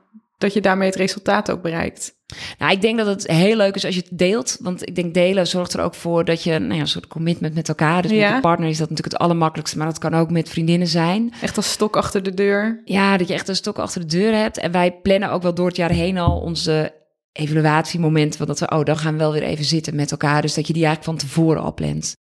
dat 0.42 0.54
je 0.54 0.62
daarmee 0.62 0.88
het 0.88 0.98
resultaat 0.98 1.52
ook 1.52 1.62
bereikt? 1.62 2.20
Nou, 2.58 2.72
ik 2.72 2.82
denk 2.82 2.98
dat 2.98 3.08
het 3.08 3.28
heel 3.28 3.56
leuk 3.56 3.76
is 3.76 3.86
als 3.86 3.96
je 3.96 4.02
het 4.10 4.18
deelt. 4.18 4.58
Want 4.62 4.88
ik 4.88 4.96
denk 4.96 5.14
delen 5.14 5.48
zorgt 5.48 5.74
er 5.74 5.82
ook 5.82 5.96
voor 5.96 6.26
dat 6.26 6.44
je 6.44 6.60
nou 6.60 6.74
ja, 6.74 6.80
een 6.80 6.88
soort 6.88 7.08
commitment 7.08 7.54
met 7.54 7.68
elkaar. 7.70 8.02
Dus 8.02 8.12
Ja. 8.12 8.26
met 8.26 8.36
je 8.36 8.42
partner 8.42 8.70
is 8.70 8.78
dat 8.78 8.90
natuurlijk 8.90 9.14
het 9.14 9.24
allermakkelijkste. 9.24 9.78
Maar 9.78 9.88
dat 9.88 9.98
kan 9.98 10.14
ook 10.14 10.32
met 10.32 10.50
vriendinnen 10.50 10.88
zijn. 10.88 11.34
Echt 11.42 11.58
als 11.58 11.72
stok 11.72 11.96
achter 11.96 12.24
de 12.24 12.34
deur. 12.34 12.82
Ja, 12.86 13.18
dat 13.18 13.28
je 13.28 13.34
echt 13.34 13.48
een 13.48 13.56
stok 13.56 13.80
achter 13.80 14.02
de 14.02 14.18
deur 14.18 14.34
hebt. 14.36 14.58
En 14.58 14.72
wij 14.72 14.92
plannen 15.02 15.32
ook 15.32 15.42
wel 15.42 15.54
door 15.54 15.68
het 15.68 15.76
jaar 15.76 15.92
heen 15.92 16.18
al 16.18 16.40
onze 16.40 16.94
evaluatiemomenten. 17.32 18.46
Want 18.46 18.60
dat 18.60 18.70
we, 18.70 18.76
oh, 18.78 18.84
dan 18.86 18.98
gaan 18.98 19.14
we 19.14 19.20
wel 19.20 19.32
weer 19.32 19.44
even 19.44 19.66
zitten 19.66 19.96
met 19.96 20.12
elkaar. 20.12 20.42
Dus 20.42 20.54
dat 20.54 20.68
je 20.68 20.74
die 20.74 20.86
eigenlijk 20.86 21.20
van 21.20 21.28
tevoren 21.30 21.62
al 21.62 21.74
plant. 21.74 22.16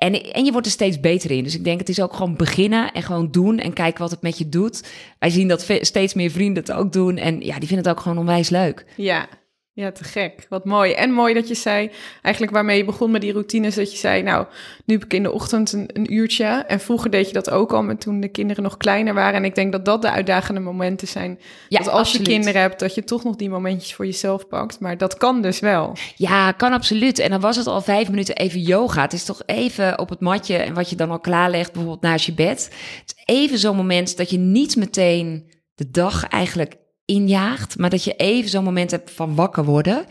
En, 0.00 0.32
en 0.32 0.44
je 0.44 0.52
wordt 0.52 0.66
er 0.66 0.72
steeds 0.72 1.00
beter 1.00 1.30
in. 1.30 1.44
Dus 1.44 1.54
ik 1.54 1.64
denk 1.64 1.78
het 1.78 1.88
is 1.88 2.00
ook 2.00 2.12
gewoon 2.12 2.36
beginnen 2.36 2.92
en 2.92 3.02
gewoon 3.02 3.30
doen 3.30 3.58
en 3.58 3.72
kijken 3.72 4.00
wat 4.00 4.10
het 4.10 4.22
met 4.22 4.38
je 4.38 4.48
doet. 4.48 4.84
Wij 5.18 5.30
zien 5.30 5.48
dat 5.48 5.66
steeds 5.80 6.14
meer 6.14 6.30
vrienden 6.30 6.62
het 6.62 6.72
ook 6.72 6.92
doen. 6.92 7.16
En 7.16 7.40
ja, 7.40 7.58
die 7.58 7.68
vinden 7.68 7.86
het 7.86 7.88
ook 7.88 8.00
gewoon 8.00 8.18
onwijs 8.18 8.48
leuk. 8.48 8.84
Ja. 8.96 9.28
Ja, 9.72 9.92
te 9.92 10.04
gek. 10.04 10.46
Wat 10.48 10.64
mooi. 10.64 10.92
En 10.92 11.12
mooi 11.12 11.34
dat 11.34 11.48
je 11.48 11.54
zei, 11.54 11.90
eigenlijk 12.22 12.54
waarmee 12.54 12.76
je 12.76 12.84
begon 12.84 13.10
met 13.10 13.20
die 13.20 13.32
routines, 13.32 13.74
dat 13.74 13.92
je 13.92 13.98
zei, 13.98 14.22
nou, 14.22 14.46
nu 14.84 14.94
heb 14.94 15.04
ik 15.04 15.12
in 15.12 15.22
de 15.22 15.32
ochtend 15.32 15.72
een, 15.72 15.90
een 15.92 16.14
uurtje. 16.14 16.44
En 16.44 16.80
vroeger 16.80 17.10
deed 17.10 17.26
je 17.26 17.32
dat 17.32 17.50
ook 17.50 17.72
al, 17.72 17.82
met 17.82 18.00
toen 18.00 18.20
de 18.20 18.28
kinderen 18.28 18.62
nog 18.62 18.76
kleiner 18.76 19.14
waren. 19.14 19.34
En 19.34 19.44
ik 19.44 19.54
denk 19.54 19.72
dat 19.72 19.84
dat 19.84 20.02
de 20.02 20.10
uitdagende 20.10 20.60
momenten 20.60 21.08
zijn. 21.08 21.38
Ja, 21.68 21.78
dat 21.78 21.88
als 21.88 21.98
absoluut. 21.98 22.26
je 22.26 22.32
kinderen 22.32 22.60
hebt, 22.60 22.78
dat 22.80 22.94
je 22.94 23.04
toch 23.04 23.24
nog 23.24 23.36
die 23.36 23.50
momentjes 23.50 23.94
voor 23.94 24.04
jezelf 24.04 24.48
pakt. 24.48 24.80
Maar 24.80 24.98
dat 24.98 25.16
kan 25.16 25.42
dus 25.42 25.60
wel. 25.60 25.96
Ja, 26.16 26.52
kan 26.52 26.72
absoluut. 26.72 27.18
En 27.18 27.30
dan 27.30 27.40
was 27.40 27.56
het 27.56 27.66
al 27.66 27.80
vijf 27.80 28.08
minuten 28.08 28.36
even 28.36 28.60
yoga. 28.60 29.02
Het 29.02 29.12
is 29.12 29.24
toch 29.24 29.42
even 29.46 29.98
op 29.98 30.08
het 30.08 30.20
matje 30.20 30.56
en 30.56 30.74
wat 30.74 30.90
je 30.90 30.96
dan 30.96 31.10
al 31.10 31.20
klaarlegt, 31.20 31.72
bijvoorbeeld 31.72 32.02
naast 32.02 32.26
je 32.26 32.34
bed. 32.34 32.64
Het 33.00 33.14
is 33.16 33.34
even 33.34 33.58
zo'n 33.58 33.76
moment 33.76 34.16
dat 34.16 34.30
je 34.30 34.38
niet 34.38 34.76
meteen 34.76 35.50
de 35.74 35.90
dag 35.90 36.28
eigenlijk 36.28 36.79
injaagt, 37.10 37.78
maar 37.78 37.90
dat 37.90 38.04
je 38.04 38.14
even 38.16 38.50
zo'n 38.50 38.64
moment 38.64 38.90
hebt 38.90 39.10
van 39.10 39.34
wakker 39.34 39.64
worden. 39.64 40.06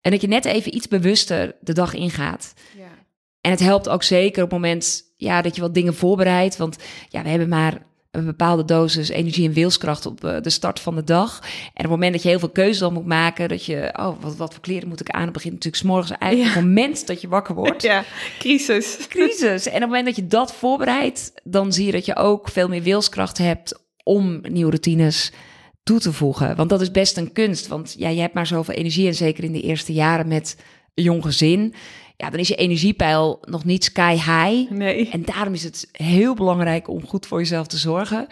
En 0.00 0.10
dat 0.10 0.20
je 0.20 0.28
net 0.28 0.44
even 0.44 0.74
iets 0.74 0.88
bewuster 0.88 1.56
de 1.60 1.72
dag 1.72 1.94
ingaat. 1.94 2.52
Ja. 2.76 2.84
En 3.40 3.50
het 3.50 3.60
helpt 3.60 3.88
ook 3.88 4.02
zeker 4.02 4.42
op 4.42 4.50
het 4.50 4.60
moment 4.60 5.02
ja, 5.16 5.42
dat 5.42 5.54
je 5.54 5.60
wat 5.60 5.74
dingen 5.74 5.94
voorbereidt. 5.94 6.56
Want 6.56 6.76
ja, 7.08 7.22
we 7.22 7.28
hebben 7.28 7.48
maar 7.48 7.82
een 8.10 8.24
bepaalde 8.24 8.64
dosis 8.64 9.08
energie 9.08 9.48
en 9.48 9.52
wilskracht 9.52 10.06
op 10.06 10.24
eh, 10.24 10.40
de 10.40 10.50
start 10.50 10.80
van 10.80 10.94
de 10.94 11.04
dag. 11.04 11.38
En 11.40 11.70
op 11.70 11.76
het 11.76 11.90
moment 11.90 12.12
dat 12.12 12.22
je 12.22 12.28
heel 12.28 12.38
veel 12.38 12.50
keuze 12.50 12.80
dan 12.80 12.92
moet 12.92 13.06
maken, 13.06 13.48
dat 13.48 13.64
je, 13.64 13.94
oh, 13.96 14.20
wat, 14.20 14.36
wat 14.36 14.52
voor 14.52 14.62
kleren 14.62 14.88
moet 14.88 15.00
ik 15.00 15.10
aan? 15.10 15.22
Het 15.22 15.32
begint 15.32 15.52
natuurlijk 15.52 15.82
s'morgens 15.82 16.18
eigenlijk 16.18 16.54
het 16.54 16.64
moment 16.64 17.06
dat 17.06 17.20
je 17.20 17.28
wakker 17.28 17.54
wordt. 17.54 17.82
Ja, 17.82 18.04
crisis. 18.38 18.96
Crisis. 19.08 19.66
En 19.66 19.74
op 19.74 19.80
het 19.80 19.88
moment 19.88 20.04
dat 20.04 20.16
je 20.16 20.26
dat 20.26 20.54
voorbereidt, 20.54 21.32
dan 21.44 21.72
zie 21.72 21.86
je 21.86 21.92
dat 21.92 22.04
je 22.04 22.16
ook 22.16 22.48
veel 22.48 22.68
meer 22.68 22.82
wilskracht 22.82 23.38
hebt 23.38 23.80
om 24.02 24.40
nieuwe 24.48 24.70
routines 24.70 25.32
toe 25.82 25.98
te 25.98 26.12
voegen. 26.12 26.56
Want 26.56 26.68
dat 26.68 26.80
is 26.80 26.90
best 26.90 27.16
een 27.16 27.32
kunst. 27.32 27.66
Want 27.66 27.94
ja, 27.98 28.08
je 28.08 28.20
hebt 28.20 28.34
maar 28.34 28.46
zoveel 28.46 28.74
energie. 28.74 29.06
En 29.06 29.14
zeker 29.14 29.44
in 29.44 29.52
de 29.52 29.62
eerste 29.62 29.92
jaren 29.92 30.28
met 30.28 30.56
een 30.94 31.04
jong 31.04 31.22
gezin. 31.22 31.74
Ja, 32.16 32.30
dan 32.30 32.40
is 32.40 32.48
je 32.48 32.54
energiepeil 32.54 33.38
nog 33.40 33.64
niet 33.64 33.84
sky 33.84 34.12
high. 34.12 34.70
Nee. 34.70 35.08
En 35.10 35.24
daarom 35.24 35.54
is 35.54 35.62
het 35.62 35.88
heel 35.92 36.34
belangrijk 36.34 36.88
om 36.88 37.06
goed 37.06 37.26
voor 37.26 37.38
jezelf 37.38 37.66
te 37.66 37.78
zorgen. 37.78 38.26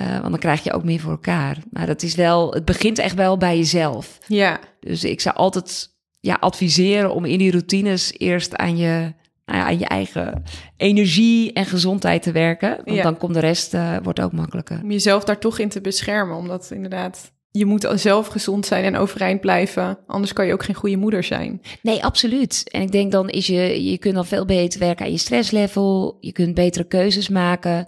Uh, 0.00 0.10
want 0.10 0.30
dan 0.30 0.38
krijg 0.38 0.64
je 0.64 0.72
ook 0.72 0.84
meer 0.84 1.00
voor 1.00 1.10
elkaar. 1.10 1.58
Maar 1.70 1.86
dat 1.86 2.02
is 2.02 2.14
wel, 2.14 2.52
het 2.52 2.64
begint 2.64 2.98
echt 2.98 3.14
wel 3.14 3.36
bij 3.36 3.56
jezelf. 3.56 4.18
Ja. 4.26 4.60
Dus 4.80 5.04
ik 5.04 5.20
zou 5.20 5.36
altijd 5.36 5.90
ja, 6.20 6.36
adviseren 6.40 7.14
om 7.14 7.24
in 7.24 7.38
die 7.38 7.50
routines 7.50 8.12
eerst 8.18 8.56
aan 8.56 8.76
je, 8.76 9.14
nou 9.44 9.58
ja, 9.58 9.64
aan 9.66 9.78
je 9.78 9.86
eigen 9.86 10.42
energie 10.76 11.52
en 11.52 11.66
gezondheid 11.66 12.22
te 12.22 12.32
werken. 12.32 12.76
Want 12.84 12.96
Ja. 12.96 13.02
dan 13.02 13.16
komt 13.18 13.34
de 13.34 13.40
rest 13.40 13.74
uh, 13.74 13.96
wordt 14.02 14.20
ook 14.20 14.32
makkelijker. 14.32 14.80
Om 14.82 14.90
jezelf 14.90 15.24
daar 15.24 15.38
toch 15.38 15.58
in 15.58 15.68
te 15.68 15.80
beschermen, 15.80 16.36
omdat 16.36 16.70
inderdaad... 16.70 17.32
Je 17.50 17.64
moet 17.64 17.88
zelf 17.94 18.26
gezond 18.26 18.66
zijn 18.66 18.84
en 18.84 18.96
overeind 18.96 19.40
blijven. 19.40 19.98
Anders 20.06 20.32
kan 20.32 20.46
je 20.46 20.52
ook 20.52 20.64
geen 20.64 20.74
goede 20.74 20.96
moeder 20.96 21.24
zijn. 21.24 21.60
Nee, 21.82 22.04
absoluut. 22.04 22.68
En 22.70 22.82
ik 22.82 22.92
denk 22.92 23.12
dan 23.12 23.28
is 23.28 23.46
je, 23.46 23.84
je 23.90 23.98
kunt 23.98 24.14
dan 24.14 24.26
veel 24.26 24.44
beter 24.44 24.80
werken 24.80 25.04
aan 25.04 25.12
je 25.12 25.18
stresslevel. 25.18 26.16
Je 26.20 26.32
kunt 26.32 26.54
betere 26.54 26.84
keuzes 26.84 27.28
maken. 27.28 27.86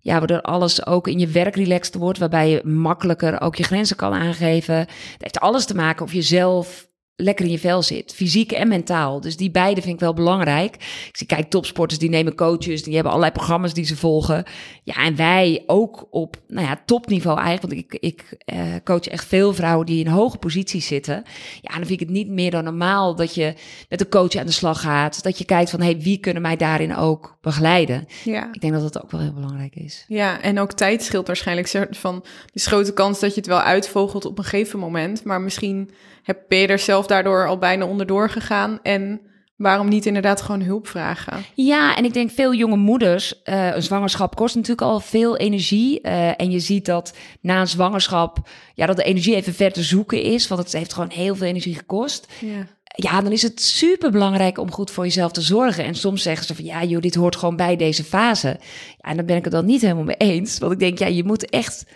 Ja, 0.00 0.18
waardoor 0.18 0.40
alles 0.40 0.86
ook 0.86 1.08
in 1.08 1.18
je 1.18 1.26
werk 1.26 1.56
relaxed 1.56 1.94
wordt, 1.94 2.18
waarbij 2.18 2.50
je 2.50 2.64
makkelijker 2.64 3.40
ook 3.40 3.56
je 3.56 3.62
grenzen 3.62 3.96
kan 3.96 4.12
aangeven. 4.12 4.76
Het 4.76 4.88
heeft 5.18 5.40
alles 5.40 5.64
te 5.64 5.74
maken 5.74 6.04
of 6.04 6.12
je 6.12 6.22
zelf 6.22 6.88
lekker 7.16 7.44
in 7.44 7.50
je 7.50 7.58
vel 7.58 7.82
zit, 7.82 8.14
fysiek 8.14 8.52
en 8.52 8.68
mentaal. 8.68 9.20
Dus 9.20 9.36
die 9.36 9.50
beide 9.50 9.80
vind 9.80 9.94
ik 9.94 10.00
wel 10.00 10.14
belangrijk. 10.14 10.74
Ik 10.74 11.16
zie, 11.16 11.26
kijk, 11.26 11.50
topsporters 11.50 11.98
die 11.98 12.08
nemen 12.08 12.34
coaches, 12.34 12.82
die 12.82 12.94
hebben 12.94 13.12
allerlei 13.12 13.32
programma's 13.34 13.74
die 13.74 13.84
ze 13.84 13.96
volgen. 13.96 14.44
Ja, 14.84 14.94
en 14.94 15.16
wij 15.16 15.62
ook 15.66 16.06
op, 16.10 16.36
nou 16.48 16.66
ja, 16.66 16.82
topniveau 16.84 17.38
eigenlijk. 17.38 17.72
Want 17.72 17.84
ik, 17.84 18.00
ik 18.00 18.36
uh, 18.54 18.62
coach 18.84 19.06
echt 19.06 19.24
veel 19.24 19.54
vrouwen 19.54 19.86
die 19.86 20.04
in 20.04 20.10
hoge 20.10 20.38
posities 20.38 20.86
zitten. 20.86 21.22
Ja, 21.60 21.74
dan 21.74 21.86
vind 21.86 22.00
ik 22.00 22.00
het 22.00 22.16
niet 22.16 22.28
meer 22.28 22.50
dan 22.50 22.64
normaal 22.64 23.14
dat 23.14 23.34
je 23.34 23.54
met 23.88 24.00
een 24.00 24.08
coach 24.08 24.34
aan 24.34 24.46
de 24.46 24.52
slag 24.52 24.80
gaat. 24.80 25.22
Dat 25.22 25.38
je 25.38 25.44
kijkt 25.44 25.70
van, 25.70 25.80
hey, 25.80 25.98
wie 25.98 26.18
kunnen 26.18 26.42
mij 26.42 26.56
daarin 26.56 26.96
ook 26.96 27.36
begeleiden? 27.40 28.06
Ja. 28.24 28.48
Ik 28.52 28.60
denk 28.60 28.72
dat 28.72 28.92
dat 28.92 29.02
ook 29.02 29.10
wel 29.10 29.20
heel 29.20 29.32
belangrijk 29.32 29.74
is. 29.74 30.04
Ja, 30.08 30.40
en 30.40 30.58
ook 30.58 30.72
tijd 30.72 31.02
scheelt 31.02 31.26
waarschijnlijk. 31.26 31.52
Van, 31.90 32.24
is 32.52 32.66
grote 32.66 32.92
kans 32.92 33.20
dat 33.20 33.34
je 33.34 33.40
het 33.40 33.48
wel 33.48 33.60
uitvogelt 33.60 34.24
op 34.24 34.38
een 34.38 34.44
gegeven 34.44 34.78
moment. 34.78 35.24
Maar 35.24 35.40
misschien 35.40 35.90
heb, 36.24 36.52
je 36.52 36.66
er 36.66 36.78
zelf 36.78 37.03
daardoor 37.08 37.46
al 37.46 37.58
bijna 37.58 37.86
onderdoor 37.86 38.30
gegaan. 38.30 38.78
En 38.82 39.20
waarom 39.56 39.88
niet 39.88 40.06
inderdaad 40.06 40.42
gewoon 40.42 40.62
hulp 40.62 40.86
vragen? 40.86 41.44
Ja, 41.54 41.96
en 41.96 42.04
ik 42.04 42.12
denk 42.12 42.30
veel 42.30 42.54
jonge 42.54 42.76
moeders, 42.76 43.42
uh, 43.44 43.74
een 43.74 43.82
zwangerschap 43.82 44.36
kost 44.36 44.54
natuurlijk 44.54 44.82
al 44.82 45.00
veel 45.00 45.36
energie. 45.36 46.00
Uh, 46.02 46.40
en 46.40 46.50
je 46.50 46.60
ziet 46.60 46.86
dat 46.86 47.16
na 47.40 47.60
een 47.60 47.68
zwangerschap, 47.68 48.48
ja, 48.74 48.86
dat 48.86 48.96
de 48.96 49.04
energie 49.04 49.34
even 49.34 49.54
ver 49.54 49.72
te 49.72 49.82
zoeken 49.82 50.22
is. 50.22 50.48
Want 50.48 50.62
het 50.62 50.72
heeft 50.72 50.92
gewoon 50.92 51.10
heel 51.10 51.36
veel 51.36 51.46
energie 51.46 51.74
gekost. 51.74 52.26
Ja. 52.40 52.66
Ja, 52.96 53.20
dan 53.20 53.32
is 53.32 53.42
het 53.42 53.62
super 53.62 54.10
belangrijk 54.10 54.58
om 54.58 54.72
goed 54.72 54.90
voor 54.90 55.04
jezelf 55.04 55.32
te 55.32 55.40
zorgen. 55.40 55.84
En 55.84 55.94
soms 55.94 56.22
zeggen 56.22 56.46
ze 56.46 56.54
van 56.54 56.64
ja, 56.64 56.84
joh, 56.84 57.00
dit 57.00 57.14
hoort 57.14 57.36
gewoon 57.36 57.56
bij 57.56 57.76
deze 57.76 58.04
fase. 58.04 58.56
Ja, 58.96 59.10
en 59.10 59.16
dan 59.16 59.26
ben 59.26 59.36
ik 59.36 59.44
het 59.44 59.52
dan 59.52 59.64
niet 59.64 59.80
helemaal 59.80 60.04
mee 60.04 60.16
eens. 60.16 60.58
Want 60.58 60.72
ik 60.72 60.78
denk, 60.78 60.98
ja, 60.98 61.06
je 61.06 61.24
moet 61.24 61.50
echt 61.50 61.86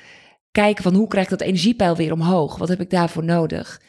kijken 0.53 0.83
van 0.83 0.94
hoe 0.94 1.09
krijg 1.09 1.25
ik 1.25 1.38
dat 1.38 1.49
energiepeil 1.49 1.97
weer 1.97 2.12
omhoog? 2.12 2.57
Wat 2.57 2.68
heb 2.68 2.81
ik 2.81 2.90
daarvoor 2.90 3.25
nodig? 3.25 3.81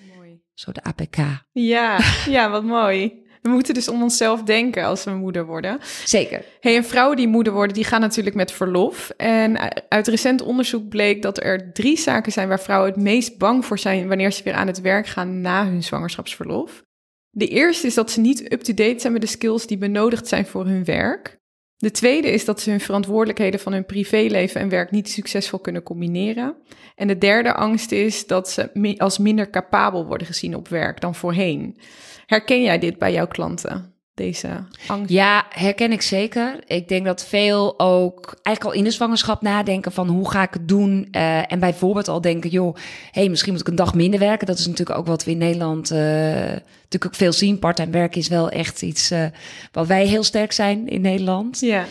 Zo 0.60 0.72
de 0.72 0.84
APK. 0.84 1.16
Ja, 1.52 2.00
ja, 2.26 2.50
wat 2.50 2.64
mooi. 2.64 3.28
We 3.42 3.50
moeten 3.50 3.74
dus 3.74 3.88
om 3.88 4.04
onszelf 4.04 4.44
denken 4.44 4.84
als 4.84 5.04
we 5.04 5.12
moeder 5.12 5.46
worden. 5.46 5.80
Zeker. 6.06 6.46
Hey, 6.60 6.76
en 6.76 6.84
vrouwen 6.84 7.18
die 7.18 7.28
moeder 7.28 7.54
worden, 7.54 7.74
die 7.74 7.84
gaan 7.84 8.02
natuurlijk 8.02 8.36
met 8.36 8.52
verlof. 8.52 9.10
En 9.18 9.58
uit 9.90 10.08
recent 10.08 10.42
onderzoek 10.42 10.90
bleek 10.90 11.22
dat 11.22 11.44
er 11.44 11.74
drie 11.74 11.98
zaken 11.98 12.32
zijn 12.32 12.48
waar 12.48 12.60
vrouwen 12.60 12.92
het 12.92 13.02
meest 13.02 13.38
bang 13.38 13.66
voor 13.66 13.80
zijn 13.80 14.08
wanneer 14.08 14.32
ze 14.32 14.44
weer 14.44 14.54
aan 14.54 14.68
het 14.68 14.82
werk 14.82 15.08
gaan 15.08 15.42
na 15.42 15.66
hun 15.66 15.84
zwangerschapsverlof. 15.84 16.84
De 17.30 17.48
eerste 17.48 17.88
is 17.88 17.94
dat 17.94 18.12
ze 18.12 18.20
niet 18.20 18.52
up-to-date 18.52 19.00
zijn 19.00 19.14
met 19.14 19.22
de 19.22 19.28
skills 19.28 19.68
die 19.68 19.78
benodigd 19.78 20.28
zijn 20.28 20.46
voor 20.46 20.66
hun 20.66 20.84
werk. 20.86 21.39
De 21.80 21.92
tweede 21.92 22.32
is 22.32 22.46
dat 22.46 22.62
ze 22.62 22.70
hun 22.70 22.80
verantwoordelijkheden 22.80 23.60
van 23.60 23.74
hun 23.74 23.86
privéleven 23.86 24.62
en 24.62 24.70
werk 24.70 24.92
niet 24.92 25.10
succesvol 25.10 25.60
kunnen 25.60 25.84
combineren. 25.84 26.56
En 26.96 27.08
de 27.08 27.18
derde 27.18 27.54
angst 27.54 27.92
is 27.92 28.28
dat 28.28 28.50
ze 28.50 28.96
als 28.98 29.18
minder 29.18 29.50
capabel 29.50 30.06
worden 30.06 30.28
gezien 30.28 30.56
op 30.56 30.68
werk 30.68 31.02
dan 31.02 31.16
voorheen. 31.16 31.78
Herken 32.26 32.62
jij 32.62 32.80
dit 32.80 32.98
bij 32.98 33.12
jouw 33.12 33.28
klanten? 33.28 33.99
Deze 34.20 34.64
angst? 34.88 35.12
Ja, 35.12 35.46
herken 35.50 35.92
ik 35.92 36.02
zeker. 36.02 36.60
Ik 36.68 36.88
denk 36.88 37.06
dat 37.06 37.26
veel 37.26 37.80
ook 37.80 38.40
eigenlijk 38.44 38.76
al 38.76 38.82
in 38.82 38.84
de 38.84 38.96
zwangerschap 38.96 39.42
nadenken 39.42 39.92
van 39.92 40.08
hoe 40.08 40.32
ga 40.32 40.44
ik 40.44 40.54
het 40.54 40.68
doen. 40.68 41.08
Uh, 41.12 41.52
en 41.52 41.60
bijvoorbeeld 41.60 42.08
al 42.08 42.22
denken, 42.22 42.50
joh, 42.50 42.76
hey, 43.12 43.30
misschien 43.30 43.52
moet 43.52 43.62
ik 43.62 43.68
een 43.68 43.76
dag 43.76 43.94
minder 43.94 44.20
werken. 44.20 44.48
Dat 44.48 44.60
is 44.60 44.68
natuurlijk 44.68 45.00
ook 45.00 45.08
wat 45.08 45.24
we 45.24 45.32
in 45.32 45.38
Nederland 45.38 45.92
uh, 45.92 45.98
natuurlijk 45.98 47.06
ook 47.06 47.16
veel 47.16 47.34
zien. 47.34 47.60
Parttime 47.60 47.92
werken 47.92 48.22
is 48.22 48.28
wel 48.28 48.50
echt 48.50 48.82
iets 48.82 49.12
uh, 49.12 49.26
wat 49.72 49.88
wij 49.88 50.06
heel 50.06 50.24
sterk 50.24 50.52
zijn 50.52 50.88
in 50.88 51.02
Nederland. 51.02 51.60
Ja. 51.60 51.86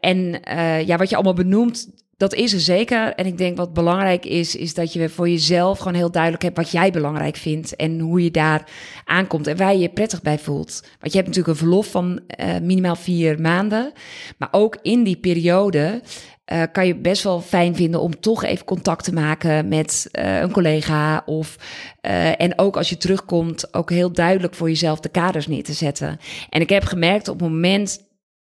en 0.00 0.40
ja, 0.86 0.96
wat 0.96 1.08
je 1.08 1.14
allemaal 1.14 1.34
benoemt, 1.34 1.88
dat 2.18 2.34
is 2.34 2.52
er 2.52 2.60
zeker. 2.60 3.14
En 3.14 3.26
ik 3.26 3.38
denk 3.38 3.56
wat 3.56 3.72
belangrijk 3.72 4.24
is, 4.24 4.56
is 4.56 4.74
dat 4.74 4.92
je 4.92 5.08
voor 5.08 5.28
jezelf 5.28 5.78
gewoon 5.78 5.94
heel 5.94 6.10
duidelijk 6.10 6.42
hebt 6.42 6.56
wat 6.56 6.70
jij 6.70 6.90
belangrijk 6.90 7.36
vindt 7.36 7.76
en 7.76 8.00
hoe 8.00 8.24
je 8.24 8.30
daar 8.30 8.70
aankomt 9.04 9.46
en 9.46 9.56
waar 9.56 9.72
je 9.72 9.78
je 9.78 9.88
prettig 9.88 10.22
bij 10.22 10.38
voelt. 10.38 10.80
Want 11.00 11.12
je 11.12 11.18
hebt 11.18 11.26
natuurlijk 11.26 11.48
een 11.48 11.66
verlof 11.66 11.90
van 11.90 12.20
uh, 12.40 12.58
minimaal 12.62 12.96
vier 12.96 13.40
maanden, 13.40 13.92
maar 14.38 14.48
ook 14.50 14.78
in 14.82 15.02
die 15.02 15.16
periode 15.16 16.02
uh, 16.52 16.62
kan 16.72 16.86
je 16.86 16.96
best 16.96 17.22
wel 17.22 17.40
fijn 17.40 17.76
vinden 17.76 18.00
om 18.00 18.20
toch 18.20 18.44
even 18.44 18.64
contact 18.64 19.04
te 19.04 19.12
maken 19.12 19.68
met 19.68 20.08
uh, 20.12 20.40
een 20.40 20.52
collega. 20.52 21.22
Of, 21.26 21.56
en 22.36 22.58
ook 22.58 22.76
als 22.76 22.88
je 22.88 22.96
terugkomt, 22.96 23.74
ook 23.74 23.90
heel 23.90 24.12
duidelijk 24.12 24.54
voor 24.54 24.68
jezelf 24.68 25.00
de 25.00 25.08
kaders 25.08 25.46
neer 25.46 25.64
te 25.64 25.72
zetten. 25.72 26.18
En 26.50 26.60
ik 26.60 26.68
heb 26.68 26.84
gemerkt 26.84 27.28
op 27.28 27.40
het 27.40 27.50
moment 27.50 28.07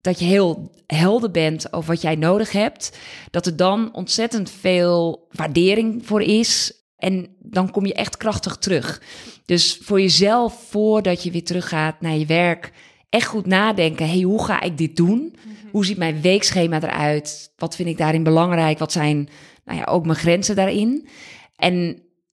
dat 0.01 0.19
je 0.19 0.25
heel 0.25 0.71
helder 0.87 1.31
bent 1.31 1.73
over 1.73 1.91
wat 1.91 2.03
jij 2.03 2.15
nodig 2.15 2.53
hebt, 2.53 2.99
dat 3.31 3.47
er 3.47 3.57
dan 3.57 3.95
ontzettend 3.95 4.51
veel 4.51 5.27
waardering 5.31 6.07
voor 6.07 6.23
is. 6.23 6.73
En 6.97 7.37
dan 7.39 7.71
kom 7.71 7.87
je 7.87 7.95
echt 7.95 8.17
krachtig 8.17 8.57
terug. 8.57 9.03
Dus 9.45 9.79
voor 9.83 10.01
jezelf, 10.01 10.67
voordat 10.69 11.23
je 11.23 11.31
weer 11.31 11.45
teruggaat 11.45 12.01
naar 12.01 12.17
je 12.17 12.27
werk, 12.27 12.73
echt 13.09 13.27
goed 13.27 13.47
nadenken. 13.47 14.09
hey, 14.09 14.21
hoe 14.21 14.45
ga 14.45 14.61
ik 14.61 14.79
dit 14.79 14.97
doen? 14.97 15.19
Mm-hmm. 15.19 15.71
Hoe 15.71 15.85
ziet 15.85 15.97
mijn 15.97 16.21
weekschema 16.21 16.83
eruit? 16.83 17.53
Wat 17.57 17.77
vind 17.77 17.89
ik 17.89 17.99
daarin 17.99 18.23
belangrijk? 18.23 18.79
Wat 18.79 18.93
zijn 18.93 19.29
nou 19.65 19.79
ja, 19.79 19.85
ook 19.85 20.05
mijn 20.05 20.19
grenzen 20.19 20.57
daarin? 20.57 21.09
En 21.57 21.85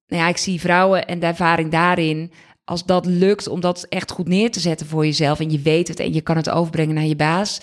nou 0.07 0.21
ja, 0.21 0.27
ik 0.27 0.37
zie 0.37 0.59
vrouwen 0.59 1.07
en 1.07 1.19
de 1.19 1.25
ervaring 1.25 1.71
daarin 1.71 2.31
als 2.67 2.85
dat 2.85 3.05
lukt 3.05 3.47
om 3.47 3.59
dat 3.59 3.85
echt 3.89 4.11
goed 4.11 4.27
neer 4.27 4.51
te 4.51 4.59
zetten 4.59 4.87
voor 4.87 5.05
jezelf 5.05 5.39
en 5.39 5.51
je 5.51 5.59
weet 5.59 5.87
het 5.87 5.99
en 5.99 6.13
je 6.13 6.21
kan 6.21 6.35
het 6.35 6.49
overbrengen 6.49 6.95
naar 6.95 7.05
je 7.05 7.15
baas, 7.15 7.59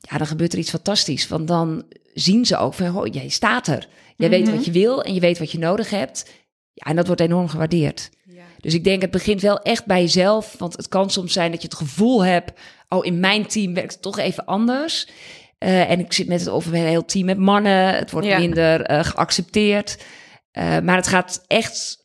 ja, 0.00 0.18
dan 0.18 0.26
gebeurt 0.26 0.52
er 0.52 0.58
iets 0.58 0.70
fantastisch. 0.70 1.28
Want 1.28 1.48
dan 1.48 1.84
zien 2.14 2.46
ze 2.46 2.56
ook 2.56 2.74
van, 2.74 2.96
oh, 2.96 3.06
jij 3.12 3.28
staat 3.28 3.66
er. 3.66 3.88
Jij 4.16 4.30
weet 4.30 4.50
wat 4.50 4.64
je 4.64 4.70
wil 4.70 5.02
en 5.02 5.14
je 5.14 5.20
weet 5.20 5.38
wat 5.38 5.52
je 5.52 5.58
nodig 5.58 5.90
hebt. 5.90 6.30
Ja, 6.72 6.90
en 6.90 6.96
dat 6.96 7.06
wordt 7.06 7.20
enorm 7.20 7.48
gewaardeerd. 7.48 8.10
Ja. 8.24 8.42
Dus 8.60 8.74
ik 8.74 8.84
denk, 8.84 9.02
het 9.02 9.10
begint 9.10 9.40
wel 9.40 9.58
echt 9.58 9.86
bij 9.86 10.00
jezelf. 10.00 10.54
Want 10.58 10.76
het 10.76 10.88
kan 10.88 11.10
soms 11.10 11.32
zijn 11.32 11.50
dat 11.50 11.62
je 11.62 11.68
het 11.68 11.76
gevoel 11.76 12.24
hebt, 12.24 12.60
oh, 12.88 13.04
in 13.04 13.20
mijn 13.20 13.46
team 13.46 13.74
werkt 13.74 13.92
het 13.92 14.02
toch 14.02 14.18
even 14.18 14.44
anders. 14.44 15.08
Uh, 15.58 15.90
en 15.90 16.00
ik 16.00 16.12
zit 16.12 16.28
met 16.28 16.40
het 16.40 16.48
over 16.48 16.74
een 16.74 16.80
heel 16.80 17.04
team 17.04 17.24
met 17.24 17.38
mannen. 17.38 17.94
Het 17.94 18.10
wordt 18.10 18.26
ja. 18.26 18.38
minder 18.38 18.90
uh, 18.90 19.04
geaccepteerd. 19.04 20.04
Uh, 20.52 20.78
maar 20.78 20.96
het 20.96 21.06
gaat 21.06 21.44
echt 21.46 22.01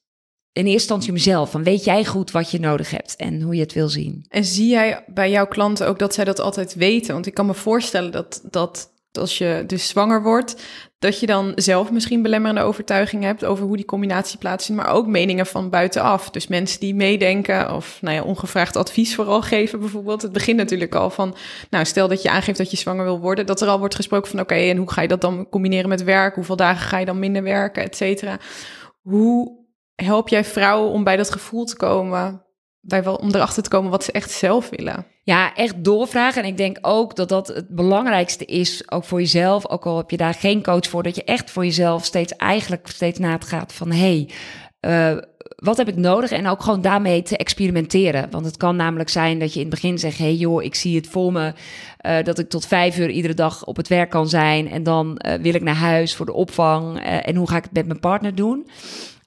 in 0.58 0.66
eerste 0.66 0.80
instantie 0.80 1.12
mezelf. 1.12 1.52
Van 1.52 1.64
weet 1.64 1.84
jij 1.84 2.06
goed 2.06 2.32
wat 2.32 2.52
je 2.52 2.60
nodig 2.60 2.92
hebt 2.92 3.16
en 3.16 3.42
hoe 3.42 3.56
je 3.56 3.62
het 3.62 3.74
wil 3.74 3.90
zien. 3.90 4.26
En 4.30 4.46
zie 4.46 4.68
jij 4.68 5.04
bij 5.08 5.32
jouw 5.32 5.48
klanten 5.48 5.88
ook 5.88 6.00
dat 6.00 6.14
zij 6.14 6.24
dat 6.24 6.40
altijd 6.40 6.76
weten? 6.76 7.14
Want 7.14 7.26
ik 7.26 7.34
kan 7.34 7.46
me 7.46 7.54
voorstellen 7.54 8.12
dat, 8.12 8.42
dat 8.50 8.96
als 9.12 9.38
je 9.38 9.64
dus 9.68 9.88
zwanger 9.88 10.24
wordt, 10.24 10.62
dat 11.00 11.20
je 11.20 11.26
dan 11.26 11.52
zelf 11.56 11.92
misschien 11.92 12.22
belemmerende 12.22 12.62
overtuiging 12.62 13.24
hebt 13.24 13.46
over 13.46 13.66
hoe 13.66 13.76
die 13.76 13.86
combinatie 13.86 14.38
plaatsvindt, 14.38 14.82
maar 14.82 14.92
ook 14.92 15.08
meningen 15.08 15.46
van 15.46 15.70
buitenaf. 15.70 16.30
Dus 16.30 16.48
mensen 16.48 16.80
die 16.80 16.96
meedenken 16.96 17.74
of 17.76 17.98
nou 18.02 18.16
ja, 18.16 18.24
ongevraagd 18.24 18.76
advies 18.76 19.16
vooral 19.16 19.42
geven 19.42 19.80
bijvoorbeeld. 19.80 20.22
Het 20.22 20.32
begint 20.32 20.58
natuurlijk 20.58 20.96
al 20.96 21.10
van, 21.10 21.36
nou 21.70 21.86
stel 21.86 22.08
dat 22.08 22.22
je 22.22 22.30
aangeeft 22.30 22.58
dat 22.58 22.72
je 22.72 22.78
zwanger 22.78 23.06
wil 23.06 23.20
worden, 23.20 23.46
dat 23.46 23.62
er 23.62 23.68
al 23.68 23.80
wordt 23.80 23.96
gesproken 23.96 24.32
van 24.32 24.40
oké, 24.40 24.56
en 24.56 24.78
hoe 24.78 24.92
ga 24.92 25.02
je 25.02 25.08
dat 25.08 25.22
dan 25.22 25.50
combineren 25.50 25.90
met 25.90 26.04
werk? 26.04 26.36
Hoeveel 26.36 26.56
dagen 26.56 26.88
ga 26.88 26.98
je 26.98 27.06
dan 27.06 27.20
minder 27.20 27.44
werken, 27.44 27.84
et 27.84 27.96
cetera? 27.96 28.40
Hoe 29.02 29.57
help 30.06 30.30
jij 30.30 30.46
vrouwen 30.46 30.92
om 30.92 31.04
bij 31.04 31.18
dat 31.18 31.32
gevoel 31.32 31.66
te 31.66 31.76
komen 31.76 32.42
bij 32.88 33.04
wel, 33.04 33.16
om 33.16 33.30
erachter 33.30 33.64
te 33.64 33.70
komen 33.70 33.92
wat 33.92 34.04
ze 34.04 34.12
echt 34.12 34.32
zelf 34.32 34.70
willen. 34.70 35.06
Ja, 35.24 35.56
echt 35.56 35.84
doorvragen. 35.84 36.44
En 36.44 36.48
ik 36.48 36.58
denk 36.58 36.78
ook 36.82 37.16
dat 37.16 37.30
dat 37.30 37.48
het 37.48 37.70
belangrijkste 37.70 38.46
is, 38.46 38.92
ook 38.92 39.04
voor 39.04 39.20
jezelf. 39.20 39.70
Ook 39.70 39.86
al 39.86 39.98
heb 39.98 40.10
je 40.10 40.18
daar 40.18 40.34
geen 40.34 40.64
coach 40.64 40.88
voor, 40.88 41.04
dat 41.04 41.16
je 41.16 41.24
echt 41.24 41.52
voor 41.52 41.66
jezelf 41.66 42.06
steeds 42.06 42.36
eigenlijk 42.36 42.88
steeds 42.88 43.20
na 43.20 43.32
het 43.32 43.46
gaat 43.46 43.74
van 43.74 43.92
hey, 43.92 44.30
uh, 44.82 45.18
wat 45.56 45.78
heb 45.78 45.88
ik 45.88 45.96
nodig? 45.96 46.32
En 46.32 46.48
ook 46.48 46.64
gewoon 46.64 46.82
daarmee 46.82 47.22
te 47.22 47.38
experimenteren. 47.38 48.28
Want 48.32 48.46
het 48.46 48.58
kan 48.58 48.76
namelijk 48.76 49.10
zijn 49.10 49.40
dat 49.40 49.54
je 49.54 49.60
in 49.60 49.66
het 49.66 49.76
begin 49.76 50.00
zegt: 50.00 50.18
hey 50.18 50.34
joh, 50.34 50.64
ik 50.64 50.76
zie 50.76 50.96
het 50.96 51.08
voor 51.08 51.32
me 51.32 51.54
uh, 52.06 52.24
dat 52.24 52.40
ik 52.40 52.50
tot 52.50 52.66
vijf 52.66 52.98
uur 52.98 53.10
iedere 53.10 53.34
dag 53.34 53.66
op 53.66 53.78
het 53.78 53.88
werk 53.88 54.10
kan 54.10 54.30
zijn. 54.30 54.70
En 54.70 54.84
dan 54.84 55.22
uh, 55.26 55.34
wil 55.34 55.54
ik 55.54 55.64
naar 55.64 55.76
huis 55.76 56.16
voor 56.16 56.26
de 56.26 56.34
opvang. 56.34 57.00
En 57.00 57.36
hoe 57.36 57.50
ga 57.50 57.58
ik 57.58 57.64
het 57.64 57.74
met 57.74 57.88
mijn 57.88 58.00
partner 58.00 58.36
doen? 58.36 58.68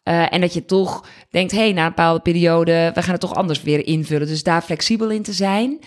En 0.03 0.41
dat 0.41 0.55
je 0.55 0.65
toch 0.65 1.09
denkt: 1.31 1.53
hey, 1.53 1.73
na 1.73 1.83
een 1.83 1.89
bepaalde 1.89 2.21
periode, 2.21 2.91
we 2.95 3.03
gaan 3.03 3.13
het 3.13 3.21
toch 3.21 3.35
anders 3.35 3.63
weer 3.63 3.87
invullen. 3.87 4.27
Dus 4.27 4.43
daar 4.43 4.63
flexibel 4.63 5.11
in 5.11 5.23
te 5.23 5.33
zijn. 5.33 5.79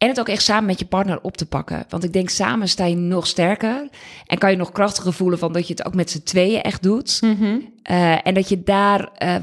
En 0.00 0.08
het 0.08 0.20
ook 0.20 0.28
echt 0.28 0.42
samen 0.42 0.64
met 0.64 0.78
je 0.78 0.84
partner 0.84 1.20
op 1.22 1.36
te 1.36 1.46
pakken. 1.46 1.84
Want 1.88 2.04
ik 2.04 2.12
denk, 2.12 2.28
samen 2.28 2.68
sta 2.68 2.84
je 2.84 2.96
nog 2.96 3.26
sterker. 3.26 3.88
En 4.26 4.38
kan 4.38 4.50
je 4.50 4.56
nog 4.56 4.72
krachtiger 4.72 5.12
voelen 5.12 5.38
van 5.38 5.52
dat 5.52 5.66
je 5.66 5.74
het 5.74 5.86
ook 5.86 5.94
met 5.94 6.10
z'n 6.10 6.22
tweeën 6.22 6.62
echt 6.62 6.82
doet. 6.82 7.18
Mm 7.20 7.36
-hmm. 7.36 7.72
uh, 7.90 8.26
en 8.26 8.34
dat 8.34 8.48
je 8.48 8.62
daar, 8.62 9.10
uh, 9.22 9.36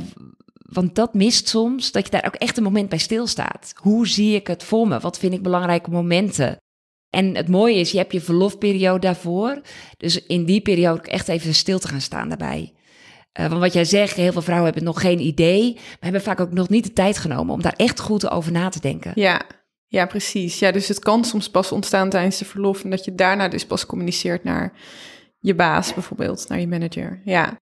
want 0.55 0.95
dat 0.95 1.13
mist 1.13 1.47
soms, 1.47 1.91
dat 1.91 2.05
je 2.05 2.11
daar 2.11 2.25
ook 2.25 2.35
echt 2.35 2.57
een 2.57 2.63
moment 2.63 2.89
bij 2.89 2.97
stilstaat. 2.97 3.73
Hoe 3.75 4.07
zie 4.07 4.35
ik 4.35 4.47
het 4.47 4.63
voor 4.63 4.87
me? 4.87 4.99
Wat 4.99 5.17
vind 5.17 5.33
ik 5.33 5.43
belangrijke 5.43 5.89
momenten? 5.89 6.57
En 7.09 7.35
het 7.35 7.47
mooie 7.47 7.79
is, 7.79 7.91
je 7.91 7.97
hebt 7.97 8.13
je 8.13 8.21
verlofperiode 8.21 8.99
daarvoor. 8.99 9.61
Dus 9.97 10.25
in 10.25 10.45
die 10.45 10.61
periode 10.61 10.99
ook 10.99 11.07
echt 11.07 11.27
even 11.27 11.53
stil 11.53 11.79
te 11.79 11.87
gaan 11.87 12.01
staan 12.01 12.29
daarbij. 12.29 12.73
Uh, 13.39 13.47
want 13.47 13.61
wat 13.61 13.73
jij 13.73 13.85
zegt, 13.85 14.15
heel 14.15 14.31
veel 14.31 14.41
vrouwen 14.41 14.65
hebben 14.65 14.83
nog 14.83 15.01
geen 15.01 15.19
idee, 15.19 15.73
maar 15.73 15.97
hebben 15.99 16.21
vaak 16.21 16.39
ook 16.39 16.51
nog 16.51 16.69
niet 16.69 16.83
de 16.83 16.93
tijd 16.93 17.17
genomen 17.17 17.53
om 17.53 17.61
daar 17.61 17.75
echt 17.75 17.99
goed 17.99 18.29
over 18.29 18.51
na 18.51 18.69
te 18.69 18.79
denken. 18.79 19.11
Ja, 19.15 19.41
ja, 19.87 20.05
precies. 20.05 20.59
Ja, 20.59 20.71
dus 20.71 20.87
het 20.87 20.99
kan 20.99 21.25
soms 21.25 21.49
pas 21.49 21.71
ontstaan 21.71 22.09
tijdens 22.09 22.37
de 22.37 22.45
verlof 22.45 22.83
en 22.83 22.89
dat 22.89 23.05
je 23.05 23.15
daarna 23.15 23.47
dus 23.47 23.65
pas 23.65 23.85
communiceert 23.85 24.43
naar 24.43 24.73
je 25.39 25.55
baas 25.55 25.93
bijvoorbeeld, 25.93 26.45
naar 26.47 26.59
je 26.59 26.67
manager. 26.67 27.21
Ja. 27.25 27.57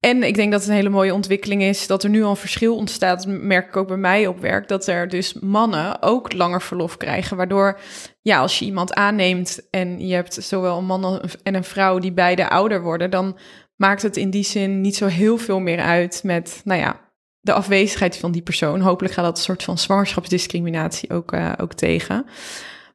En 0.00 0.22
ik 0.22 0.34
denk 0.34 0.52
dat 0.52 0.60
het 0.60 0.70
een 0.70 0.76
hele 0.76 0.88
mooie 0.88 1.14
ontwikkeling 1.14 1.62
is 1.62 1.86
dat 1.86 2.04
er 2.04 2.10
nu 2.10 2.22
al 2.22 2.30
een 2.30 2.36
verschil 2.36 2.76
ontstaat, 2.76 3.26
merk 3.26 3.68
ik 3.68 3.76
ook 3.76 3.88
bij 3.88 3.96
mij 3.96 4.26
op 4.26 4.40
werk, 4.40 4.68
dat 4.68 4.86
er 4.86 5.08
dus 5.08 5.32
mannen 5.32 6.02
ook 6.02 6.32
langer 6.32 6.62
verlof 6.62 6.96
krijgen, 6.96 7.36
waardoor 7.36 7.80
ja, 8.20 8.38
als 8.38 8.58
je 8.58 8.64
iemand 8.64 8.94
aanneemt 8.94 9.68
en 9.70 10.06
je 10.06 10.14
hebt 10.14 10.34
zowel 10.34 10.78
een 10.78 10.84
man 10.84 11.20
en 11.42 11.54
een 11.54 11.64
vrouw 11.64 11.98
die 11.98 12.12
beide 12.12 12.48
ouder 12.48 12.82
worden, 12.82 13.10
dan 13.10 13.38
maakt 13.80 14.02
het 14.02 14.16
in 14.16 14.30
die 14.30 14.44
zin 14.44 14.80
niet 14.80 14.96
zo 14.96 15.06
heel 15.06 15.36
veel 15.36 15.60
meer 15.60 15.80
uit 15.80 16.20
met, 16.24 16.60
nou 16.64 16.80
ja, 16.80 17.00
de 17.40 17.52
afwezigheid 17.52 18.16
van 18.16 18.32
die 18.32 18.42
persoon. 18.42 18.80
Hopelijk 18.80 19.14
gaat 19.14 19.24
dat 19.24 19.36
een 19.36 19.42
soort 19.42 19.62
van 19.62 19.78
zwangerschapsdiscriminatie 19.78 21.10
ook, 21.10 21.32
uh, 21.32 21.52
ook 21.60 21.72
tegen. 21.72 22.26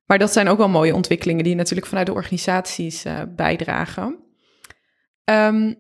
Maar 0.06 0.20
dat 0.20 0.34
zijn 0.34 0.48
ook 0.48 0.58
wel 0.58 0.70
mooie 0.70 0.96
ontwikkelingen 0.96 1.44
die 1.44 1.56
natuurlijk 1.56 1.88
vanuit 1.88 2.08
de 2.08 2.14
organisaties 2.14 3.06
uh, 3.06 3.22
bijdragen. 3.36 4.16
Um, 5.24 5.76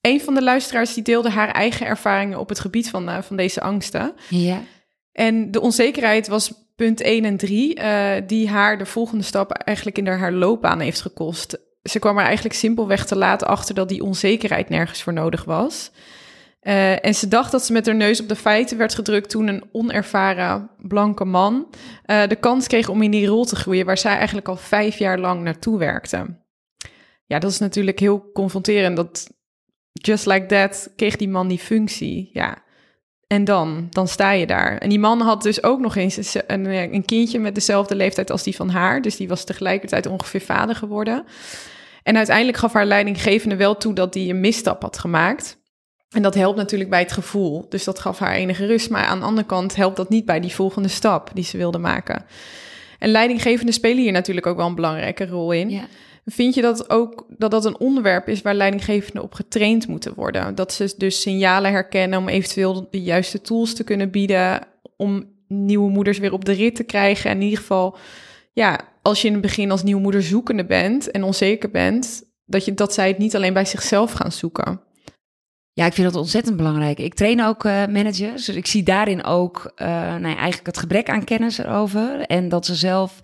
een 0.00 0.20
van 0.20 0.34
de 0.34 0.42
luisteraars 0.42 0.94
die 0.94 1.02
deelde 1.02 1.30
haar 1.30 1.50
eigen 1.50 1.86
ervaringen 1.86 2.38
op 2.38 2.48
het 2.48 2.60
gebied 2.60 2.90
van, 2.90 3.08
uh, 3.08 3.22
van 3.22 3.36
deze 3.36 3.60
angsten. 3.60 4.14
Ja. 4.28 4.62
En 5.12 5.50
de 5.50 5.60
onzekerheid 5.60 6.28
was 6.28 6.52
punt 6.76 7.00
1 7.00 7.24
en 7.24 7.36
3, 7.36 7.78
uh, 7.78 8.12
die 8.26 8.48
haar 8.48 8.78
de 8.78 8.86
volgende 8.86 9.24
stap 9.24 9.50
eigenlijk 9.52 9.98
in 9.98 10.06
haar 10.06 10.32
loopbaan 10.32 10.80
heeft 10.80 11.00
gekost. 11.00 11.58
Ze 11.82 11.98
kwam 11.98 12.18
er 12.18 12.24
eigenlijk 12.24 12.54
simpelweg 12.54 13.06
te 13.06 13.16
laat 13.16 13.44
achter 13.44 13.74
dat 13.74 13.88
die 13.88 14.02
onzekerheid 14.02 14.68
nergens 14.68 15.02
voor 15.02 15.12
nodig 15.12 15.44
was. 15.44 15.90
Uh, 16.62 17.04
en 17.04 17.14
ze 17.14 17.28
dacht 17.28 17.52
dat 17.52 17.64
ze 17.64 17.72
met 17.72 17.86
haar 17.86 17.94
neus 17.94 18.20
op 18.20 18.28
de 18.28 18.36
feiten 18.36 18.78
werd 18.78 18.94
gedrukt 18.94 19.30
toen 19.30 19.48
een 19.48 19.64
onervaren 19.72 20.70
blanke 20.78 21.24
man 21.24 21.66
uh, 22.06 22.26
de 22.26 22.36
kans 22.36 22.66
kreeg 22.66 22.88
om 22.88 23.02
in 23.02 23.10
die 23.10 23.26
rol 23.26 23.44
te 23.44 23.56
groeien 23.56 23.86
waar 23.86 23.98
zij 23.98 24.16
eigenlijk 24.16 24.48
al 24.48 24.56
vijf 24.56 24.98
jaar 24.98 25.18
lang 25.18 25.42
naartoe 25.42 25.78
werkte. 25.78 26.40
Ja, 27.26 27.38
dat 27.38 27.50
is 27.50 27.58
natuurlijk 27.58 27.98
heel 27.98 28.30
confronterend. 28.32 28.96
Dat 28.96 29.30
just 29.92 30.26
like 30.26 30.46
that 30.46 30.92
kreeg 30.96 31.16
die 31.16 31.28
man 31.28 31.48
die 31.48 31.58
functie. 31.58 32.30
Ja. 32.32 32.61
En 33.32 33.44
dan, 33.44 33.86
dan 33.90 34.08
sta 34.08 34.30
je 34.30 34.46
daar. 34.46 34.78
En 34.78 34.88
die 34.88 34.98
man 34.98 35.20
had 35.20 35.42
dus 35.42 35.62
ook 35.62 35.80
nog 35.80 35.96
eens 35.96 36.34
een, 36.46 36.64
een 36.94 37.04
kindje 37.04 37.38
met 37.38 37.54
dezelfde 37.54 37.94
leeftijd 37.94 38.30
als 38.30 38.42
die 38.42 38.56
van 38.56 38.68
haar. 38.68 39.02
Dus 39.02 39.16
die 39.16 39.28
was 39.28 39.44
tegelijkertijd 39.44 40.06
ongeveer 40.06 40.40
vader 40.40 40.74
geworden. 40.74 41.24
En 42.02 42.16
uiteindelijk 42.16 42.58
gaf 42.58 42.72
haar 42.72 42.86
leidinggevende 42.86 43.56
wel 43.56 43.76
toe 43.76 43.94
dat 43.94 44.12
die 44.12 44.30
een 44.30 44.40
misstap 44.40 44.82
had 44.82 44.98
gemaakt. 44.98 45.58
En 46.10 46.22
dat 46.22 46.34
helpt 46.34 46.56
natuurlijk 46.56 46.90
bij 46.90 47.00
het 47.00 47.12
gevoel. 47.12 47.66
Dus 47.68 47.84
dat 47.84 47.98
gaf 47.98 48.18
haar 48.18 48.34
enige 48.34 48.66
rust. 48.66 48.90
Maar 48.90 49.04
aan 49.04 49.18
de 49.18 49.26
andere 49.26 49.46
kant 49.46 49.76
helpt 49.76 49.96
dat 49.96 50.08
niet 50.08 50.24
bij 50.24 50.40
die 50.40 50.54
volgende 50.54 50.88
stap 50.88 51.30
die 51.34 51.44
ze 51.44 51.56
wilde 51.56 51.78
maken. 51.78 52.24
En 52.98 53.10
leidinggevenden 53.10 53.74
spelen 53.74 54.02
hier 54.02 54.12
natuurlijk 54.12 54.46
ook 54.46 54.56
wel 54.56 54.66
een 54.66 54.74
belangrijke 54.74 55.26
rol 55.26 55.52
in. 55.52 55.70
Ja. 55.70 55.84
Vind 56.24 56.54
je 56.54 56.62
dat 56.62 56.90
ook 56.90 57.26
dat 57.28 57.50
dat 57.50 57.64
een 57.64 57.78
onderwerp 57.78 58.28
is 58.28 58.42
waar 58.42 58.54
leidinggevenden 58.54 59.22
op 59.22 59.34
getraind 59.34 59.86
moeten 59.86 60.14
worden? 60.14 60.54
Dat 60.54 60.72
ze 60.72 60.94
dus 60.96 61.20
signalen 61.20 61.70
herkennen 61.70 62.18
om 62.18 62.28
eventueel 62.28 62.88
de 62.90 63.02
juiste 63.02 63.40
tools 63.40 63.74
te 63.74 63.84
kunnen 63.84 64.10
bieden 64.10 64.60
om 64.96 65.30
nieuwe 65.48 65.90
moeders 65.90 66.18
weer 66.18 66.32
op 66.32 66.44
de 66.44 66.52
rit 66.52 66.74
te 66.74 66.84
krijgen. 66.84 67.30
En 67.30 67.36
in 67.36 67.42
ieder 67.42 67.58
geval, 67.58 67.96
ja, 68.52 68.80
als 69.02 69.20
je 69.22 69.26
in 69.26 69.32
het 69.32 69.42
begin 69.42 69.70
als 69.70 69.82
nieuwe 69.82 70.02
moeder 70.02 70.22
zoekende 70.22 70.64
bent 70.64 71.10
en 71.10 71.22
onzeker 71.22 71.70
bent, 71.70 72.22
dat, 72.44 72.64
je, 72.64 72.74
dat 72.74 72.94
zij 72.94 73.08
het 73.08 73.18
niet 73.18 73.36
alleen 73.36 73.52
bij 73.52 73.64
zichzelf 73.64 74.12
gaan 74.12 74.32
zoeken. 74.32 74.80
Ja, 75.72 75.86
ik 75.86 75.92
vind 75.92 76.12
dat 76.12 76.20
ontzettend 76.20 76.56
belangrijk. 76.56 76.98
Ik 76.98 77.14
train 77.14 77.42
ook 77.42 77.64
uh, 77.64 77.86
managers. 77.86 78.44
Dus 78.44 78.56
ik 78.56 78.66
zie 78.66 78.82
daarin 78.82 79.24
ook 79.24 79.72
uh, 79.76 79.86
nou 79.88 80.28
ja, 80.28 80.36
eigenlijk 80.36 80.66
het 80.66 80.78
gebrek 80.78 81.08
aan 81.08 81.24
kennis 81.24 81.58
erover. 81.58 82.20
En 82.20 82.48
dat 82.48 82.66
ze 82.66 82.74
zelf 82.74 83.20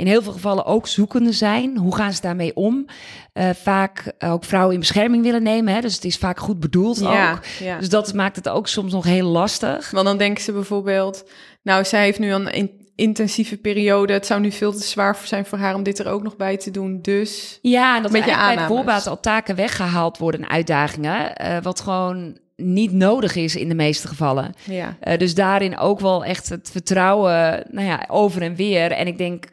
in 0.00 0.06
heel 0.06 0.22
veel 0.22 0.32
gevallen 0.32 0.64
ook 0.64 0.86
zoekende 0.86 1.32
zijn. 1.32 1.76
Hoe 1.76 1.96
gaan 1.96 2.12
ze 2.12 2.20
daarmee 2.20 2.56
om? 2.56 2.86
Uh, 3.34 3.50
vaak 3.50 4.12
ook 4.18 4.44
vrouwen 4.44 4.74
in 4.74 4.80
bescherming 4.80 5.22
willen 5.22 5.42
nemen. 5.42 5.74
Hè? 5.74 5.80
Dus 5.80 5.94
het 5.94 6.04
is 6.04 6.16
vaak 6.16 6.38
goed 6.38 6.60
bedoeld 6.60 6.98
ja, 6.98 7.32
ook. 7.32 7.44
Ja. 7.44 7.78
Dus 7.78 7.88
dat 7.88 8.14
maakt 8.14 8.36
het 8.36 8.48
ook 8.48 8.68
soms 8.68 8.92
nog 8.92 9.04
heel 9.04 9.26
lastig. 9.26 9.90
Want 9.90 10.06
dan 10.06 10.18
denken 10.18 10.42
ze 10.42 10.52
bijvoorbeeld... 10.52 11.30
Nou, 11.62 11.84
zij 11.84 12.02
heeft 12.02 12.18
nu 12.18 12.32
een 12.32 12.70
intensieve 12.94 13.56
periode. 13.56 14.12
Het 14.12 14.26
zou 14.26 14.40
nu 14.40 14.50
veel 14.50 14.72
te 14.72 14.82
zwaar 14.82 15.18
zijn 15.24 15.46
voor 15.46 15.58
haar 15.58 15.74
om 15.74 15.82
dit 15.82 15.98
er 15.98 16.08
ook 16.08 16.22
nog 16.22 16.36
bij 16.36 16.56
te 16.56 16.70
doen. 16.70 16.98
Dus 17.02 17.58
ja, 17.62 17.96
en 17.96 18.02
dat 18.02 18.12
met 18.12 18.24
je 18.24 18.36
bij 18.36 18.56
de 18.56 18.66
voorbaat 18.66 19.06
al 19.06 19.20
taken 19.20 19.56
weggehaald 19.56 20.18
worden 20.18 20.40
en 20.40 20.50
uitdagingen. 20.50 21.32
Uh, 21.42 21.56
wat 21.62 21.80
gewoon 21.80 22.38
niet 22.56 22.92
nodig 22.92 23.34
is 23.34 23.56
in 23.56 23.68
de 23.68 23.74
meeste 23.74 24.08
gevallen. 24.08 24.54
Ja. 24.64 24.96
Uh, 25.02 25.16
dus 25.16 25.34
daarin 25.34 25.78
ook 25.78 26.00
wel 26.00 26.24
echt 26.24 26.48
het 26.48 26.70
vertrouwen 26.70 27.64
nou 27.70 27.86
ja, 27.86 28.04
over 28.08 28.42
en 28.42 28.54
weer. 28.54 28.92
En 28.92 29.06
ik 29.06 29.18
denk 29.18 29.46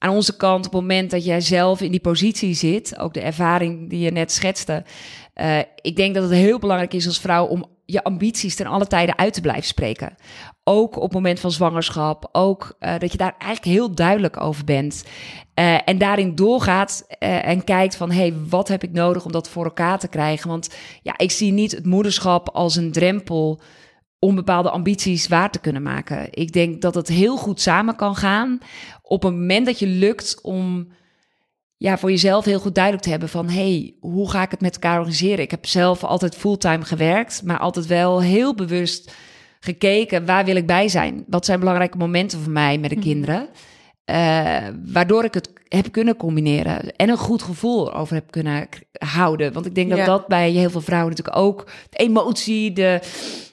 aan 0.00 0.14
onze 0.14 0.36
kant, 0.36 0.66
op 0.66 0.72
het 0.72 0.80
moment 0.80 1.10
dat 1.10 1.24
jij 1.24 1.40
zelf 1.40 1.80
in 1.80 1.90
die 1.90 2.00
positie 2.00 2.54
zit, 2.54 2.98
ook 2.98 3.14
de 3.14 3.20
ervaring 3.20 3.90
die 3.90 4.00
je 4.00 4.10
net 4.10 4.32
schetste. 4.32 4.84
Uh, 5.34 5.58
ik 5.80 5.96
denk 5.96 6.14
dat 6.14 6.22
het 6.22 6.32
heel 6.32 6.58
belangrijk 6.58 6.94
is 6.94 7.06
als 7.06 7.20
vrouw 7.20 7.46
om 7.46 7.64
je 7.84 8.04
ambities 8.04 8.54
ten 8.54 8.66
alle 8.66 8.86
tijden 8.86 9.18
uit 9.18 9.32
te 9.32 9.40
blijven 9.40 9.64
spreken. 9.64 10.14
Ook 10.64 10.96
op 10.96 11.02
het 11.02 11.12
moment 11.12 11.40
van 11.40 11.50
zwangerschap. 11.50 12.28
Ook 12.32 12.76
uh, 12.80 12.98
dat 12.98 13.12
je 13.12 13.18
daar 13.18 13.34
eigenlijk 13.38 13.76
heel 13.76 13.94
duidelijk 13.94 14.40
over 14.40 14.64
bent. 14.64 15.04
Uh, 15.54 15.78
en 15.84 15.98
daarin 15.98 16.34
doorgaat 16.34 17.04
en 17.18 17.64
kijkt 17.64 17.96
van... 17.96 18.10
hé, 18.10 18.20
hey, 18.20 18.34
wat 18.48 18.68
heb 18.68 18.82
ik 18.82 18.92
nodig 18.92 19.24
om 19.24 19.32
dat 19.32 19.48
voor 19.48 19.64
elkaar 19.64 19.98
te 19.98 20.08
krijgen? 20.08 20.48
Want 20.48 20.74
ja, 21.02 21.14
ik 21.18 21.30
zie 21.30 21.52
niet 21.52 21.72
het 21.72 21.86
moederschap 21.86 22.48
als 22.48 22.76
een 22.76 22.92
drempel... 22.92 23.60
om 24.20 24.34
bepaalde 24.34 24.70
ambities 24.70 25.28
waar 25.28 25.50
te 25.50 25.58
kunnen 25.58 25.82
maken. 25.82 26.28
Ik 26.30 26.52
denk 26.52 26.82
dat 26.82 26.94
het 26.94 27.08
heel 27.08 27.36
goed 27.36 27.60
samen 27.60 27.96
kan 27.96 28.16
gaan... 28.16 28.58
op 29.02 29.22
het 29.22 29.32
moment 29.32 29.66
dat 29.66 29.78
je 29.78 29.86
lukt 29.86 30.40
om 30.42 30.88
ja, 31.76 31.98
voor 31.98 32.10
jezelf 32.10 32.44
heel 32.44 32.60
goed 32.60 32.74
duidelijk 32.74 33.04
te 33.04 33.10
hebben 33.10 33.28
van... 33.28 33.48
hey, 33.48 33.94
hoe 34.00 34.30
ga 34.30 34.42
ik 34.42 34.50
het 34.50 34.60
met 34.60 34.74
elkaar 34.74 34.98
organiseren? 34.98 35.38
Ik 35.38 35.50
heb 35.50 35.66
zelf 35.66 36.04
altijd 36.04 36.36
fulltime 36.36 36.84
gewerkt... 36.84 37.42
maar 37.44 37.58
altijd 37.58 37.86
wel 37.86 38.22
heel 38.22 38.54
bewust 38.54 39.14
gekeken, 39.60 40.26
waar 40.26 40.44
wil 40.44 40.56
ik 40.56 40.66
bij 40.66 40.88
zijn? 40.88 41.24
Wat 41.26 41.44
zijn 41.44 41.58
belangrijke 41.58 41.96
momenten 41.96 42.40
voor 42.40 42.52
mij 42.52 42.78
met 42.78 42.90
de 42.90 42.98
kinderen? 42.98 43.48
Uh, 44.10 44.68
waardoor 44.92 45.24
ik 45.24 45.34
het 45.34 45.59
heb 45.76 45.92
kunnen 45.92 46.16
combineren 46.16 46.96
en 46.96 47.08
een 47.08 47.16
goed 47.16 47.42
gevoel 47.42 47.94
over 47.94 48.14
heb 48.14 48.30
kunnen 48.30 48.68
houden. 48.98 49.52
Want 49.52 49.66
ik 49.66 49.74
denk 49.74 49.88
dat 49.88 49.98
Ja. 49.98 50.04
dat 50.04 50.26
bij 50.26 50.50
heel 50.50 50.70
veel 50.70 50.80
vrouwen 50.80 51.10
natuurlijk 51.10 51.36
ook 51.36 51.70
de 51.90 51.96
emotie, 51.96 52.72
de 52.72 53.00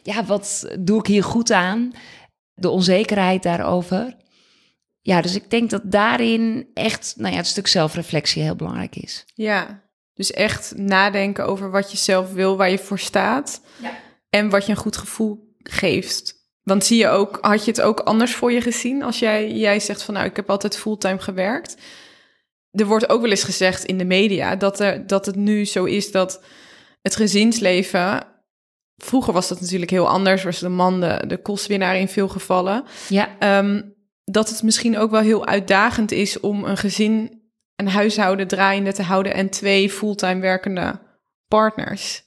ja, 0.04 0.26
wat 0.26 0.68
doe 0.80 1.00
ik 1.00 1.06
hier 1.08 1.24
goed 1.24 1.52
aan, 1.52 1.92
de 2.54 2.70
onzekerheid 2.70 3.44
daarover. 3.44 4.16
Ja, 5.02 5.22
dus 5.22 5.36
ik 5.36 5.50
denk 5.50 5.70
dat 5.70 5.82
daarin 5.86 6.68
echt, 6.74 7.14
nou 7.18 7.32
ja, 7.32 7.38
het 7.38 7.48
stuk 7.48 7.68
zelfreflectie 7.68 8.44
heel 8.44 8.56
belangrijk 8.56 8.96
is. 8.96 9.26
Ja, 9.34 9.84
dus 10.14 10.32
echt 10.32 10.74
nadenken 10.76 11.46
over 11.46 11.72
wat 11.72 11.92
je 11.92 11.98
zelf 11.98 12.34
wil, 12.34 12.58
waar 12.58 12.70
je 12.70 12.78
voor 12.78 13.00
staat. 13.00 13.62
Ja. 13.82 13.92
En 14.30 14.50
wat 14.50 14.66
je 14.66 14.72
een 14.72 14.78
goed 14.78 14.98
gevoel 14.98 15.56
geeft. 15.64 16.36
Want 16.64 16.86
zie 16.86 16.98
je 16.98 17.08
ook, 17.08 17.38
had 17.42 17.66
je 17.66 17.72
het 17.72 17.82
ook 17.82 18.00
anders 18.00 18.36
voor 18.36 18.52
je 18.52 18.62
gezien 18.62 19.04
als 19.04 19.20
jij, 19.20 19.52
jij 19.52 19.80
zegt 19.80 20.04
van 20.04 20.14
nou, 20.14 20.26
ik 20.26 20.36
heb 20.36 20.50
altijd 20.50 20.78
fulltime 20.78 21.20
gewerkt. 21.20 21.78
Er 22.80 22.86
wordt 22.86 23.10
ook 23.10 23.22
wel 23.22 23.30
eens 23.30 23.44
gezegd 23.44 23.86
in 23.86 23.98
de 23.98 24.06
media 24.06 24.56
dat, 24.56 24.80
er, 24.80 25.08
dat 25.08 25.26
het 25.26 25.36
nu 25.36 25.66
zo 25.66 25.84
is 25.84 26.12
dat 26.12 26.42
het 27.02 27.16
gezinsleven 27.16 28.36
vroeger 28.98 29.34
was 29.34 29.48
dat 29.48 29.62
natuurlijk 29.62 29.92
heel 29.92 30.10
anders, 30.10 30.44
was 30.44 30.60
de 30.60 30.70
man 30.70 31.00
de, 31.00 31.24
de 31.28 31.38
kostwinnaar 31.38 31.98
in 31.98 32.08
veel 32.08 32.28
gevallen. 32.28 32.84
Ja. 33.10 33.30
Ehm, 33.40 33.82
dat 34.24 34.50
het 34.50 34.64
misschien 34.64 34.98
ook 34.98 35.12
wel 35.12 35.22
heel 35.22 35.46
uitdagend 35.46 36.12
is 36.12 36.40
om 36.40 36.64
een 36.64 36.78
gezin, 36.78 37.42
een 37.76 37.88
huishouden 37.88 38.48
draaiende 38.48 38.94
te 38.94 39.04
houden 39.04 39.34
en 39.34 39.50
twee 39.50 39.90
fulltime 39.90 40.42
werkende 40.42 41.00
partners. 41.48 42.26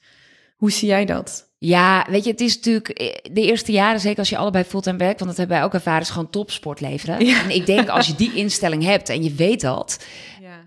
Hoe 0.57 0.71
zie 0.71 0.89
jij 0.89 1.05
dat? 1.05 1.49
Ja, 1.59 2.07
weet 2.11 2.25
je, 2.25 2.31
het 2.31 2.41
is 2.41 2.55
natuurlijk 2.55 2.89
eh, 2.89 3.33
de 3.33 3.41
eerste 3.41 3.73
jaren, 3.73 4.01
zeker 4.01 4.19
als 4.19 4.29
je 4.29 4.37
allebei 4.37 4.65
fulltime 4.65 4.99
werkt, 4.99 5.19
want 5.19 5.31
dat 5.31 5.39
hebben 5.39 5.57
wij 5.57 5.65
ook 5.65 5.75
ervaren, 5.75 6.01
is 6.01 6.11
gewoon 6.11 6.31
topsport 6.31 6.81
leveren. 6.81 7.25
Ja. 7.27 7.43
En 7.43 7.51
ik 7.51 7.67
denk 7.67 7.89
als 7.89 8.07
je 8.07 8.15
die 8.15 8.35
instelling 8.35 8.85
hebt 8.85 9.09
en 9.09 9.23
je 9.23 9.35
weet 9.35 9.61
dat. 9.61 10.05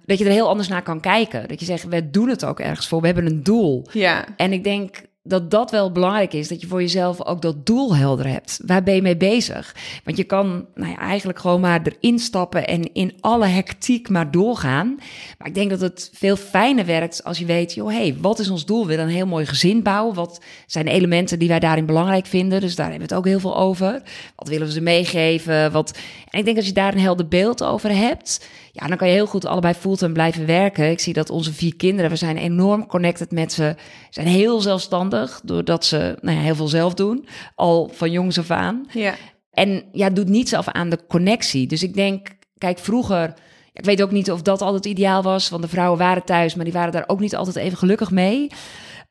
Dat 0.05 0.17
je 0.17 0.25
er 0.25 0.31
heel 0.31 0.49
anders 0.49 0.67
naar 0.67 0.83
kan 0.83 0.99
kijken. 0.99 1.47
Dat 1.47 1.59
je 1.59 1.65
zegt, 1.65 1.87
we 1.87 2.09
doen 2.09 2.29
het 2.29 2.45
ook 2.45 2.59
ergens 2.59 2.87
voor, 2.87 2.99
we 2.99 3.05
hebben 3.05 3.25
een 3.25 3.43
doel. 3.43 3.85
Ja, 3.91 4.25
En 4.37 4.53
ik 4.53 4.63
denk 4.63 5.01
dat 5.23 5.51
dat 5.51 5.71
wel 5.71 5.91
belangrijk 5.91 6.33
is, 6.33 6.47
dat 6.47 6.61
je 6.61 6.67
voor 6.67 6.81
jezelf 6.81 7.25
ook 7.25 7.41
dat 7.41 7.65
doel 7.65 7.95
helder 7.95 8.27
hebt. 8.27 8.59
Waar 8.65 8.83
ben 8.83 8.95
je 8.95 9.01
mee 9.01 9.17
bezig? 9.17 9.75
Want 10.03 10.17
je 10.17 10.23
kan 10.23 10.65
nou 10.75 10.91
ja, 10.91 10.97
eigenlijk 10.97 11.39
gewoon 11.39 11.61
maar 11.61 11.81
erin 11.83 12.19
stappen 12.19 12.67
en 12.67 12.93
in 12.93 13.13
alle 13.19 13.45
hectiek 13.45 14.09
maar 14.09 14.31
doorgaan. 14.31 14.95
Maar 15.37 15.47
ik 15.47 15.53
denk 15.53 15.69
dat 15.69 15.81
het 15.81 16.09
veel 16.13 16.35
fijner 16.35 16.85
werkt 16.85 17.23
als 17.23 17.39
je 17.39 17.45
weet, 17.45 17.73
joh, 17.73 17.87
hey, 17.87 18.17
wat 18.21 18.39
is 18.39 18.49
ons 18.49 18.65
doel? 18.65 18.81
We 18.81 18.87
willen 18.87 19.05
een 19.05 19.11
heel 19.11 19.25
mooi 19.25 19.45
gezin 19.45 19.83
bouwen. 19.83 20.15
Wat 20.15 20.41
zijn 20.67 20.85
de 20.85 20.91
elementen 20.91 21.39
die 21.39 21.47
wij 21.47 21.59
daarin 21.59 21.85
belangrijk 21.85 22.25
vinden? 22.25 22.61
Dus 22.61 22.75
daar 22.75 22.89
hebben 22.89 23.07
we 23.07 23.13
het 23.13 23.23
ook 23.23 23.29
heel 23.29 23.39
veel 23.39 23.57
over. 23.57 24.01
Wat 24.35 24.47
willen 24.47 24.67
we 24.67 24.73
ze 24.73 24.81
meegeven? 24.81 25.71
Wat... 25.71 25.97
En 26.29 26.39
ik 26.39 26.45
denk 26.45 26.57
dat 26.57 26.65
je 26.65 26.73
daar 26.73 26.93
een 26.93 26.99
helder 26.99 27.27
beeld 27.27 27.63
over 27.63 27.95
hebt, 27.95 28.47
ja, 28.75 28.87
dan 28.87 28.97
kan 28.97 29.07
je 29.07 29.13
heel 29.13 29.25
goed 29.25 29.45
allebei 29.45 29.73
fulltime 29.73 30.11
blijven 30.13 30.45
werken. 30.45 30.89
Ik 30.89 30.99
zie 30.99 31.13
dat 31.13 31.29
onze 31.29 31.53
vier 31.53 31.75
kinderen, 31.75 32.09
we 32.11 32.15
zijn 32.15 32.37
enorm 32.37 32.87
connected 32.87 33.31
met 33.31 33.53
ze. 33.53 33.75
Zijn 34.09 34.27
heel 34.27 34.61
zelfstandig, 34.61 35.41
doordat 35.43 35.85
ze 35.85 36.17
nou 36.21 36.37
ja, 36.37 36.43
heel 36.43 36.55
veel 36.55 36.67
zelf 36.67 36.93
doen. 36.93 37.27
Al 37.55 37.89
van 37.93 38.11
jongs 38.11 38.39
af 38.39 38.51
aan. 38.51 38.85
ja, 38.91 39.13
En 39.51 39.83
ja, 39.91 40.09
doet 40.09 40.27
niets 40.29 40.53
af 40.53 40.67
aan 40.67 40.89
de 40.89 40.99
connectie. 41.07 41.67
Dus 41.67 41.83
ik 41.83 41.93
denk, 41.93 42.27
kijk, 42.57 42.79
vroeger... 42.79 43.33
Ik 43.73 43.85
weet 43.85 44.01
ook 44.03 44.11
niet 44.11 44.31
of 44.31 44.41
dat 44.41 44.61
altijd 44.61 44.85
ideaal 44.85 45.23
was, 45.23 45.49
want 45.49 45.63
de 45.63 45.69
vrouwen 45.69 45.99
waren 45.99 46.23
thuis, 46.23 46.55
maar 46.55 46.65
die 46.65 46.73
waren 46.73 46.91
daar 46.91 47.03
ook 47.07 47.19
niet 47.19 47.35
altijd 47.35 47.55
even 47.55 47.77
gelukkig 47.77 48.11
mee. 48.11 48.47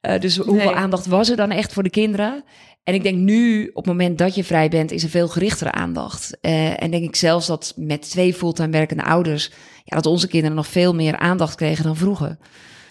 Eh, 0.00 0.20
dus 0.20 0.36
hoeveel 0.36 0.54
Nee. 0.70 0.74
aandacht 0.74 1.06
was 1.06 1.28
er 1.30 1.36
dan 1.36 1.50
echt 1.50 1.72
voor 1.72 1.82
de 1.82 1.90
kinderen? 1.90 2.44
En 2.84 2.94
ik 2.94 3.02
denk 3.02 3.18
nu, 3.18 3.68
op 3.68 3.84
het 3.84 3.86
moment 3.86 4.18
dat 4.18 4.34
je 4.34 4.44
vrij 4.44 4.68
bent, 4.68 4.90
is 4.90 5.02
er 5.02 5.08
veel 5.08 5.28
gerichtere 5.28 5.72
aandacht. 5.72 6.38
Eh, 6.40 6.82
en 6.82 6.90
denk 6.90 7.04
ik 7.04 7.16
zelfs 7.16 7.46
dat 7.46 7.72
met 7.76 8.10
twee 8.10 8.34
fulltime 8.34 8.70
werkende 8.70 9.04
ouders, 9.04 9.50
ja, 9.84 9.96
dat 9.96 10.06
onze 10.06 10.28
kinderen 10.28 10.56
nog 10.56 10.66
veel 10.66 10.94
meer 10.94 11.16
aandacht 11.16 11.54
kregen 11.54 11.84
dan 11.84 11.96
vroeger. 11.96 12.38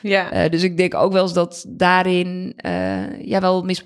ja. 0.02 0.32
Eh, 0.32 0.50
dus 0.52 0.64
ik 0.64 0.78
denk 0.78 0.94
ook 0.94 1.12
wel 1.12 1.24
eens 1.24 1.34
dat 1.34 1.66
daarin 1.68 2.54
eh, 2.56 3.26
ja, 3.26 3.42
wel 3.42 3.64
mis, 3.64 3.86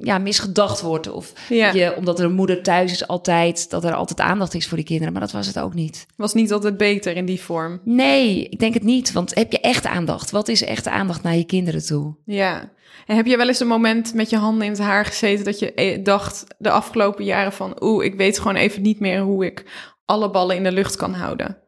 ja, 0.00 0.18
misgedacht 0.18 0.80
wordt. 0.80 1.10
Of 1.10 1.32
ja. 1.48 1.72
je, 1.72 1.96
omdat 1.96 2.18
er 2.18 2.24
een 2.24 2.34
moeder 2.34 2.62
thuis 2.62 2.92
is 2.92 3.06
altijd, 3.06 3.70
dat 3.70 3.84
er 3.84 3.94
altijd 3.94 4.20
aandacht 4.20 4.54
is 4.54 4.66
voor 4.66 4.76
die 4.76 4.86
kinderen. 4.86 5.12
Maar 5.12 5.22
dat 5.22 5.32
was 5.32 5.46
het 5.46 5.58
ook 5.58 5.74
niet. 5.74 6.06
Was 6.16 6.34
niet 6.34 6.52
altijd 6.52 6.76
beter 6.76 7.16
in 7.16 7.26
die 7.26 7.40
vorm. 7.40 7.80
Nee, 7.84 8.48
ik 8.48 8.58
denk 8.58 8.74
het 8.74 8.82
niet. 8.82 9.12
Want 9.12 9.34
heb 9.34 9.52
je 9.52 9.60
echt 9.60 9.86
aandacht? 9.86 10.30
Wat 10.30 10.48
is 10.48 10.64
echt 10.64 10.88
aandacht 10.88 11.22
naar 11.22 11.36
je 11.36 11.44
kinderen 11.44 11.86
toe? 11.86 12.14
Ja. 12.24 12.74
Heb 13.06 13.26
je 13.26 13.36
wel 13.36 13.48
eens 13.48 13.60
een 13.60 13.66
moment 13.66 14.14
met 14.14 14.30
je 14.30 14.36
handen 14.36 14.64
in 14.64 14.72
het 14.72 14.80
haar 14.80 15.04
gezeten 15.04 15.44
dat 15.44 15.58
je 15.58 15.74
eh, 15.74 16.04
dacht 16.04 16.44
de 16.58 16.70
afgelopen 16.70 17.24
jaren 17.24 17.52
van, 17.52 17.76
oeh, 17.82 18.04
ik 18.04 18.14
weet 18.14 18.38
gewoon 18.38 18.56
even 18.56 18.82
niet 18.82 19.00
meer 19.00 19.20
hoe 19.20 19.44
ik 19.44 19.64
alle 20.04 20.30
ballen 20.30 20.56
in 20.56 20.62
de 20.62 20.72
lucht 20.72 20.96
kan 20.96 21.14
houden? 21.14 21.58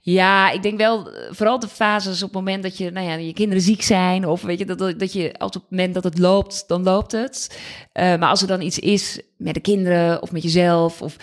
Ja, 0.00 0.50
ik 0.50 0.62
denk 0.62 0.78
wel, 0.78 1.12
eh, 1.12 1.32
vooral 1.32 1.58
de 1.58 1.68
fases 1.68 2.22
op 2.22 2.28
het 2.28 2.38
moment 2.38 2.62
dat 2.62 2.76
je, 2.76 2.90
nou 2.90 3.06
ja, 3.06 3.14
je 3.14 3.32
kinderen 3.32 3.62
ziek 3.62 3.82
zijn. 3.82 4.26
Of 4.26 4.42
weet 4.42 4.58
je, 4.58 4.64
dat, 4.64 4.78
dat 4.78 4.98
dat 4.98 5.12
je, 5.12 5.34
als 5.38 5.56
op 5.56 5.62
het 5.62 5.70
moment 5.70 5.94
dat 5.94 6.04
het 6.04 6.18
loopt, 6.18 6.64
dan 6.66 6.82
loopt 6.82 7.12
het. 7.12 7.60
Eh, 7.92 8.04
maar 8.04 8.28
als 8.28 8.42
er 8.42 8.48
dan 8.48 8.60
iets 8.60 8.78
is 8.78 9.20
met 9.36 9.54
de 9.54 9.60
kinderen 9.60 10.22
of 10.22 10.32
met 10.32 10.42
jezelf, 10.42 11.02
of 11.02 11.16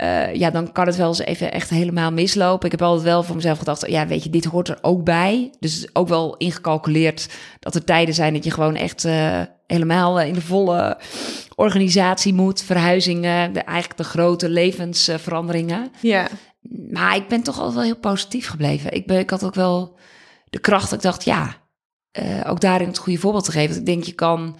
eh, 0.00 0.34
ja, 0.34 0.50
dan 0.50 0.72
kan 0.72 0.86
het 0.86 0.96
wel 0.96 1.08
eens 1.08 1.18
even 1.18 1.52
echt 1.52 1.70
helemaal 1.70 2.12
mislopen. 2.12 2.64
Ik 2.64 2.70
heb 2.70 2.82
altijd 2.82 3.04
wel 3.04 3.22
voor 3.22 3.36
mezelf 3.36 3.58
gedacht, 3.58 3.86
ja, 3.86 4.06
weet 4.06 4.24
je, 4.24 4.30
dit 4.30 4.44
hoort 4.44 4.68
er 4.68 4.78
ook 4.80 5.04
bij. 5.04 5.50
Dus 5.58 5.88
ook 5.92 6.08
wel 6.08 6.36
ingecalculeerd 6.36 7.28
dat 7.58 7.74
er 7.74 7.84
tijden 7.84 8.14
zijn 8.14 8.32
dat 8.32 8.44
je 8.44 8.50
gewoon 8.50 8.76
echt 8.76 9.04
eh, 9.04 9.40
helemaal 9.66 10.20
eh, 10.20 10.26
in 10.26 10.34
de 10.34 10.40
volle 10.40 10.98
organisatie 11.54 12.34
moet. 12.34 12.62
Verhuizingen, 12.62 13.52
de, 13.52 13.60
eigenlijk 13.60 13.98
de 13.98 14.04
grote 14.04 14.48
levensveranderingen. 14.48 15.90
Ja, 16.00 16.28
Maar 16.90 17.16
ik 17.16 17.28
ben 17.28 17.42
toch 17.42 17.56
altijd 17.56 17.74
wel 17.74 17.84
heel 17.84 17.98
positief 17.98 18.48
gebleven. 18.48 18.92
Ik, 18.92 19.06
ben, 19.06 19.18
ik 19.18 19.30
had 19.30 19.44
ook 19.44 19.54
wel 19.54 19.98
de 20.50 20.60
kracht 20.60 20.90
dat 20.90 20.98
ik 20.98 21.04
dacht, 21.04 21.24
ja, 21.24 21.56
eh, 22.10 22.40
ook 22.46 22.60
daarin 22.60 22.88
het 22.88 22.98
goede 22.98 23.18
voorbeeld 23.18 23.44
te 23.44 23.52
geven. 23.52 23.68
Want 23.68 23.80
ik 23.80 23.94
denk, 23.94 24.04
je 24.04 24.12
kan 24.12 24.56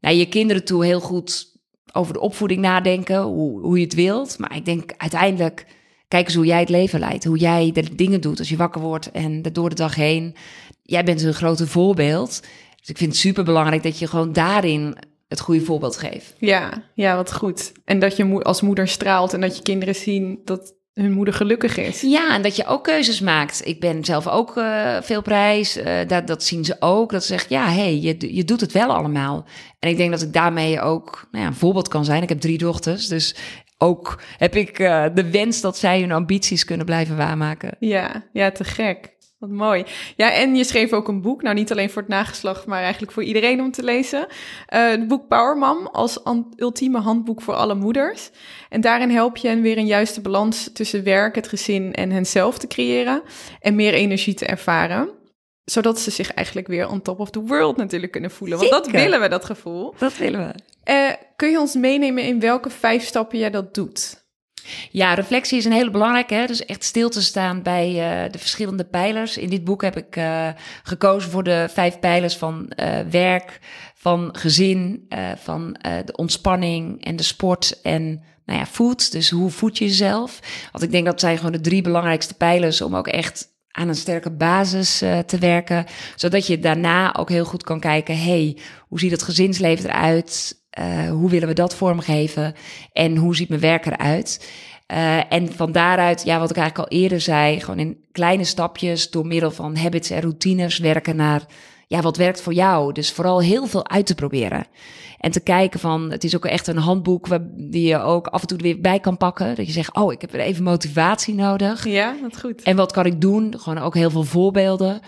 naar 0.00 0.14
je 0.14 0.28
kinderen 0.28 0.64
toe 0.64 0.84
heel 0.84 1.00
goed 1.00 1.53
over 1.94 2.12
de 2.12 2.20
opvoeding 2.20 2.60
nadenken, 2.60 3.22
hoe, 3.22 3.60
hoe 3.60 3.78
je 3.78 3.84
het 3.84 3.94
wilt. 3.94 4.38
Maar 4.38 4.56
ik 4.56 4.64
denk 4.64 4.94
uiteindelijk, 4.96 5.66
kijk 6.08 6.26
eens 6.26 6.34
hoe 6.34 6.46
jij 6.46 6.60
het 6.60 6.68
leven 6.68 7.00
leidt. 7.00 7.24
Hoe 7.24 7.38
jij 7.38 7.70
de 7.72 7.94
dingen 7.94 8.20
doet 8.20 8.38
als 8.38 8.48
je 8.48 8.56
wakker 8.56 8.80
wordt 8.80 9.10
en 9.10 9.42
door 9.42 9.68
de 9.68 9.74
dag 9.74 9.94
heen. 9.94 10.34
Jij 10.82 11.04
bent 11.04 11.22
een 11.22 11.34
grote 11.34 11.66
voorbeeld. 11.66 12.40
Dus 12.76 12.88
ik 12.88 12.98
vind 12.98 13.10
het 13.10 13.20
super 13.20 13.44
belangrijk 13.44 13.82
dat 13.82 13.98
je 13.98 14.06
gewoon 14.06 14.32
daarin 14.32 14.96
het 15.28 15.40
goede 15.40 15.64
voorbeeld 15.64 15.96
geeft. 15.96 16.34
ja, 16.38 16.82
ja, 16.94 17.16
wat 17.16 17.32
goed. 17.32 17.72
En 17.84 17.98
dat 17.98 18.16
je 18.16 18.42
als 18.42 18.60
moeder 18.60 18.88
straalt 18.88 19.32
en 19.32 19.40
dat 19.40 19.56
je 19.56 19.62
kinderen 19.62 19.94
zien 19.94 20.40
dat 20.44 20.74
hun 20.94 21.12
moeder 21.12 21.34
gelukkig 21.34 21.76
is. 21.76 22.00
Ja, 22.00 22.34
en 22.34 22.42
dat 22.42 22.56
je 22.56 22.66
ook 22.66 22.84
keuzes 22.84 23.20
maakt. 23.20 23.66
Ik 23.66 23.80
ben 23.80 24.04
zelf 24.04 24.28
ook 24.28 24.56
eh, 24.56 24.96
veel 25.02 25.22
prijs. 25.22 25.76
eh, 25.76 26.08
dat, 26.08 26.26
dat 26.26 26.44
zien 26.44 26.64
ze 26.64 26.76
ook. 26.78 27.10
Dat 27.10 27.22
ze 27.22 27.28
zeggen, 27.28 27.56
ja, 27.56 27.68
hey, 27.68 28.00
je, 28.00 28.34
je 28.34 28.44
doet 28.44 28.60
het 28.60 28.72
wel 28.72 28.94
allemaal. 28.94 29.44
En 29.78 29.88
ik 29.88 29.96
denk 29.96 30.10
dat 30.10 30.22
ik 30.22 30.32
daarmee 30.32 30.80
ook 30.80 31.28
nou 31.30 31.44
ja, 31.44 31.50
een 31.50 31.56
voorbeeld 31.56 31.88
kan 31.88 32.04
zijn. 32.04 32.22
Ik 32.22 32.28
heb 32.28 32.40
drie 32.40 32.58
dochters, 32.58 33.08
dus 33.08 33.36
ook 33.78 34.20
heb 34.38 34.56
ik 34.56 34.78
eh, 34.78 35.04
de 35.14 35.30
wens 35.30 35.60
dat 35.60 35.78
zij 35.78 36.00
hun 36.00 36.12
ambities 36.12 36.64
kunnen 36.64 36.86
blijven 36.86 37.16
waarmaken. 37.16 37.76
Ja, 37.78 38.24
ja, 38.32 38.50
te 38.50 38.64
gek. 38.64 39.13
Wat 39.44 39.52
mooi. 39.52 39.84
Ja, 40.16 40.32
en 40.32 40.54
je 40.54 40.64
schreef 40.64 40.92
ook 40.92 41.08
een 41.08 41.20
boek. 41.20 41.42
Nou, 41.42 41.54
niet 41.54 41.72
alleen 41.72 41.90
voor 41.90 42.02
het 42.02 42.10
nageslacht, 42.10 42.66
maar 42.66 42.82
eigenlijk 42.82 43.12
voor 43.12 43.22
iedereen 43.22 43.60
om 43.60 43.70
te 43.70 43.82
lezen. 43.82 44.26
Eh, 44.66 44.88
het 44.88 45.08
boek 45.08 45.28
Power 45.28 45.56
Mom 45.56 45.86
als 45.86 46.20
ultieme 46.56 46.98
handboek 46.98 47.42
voor 47.42 47.54
alle 47.54 47.74
moeders. 47.74 48.30
En 48.68 48.80
daarin 48.80 49.10
help 49.10 49.36
je 49.36 49.48
hen 49.48 49.60
weer 49.60 49.78
een 49.78 49.86
juiste 49.86 50.20
balans 50.20 50.70
tussen 50.72 51.04
werk, 51.04 51.34
het 51.34 51.48
gezin 51.48 51.92
en 51.92 52.10
henzelf 52.10 52.58
te 52.58 52.66
creëren. 52.66 53.22
En 53.60 53.74
meer 53.74 53.92
energie 53.92 54.34
te 54.34 54.46
ervaren. 54.46 55.08
Zodat 55.64 56.00
ze 56.00 56.10
zich 56.10 56.32
eigenlijk 56.32 56.66
weer 56.66 56.88
on 56.88 57.02
top 57.02 57.20
of 57.20 57.30
the 57.30 57.40
world 57.40 57.76
natuurlijk 57.76 58.12
kunnen 58.12 58.30
voelen. 58.30 58.58
Want 58.58 58.70
dat 58.70 58.90
willen 58.90 59.20
we, 59.20 59.28
dat 59.28 59.44
gevoel. 59.44 59.94
Dat 59.98 60.16
willen 60.16 60.46
we. 60.46 60.54
Eh, 60.84 61.12
kun 61.36 61.50
je 61.50 61.60
ons 61.60 61.74
meenemen 61.74 62.24
in 62.24 62.40
welke 62.40 62.70
vijf 62.70 63.04
stappen 63.04 63.38
jij 63.38 63.50
dat 63.50 63.74
doet? 63.74 64.23
Ja, 64.90 65.14
reflectie 65.14 65.58
is 65.58 65.64
een 65.64 65.72
hele 65.72 65.90
belangrijke. 65.90 66.34
Hè? 66.34 66.46
Dus 66.46 66.64
echt 66.64 66.84
stil 66.84 67.08
te 67.08 67.22
staan 67.22 67.62
bij 67.62 67.88
eh, 67.88 68.32
de 68.32 68.38
verschillende 68.38 68.84
pijlers. 68.84 69.36
In 69.36 69.48
dit 69.48 69.64
boek 69.64 69.82
heb 69.82 69.96
ik 69.96 70.16
eh, 70.16 70.48
gekozen 70.82 71.30
voor 71.30 71.42
de 71.42 71.66
vijf 71.70 71.98
pijlers 71.98 72.36
van 72.36 72.68
eh, 72.68 73.00
werk, 73.10 73.60
van 73.94 74.28
gezin, 74.36 75.08
van 75.36 75.76
de 76.04 76.12
ontspanning 76.16 77.04
en 77.04 77.16
de 77.16 77.22
sport 77.22 77.80
en 77.82 78.22
nou 78.46 78.58
ja, 78.58 78.66
food. 78.66 79.12
Dus 79.12 79.30
hoe 79.30 79.50
voed 79.50 79.78
je 79.78 79.84
jezelf? 79.84 80.40
Want 80.72 80.84
ik 80.84 80.90
denk 80.90 81.04
dat 81.04 81.20
zijn 81.20 81.36
gewoon 81.36 81.52
de 81.52 81.60
drie 81.60 81.82
belangrijkste 81.82 82.34
pijlers 82.34 82.80
om 82.80 82.96
ook 82.96 83.08
echt 83.08 83.48
aan 83.70 83.88
een 83.88 83.94
sterke 83.94 84.30
basis 84.30 84.98
te 84.98 85.38
werken. 85.40 85.86
Zodat 86.16 86.46
je 86.46 86.58
daarna 86.58 87.14
ook 87.14 87.28
heel 87.28 87.44
goed 87.44 87.64
kan 87.64 87.80
kijken, 87.80 88.18
hey, 88.18 88.58
hoe 88.88 88.98
ziet 88.98 89.10
het 89.10 89.22
gezinsleven 89.22 89.90
eruit? 89.90 90.63
Eh, 90.74 91.10
hoe 91.10 91.30
willen 91.30 91.48
we 91.48 91.54
dat 91.54 91.74
vormgeven? 91.74 92.54
En 92.92 93.16
hoe 93.16 93.36
ziet 93.36 93.48
mijn 93.48 93.60
werk 93.60 93.86
eruit? 93.86 94.50
Eh, 94.86 95.32
en 95.32 95.52
van 95.52 95.72
daaruit, 95.72 96.22
ja, 96.24 96.38
wat 96.38 96.50
ik 96.50 96.56
eigenlijk 96.56 96.90
al 96.90 96.98
eerder 96.98 97.20
zei, 97.20 97.60
gewoon 97.60 97.78
in 97.78 98.04
kleine 98.12 98.44
stapjes 98.44 99.10
door 99.10 99.26
middel 99.26 99.50
van 99.50 99.76
habits 99.76 100.10
en 100.10 100.20
routines 100.20 100.78
werken 100.78 101.16
naar, 101.16 101.42
ja, 101.86 102.00
wat 102.00 102.16
werkt 102.16 102.40
voor 102.40 102.52
jou? 102.52 102.92
Dus 102.92 103.12
vooral 103.12 103.40
heel 103.40 103.66
veel 103.66 103.88
uit 103.88 104.06
te 104.06 104.14
proberen. 104.14 104.66
En 105.18 105.30
te 105.30 105.40
kijken 105.40 105.80
van, 105.80 106.10
het 106.10 106.24
is 106.24 106.36
ook 106.36 106.44
echt 106.44 106.66
een 106.66 106.76
handboek 106.76 107.26
waar, 107.26 107.46
die 107.56 107.88
je 107.88 107.98
ook 107.98 108.26
af 108.26 108.40
en 108.40 108.46
toe 108.46 108.56
er 108.56 108.64
weer 108.64 108.80
bij 108.80 109.00
kan 109.00 109.16
pakken. 109.16 109.54
Dat 109.54 109.66
je 109.66 109.72
zegt, 109.72 109.94
oh, 109.94 110.12
ik 110.12 110.20
heb 110.20 110.30
weer 110.30 110.40
even 110.40 110.64
motivatie 110.64 111.34
nodig. 111.34 111.86
Ja, 111.86 112.14
dat 112.22 112.40
goed. 112.40 112.62
En 112.62 112.76
wat 112.76 112.92
kan 112.92 113.06
ik 113.06 113.20
doen? 113.20 113.54
Gewoon 113.58 113.78
ook 113.78 113.94
heel 113.94 114.10
veel 114.10 114.24
voorbeelden. 114.24 115.00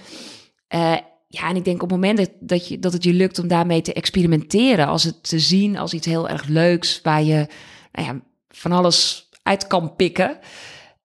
Eh, 0.68 0.96
ja, 1.36 1.48
en 1.48 1.56
ik 1.56 1.64
denk 1.64 1.82
op 1.82 1.90
het 1.90 2.00
moment 2.00 2.18
dat, 2.18 2.30
dat, 2.40 2.68
je, 2.68 2.78
dat 2.78 2.92
het 2.92 3.04
je 3.04 3.12
lukt 3.12 3.38
om 3.38 3.48
daarmee 3.48 3.82
te 3.82 3.92
experimenteren, 3.92 4.86
als 4.86 5.04
het 5.04 5.28
te 5.28 5.38
zien 5.38 5.76
als 5.76 5.92
iets 5.92 6.06
heel 6.06 6.28
erg 6.28 6.46
leuks, 6.46 7.00
waar 7.02 7.22
je 7.22 7.46
nou 7.92 8.08
ja, 8.08 8.20
van 8.48 8.72
alles 8.72 9.28
uit 9.42 9.66
kan 9.66 9.96
pikken, 9.96 10.38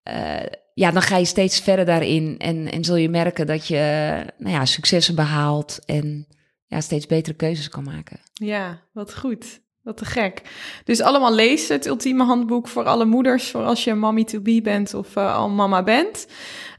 eh, 0.04 0.46
ja, 0.74 0.92
dan 0.92 1.02
ga 1.02 1.18
je 1.18 1.26
steeds 1.26 1.60
verder 1.60 1.86
daarin 1.86 2.36
en, 2.38 2.72
en 2.72 2.84
zul 2.84 2.96
je 2.96 3.10
merken 3.10 3.48
dat 3.48 3.68
je 3.68 4.24
nou 4.38 4.56
ja, 4.56 4.66
successen 4.66 5.16
behaalt 5.16 5.80
en 5.86 6.28
ja, 6.68 6.82
steeds 6.82 7.06
betere 7.06 7.36
keuzes 7.36 7.70
kan 7.70 7.84
maken. 7.84 8.20
Ja, 8.34 8.82
wat 8.94 9.18
goed. 9.18 9.62
Wat 9.82 9.98
te 9.98 10.06
gek. 10.06 10.42
Dus 10.84 11.02
allemaal 11.02 11.34
lezen 11.34 11.76
het 11.76 11.86
ultieme 11.86 12.24
handboek 12.24 12.68
voor 12.68 12.84
alle 12.84 13.06
moeders, 13.06 13.50
voor 13.50 13.64
als 13.64 13.84
je 13.84 13.94
mommy 13.94 14.24
to 14.24 14.40
be 14.40 14.62
bent 14.62 14.94
of 14.94 15.16
eh, 15.16 15.36
al 15.36 15.50
mama 15.50 15.84
bent. 15.84 16.28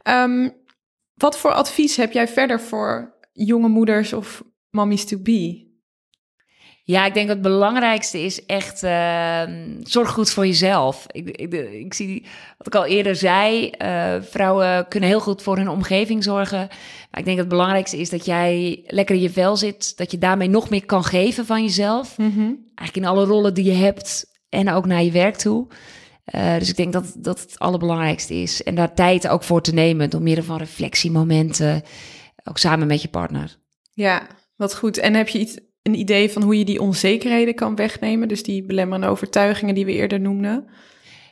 Ehm, 0.02 0.48
wat 1.14 1.38
voor 1.38 1.52
advies 1.52 1.96
heb 1.96 2.12
jij 2.12 2.28
verder 2.28 2.60
voor 2.60 3.14
jonge 3.32 3.68
moeders 3.68 4.12
of 4.12 4.44
mommies 4.70 5.04
to 5.04 5.18
be? 5.18 5.70
Ja, 6.84 7.06
ik 7.06 7.14
denk 7.14 7.26
dat 7.26 7.36
het 7.36 7.46
belangrijkste 7.46 8.20
is 8.20 8.44
echt 8.46 8.82
uh, 8.82 9.42
zorg 9.82 10.10
goed 10.10 10.30
voor 10.30 10.46
jezelf. 10.46 11.06
Ik, 11.10 11.28
ik, 11.28 11.52
ik, 11.72 11.94
zie, 11.94 12.26
wat 12.58 12.66
ik 12.66 12.74
al 12.74 12.84
eerder 12.84 13.16
zei, 13.16 13.70
uh, 13.78 14.14
vrouwen 14.20 14.88
kunnen 14.88 15.08
heel 15.08 15.20
goed 15.20 15.42
voor 15.42 15.56
hun 15.56 15.68
omgeving 15.68 16.24
zorgen. 16.24 16.58
Maar 17.10 17.20
ik 17.20 17.24
denk 17.24 17.36
dat 17.36 17.46
het 17.46 17.48
belangrijkste 17.48 17.96
is 17.96 18.10
dat 18.10 18.24
jij 18.24 18.82
lekker 18.86 19.14
in 19.14 19.20
je 19.20 19.30
vel 19.30 19.56
zit. 19.56 19.96
Dat 19.96 20.10
je 20.10 20.18
daarmee 20.18 20.48
nog 20.48 20.70
meer 20.70 20.86
kan 20.86 21.04
geven 21.04 21.46
van 21.46 21.62
jezelf. 21.62 22.18
Mhm. 22.18 22.40
Eigenlijk 22.74 22.96
in 22.96 23.04
alle 23.04 23.24
rollen 23.24 23.54
die 23.54 23.64
je 23.64 23.72
hebt 23.72 24.24
en 24.48 24.70
ook 24.70 24.86
naar 24.86 25.02
je 25.02 25.10
werk 25.10 25.36
toe. 25.36 25.66
Uh, 26.34 26.58
dus 26.58 26.68
ik 26.68 26.76
denk 26.76 26.92
dat 26.92 27.14
dat 27.18 27.40
het 27.40 27.58
allerbelangrijkste 27.58 28.34
is. 28.34 28.62
En 28.62 28.74
daar 28.74 28.94
tijd 28.94 29.28
ook 29.28 29.42
voor 29.42 29.62
te 29.62 29.74
nemen 29.74 30.10
door 30.10 30.22
middel 30.22 30.44
van 30.44 30.58
reflectiemomenten. 30.58 31.82
Ook 32.44 32.58
samen 32.58 32.86
met 32.86 33.02
je 33.02 33.08
partner. 33.08 33.56
Ja, 33.92 34.26
wat 34.56 34.76
goed. 34.76 34.98
En 34.98 35.14
heb 35.14 35.28
je 35.28 35.38
iets, 35.38 35.58
een 35.82 35.98
idee 35.98 36.30
van 36.30 36.42
hoe 36.42 36.58
je 36.58 36.64
die 36.64 36.80
onzekerheden 36.80 37.54
kan 37.54 37.76
wegnemen? 37.76 38.28
Dus 38.28 38.42
die 38.42 38.66
belemmerende 38.66 39.08
overtuigingen 39.08 39.74
die 39.74 39.84
we 39.84 39.92
eerder 39.92 40.20
noemden? 40.20 40.68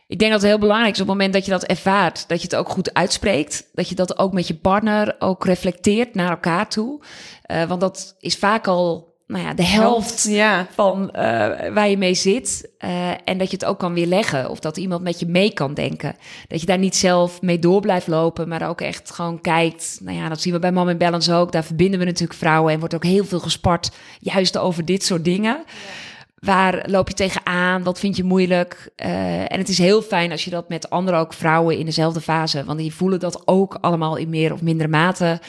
Ik 0.06 0.18
denk 0.18 0.32
dat 0.32 0.40
het 0.40 0.50
heel 0.50 0.58
belangrijk 0.58 0.94
is 0.94 1.00
op 1.00 1.06
het 1.06 1.16
moment 1.16 1.32
dat 1.32 1.44
je 1.44 1.50
dat 1.50 1.64
ervaart, 1.64 2.28
dat 2.28 2.38
je 2.42 2.44
het 2.44 2.56
ook 2.56 2.68
goed 2.68 2.94
uitspreekt. 2.94 3.68
Dat 3.72 3.88
je 3.88 3.94
dat 3.94 4.18
ook 4.18 4.32
met 4.32 4.46
je 4.46 4.54
partner 4.54 5.16
ook 5.18 5.44
reflecteert 5.44 6.14
naar 6.14 6.30
elkaar 6.30 6.68
toe. 6.68 7.02
Uh, 7.50 7.64
want 7.64 7.80
dat 7.80 8.16
is 8.18 8.36
vaak 8.36 8.66
al 8.66 9.09
nou 9.30 9.44
ja, 9.44 9.54
de 9.54 9.64
helft 9.64 10.22
ja. 10.28 10.66
van 10.74 11.02
uh, 11.02 11.12
waar 11.72 11.88
je 11.88 11.96
mee 11.96 12.14
zit. 12.14 12.70
Uh, 12.84 13.10
en 13.24 13.38
dat 13.38 13.50
je 13.50 13.56
het 13.56 13.64
ook 13.64 13.78
kan 13.78 13.94
weerleggen. 13.94 14.50
Of 14.50 14.58
dat 14.58 14.76
iemand 14.76 15.02
met 15.02 15.20
je 15.20 15.26
mee 15.26 15.52
kan 15.52 15.74
denken. 15.74 16.16
Dat 16.48 16.60
je 16.60 16.66
daar 16.66 16.78
niet 16.78 16.96
zelf 16.96 17.42
mee 17.42 17.58
door 17.58 17.80
blijft 17.80 18.06
lopen. 18.06 18.48
Maar 18.48 18.68
ook 18.68 18.80
echt 18.80 19.10
gewoon 19.10 19.40
kijkt. 19.40 19.98
Nou 20.02 20.16
ja, 20.16 20.28
dat 20.28 20.40
zien 20.40 20.52
we 20.52 20.58
bij 20.58 20.72
Mom 20.72 20.88
in 20.88 20.98
Balance 20.98 21.32
ook. 21.32 21.52
Daar 21.52 21.64
verbinden 21.64 21.98
we 21.98 22.04
natuurlijk 22.04 22.38
vrouwen. 22.38 22.72
En 22.72 22.78
wordt 22.78 22.94
ook 22.94 23.04
heel 23.04 23.24
veel 23.24 23.40
gespart. 23.40 23.90
Juist 24.18 24.58
over 24.58 24.84
dit 24.84 25.04
soort 25.04 25.24
dingen. 25.24 25.64
Ja. 25.66 25.72
Waar 26.40 26.84
loop 26.86 27.08
je 27.08 27.14
tegenaan? 27.14 27.82
Wat 27.82 27.98
vind 27.98 28.16
je 28.16 28.24
moeilijk? 28.24 28.90
Uh, 29.04 29.52
en 29.52 29.58
het 29.58 29.68
is 29.68 29.78
heel 29.78 30.02
fijn 30.02 30.30
als 30.30 30.44
je 30.44 30.50
dat 30.50 30.68
met 30.68 30.90
andere 30.90 31.16
ook 31.16 31.32
vrouwen 31.32 31.78
in 31.78 31.84
dezelfde 31.84 32.20
fase. 32.20 32.64
Want 32.64 32.78
die 32.78 32.94
voelen 32.94 33.20
dat 33.20 33.42
ook 33.44 33.78
allemaal 33.80 34.16
in 34.16 34.28
meer 34.28 34.52
of 34.52 34.62
mindere 34.62 34.88
mate. 34.88 35.40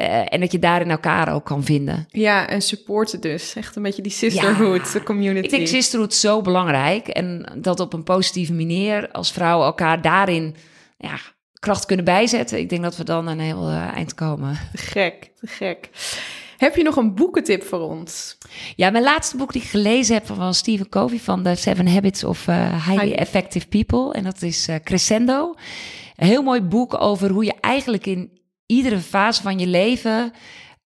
Uh, 0.00 0.32
en 0.32 0.40
dat 0.40 0.52
je 0.52 0.58
daarin 0.58 0.90
elkaar 0.90 1.34
ook 1.34 1.44
kan 1.44 1.64
vinden. 1.64 2.06
Ja, 2.10 2.48
en 2.48 2.62
supporten 2.62 3.20
dus. 3.20 3.54
Echt 3.54 3.76
een 3.76 3.82
beetje 3.82 4.02
die 4.02 4.12
sisterhood, 4.12 4.86
ja, 4.86 4.92
de 4.92 5.02
community. 5.02 5.44
Ik 5.44 5.50
denk 5.50 5.66
sisterhood 5.66 6.14
zo 6.14 6.40
belangrijk. 6.40 7.08
En 7.08 7.52
dat 7.56 7.80
op 7.80 7.92
een 7.92 8.02
positieve 8.02 8.52
manier 8.52 9.10
als 9.10 9.32
vrouwen 9.32 9.66
elkaar 9.66 10.02
daarin 10.02 10.56
ja, 10.98 11.18
kracht 11.58 11.86
kunnen 11.86 12.04
bijzetten. 12.04 12.58
Ik 12.58 12.68
denk 12.68 12.82
dat 12.82 12.96
we 12.96 13.04
dan 13.04 13.26
een 13.26 13.40
heel 13.40 13.68
uh, 13.68 13.96
eind 13.96 14.14
komen. 14.14 14.58
Te 14.72 14.78
gek, 14.78 15.30
te 15.40 15.46
gek. 15.46 15.88
Heb 16.56 16.76
je 16.76 16.82
nog 16.82 16.96
een 16.96 17.14
boekentip 17.14 17.62
voor 17.62 17.80
ons? 17.80 18.38
Ja, 18.76 18.90
mijn 18.90 19.04
laatste 19.04 19.36
boek 19.36 19.52
die 19.52 19.62
ik 19.62 19.68
gelezen 19.68 20.14
heb 20.14 20.26
van 20.26 20.54
Stephen 20.54 20.88
Covey 20.88 21.18
van 21.18 21.42
de 21.42 21.54
Seven 21.54 21.88
Habits 21.88 22.24
of 22.24 22.46
uh, 22.46 22.88
Highly 22.88 23.12
Effective 23.12 23.66
People. 23.68 24.12
En 24.12 24.24
dat 24.24 24.42
is 24.42 24.68
Crescendo. 24.84 25.54
Een 26.16 26.26
heel 26.26 26.42
mooi 26.42 26.60
boek 26.60 27.00
over 27.00 27.30
hoe 27.30 27.44
je 27.44 27.54
eigenlijk 27.60 28.06
in 28.06 28.31
iedere 28.72 28.98
fase 28.98 29.42
van 29.42 29.58
je 29.58 29.66
leven 29.66 30.32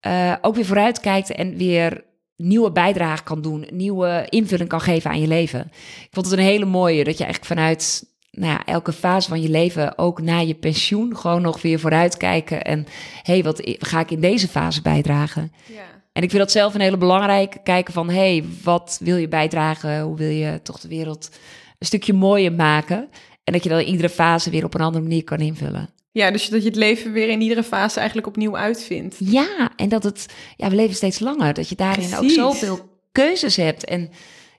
uh, 0.07 0.35
ook 0.41 0.55
weer 0.55 0.64
vooruit 0.64 1.01
kijkt 1.01 1.30
en 1.30 1.57
weer 1.57 2.05
nieuwe 2.37 2.72
bijdrage 2.72 3.22
kan 3.22 3.43
doen, 3.43 3.66
nieuwe 3.72 4.26
invulling 4.28 4.68
kan 4.68 4.80
geven 4.80 5.11
aan 5.11 5.20
je 5.20 5.26
leven. 5.26 5.61
Ik 6.01 6.09
vond 6.11 6.26
het 6.26 6.39
een 6.39 6.45
hele 6.45 6.64
mooie 6.64 7.05
dat 7.05 7.18
je 7.18 7.24
eigenlijk 7.24 7.55
vanuit 7.55 8.11
nou 8.30 8.53
ja, 8.53 8.64
elke 8.64 8.93
fase 8.93 9.28
van 9.28 9.43
je 9.43 9.49
leven, 9.49 9.99
ook 9.99 10.20
na 10.20 10.39
je 10.39 10.55
pensioen, 10.55 11.16
gewoon 11.16 11.43
nog 11.43 11.62
weer 11.62 11.80
vooruit 11.80 12.16
kijken 12.16 12.62
en 12.62 12.87
hey, 13.22 13.43
wat 13.43 13.61
ga 13.64 14.01
ik 14.01 14.11
in 14.11 14.20
deze 14.20 14.49
fase 14.49 14.83
bijdragen? 14.83 15.53
Ja. 15.66 15.83
En 16.12 16.22
ik 16.22 16.30
vind 16.30 16.43
dat 16.43 16.53
zelf 16.53 16.74
een 16.74 16.80
hele 16.80 16.97
belangrijke 16.97 17.61
kijken 17.62 17.93
van 17.93 18.11
hey, 18.11 18.45
wat 18.62 18.99
wil 19.03 19.16
je 19.16 19.28
bijdragen? 19.28 20.01
Hoe 20.01 20.16
wil 20.16 20.30
je 20.30 20.61
toch 20.62 20.80
de 20.80 20.89
wereld 20.89 21.30
een 21.78 21.87
stukje 21.87 22.12
mooier 22.12 22.53
maken? 22.53 23.09
En 23.45 23.53
dat 23.53 23.62
je 23.62 23.68
dan 23.68 23.80
in 23.80 23.87
iedere 23.87 24.09
fase 24.09 24.51
weer 24.51 24.64
op 24.64 24.74
een 24.74 24.80
andere 24.80 25.05
manier 25.05 25.24
kan 25.24 25.39
invullen. 25.39 25.89
Ja, 26.13 26.31
dus 26.31 26.49
dat 26.49 26.63
je 26.63 26.69
het 26.69 26.77
leven 26.77 27.13
weer 27.13 27.29
in 27.29 27.41
iedere 27.41 27.63
fase 27.63 27.99
eigenlijk 27.99 28.29
opnieuw 28.29 28.57
uitvindt. 28.57 29.17
Ja, 29.19 29.71
en 29.77 29.89
dat 29.89 30.03
het, 30.03 30.27
ja, 30.57 30.69
we 30.69 30.75
leven 30.75 30.95
steeds 30.95 31.19
langer. 31.19 31.55
Dat 31.55 31.69
je 31.69 31.75
daarin 31.75 32.09
Precies. 32.09 32.41
ook 32.41 32.55
zoveel 32.55 32.91
keuzes 33.13 33.57
hebt 33.57 33.85
en 33.85 34.11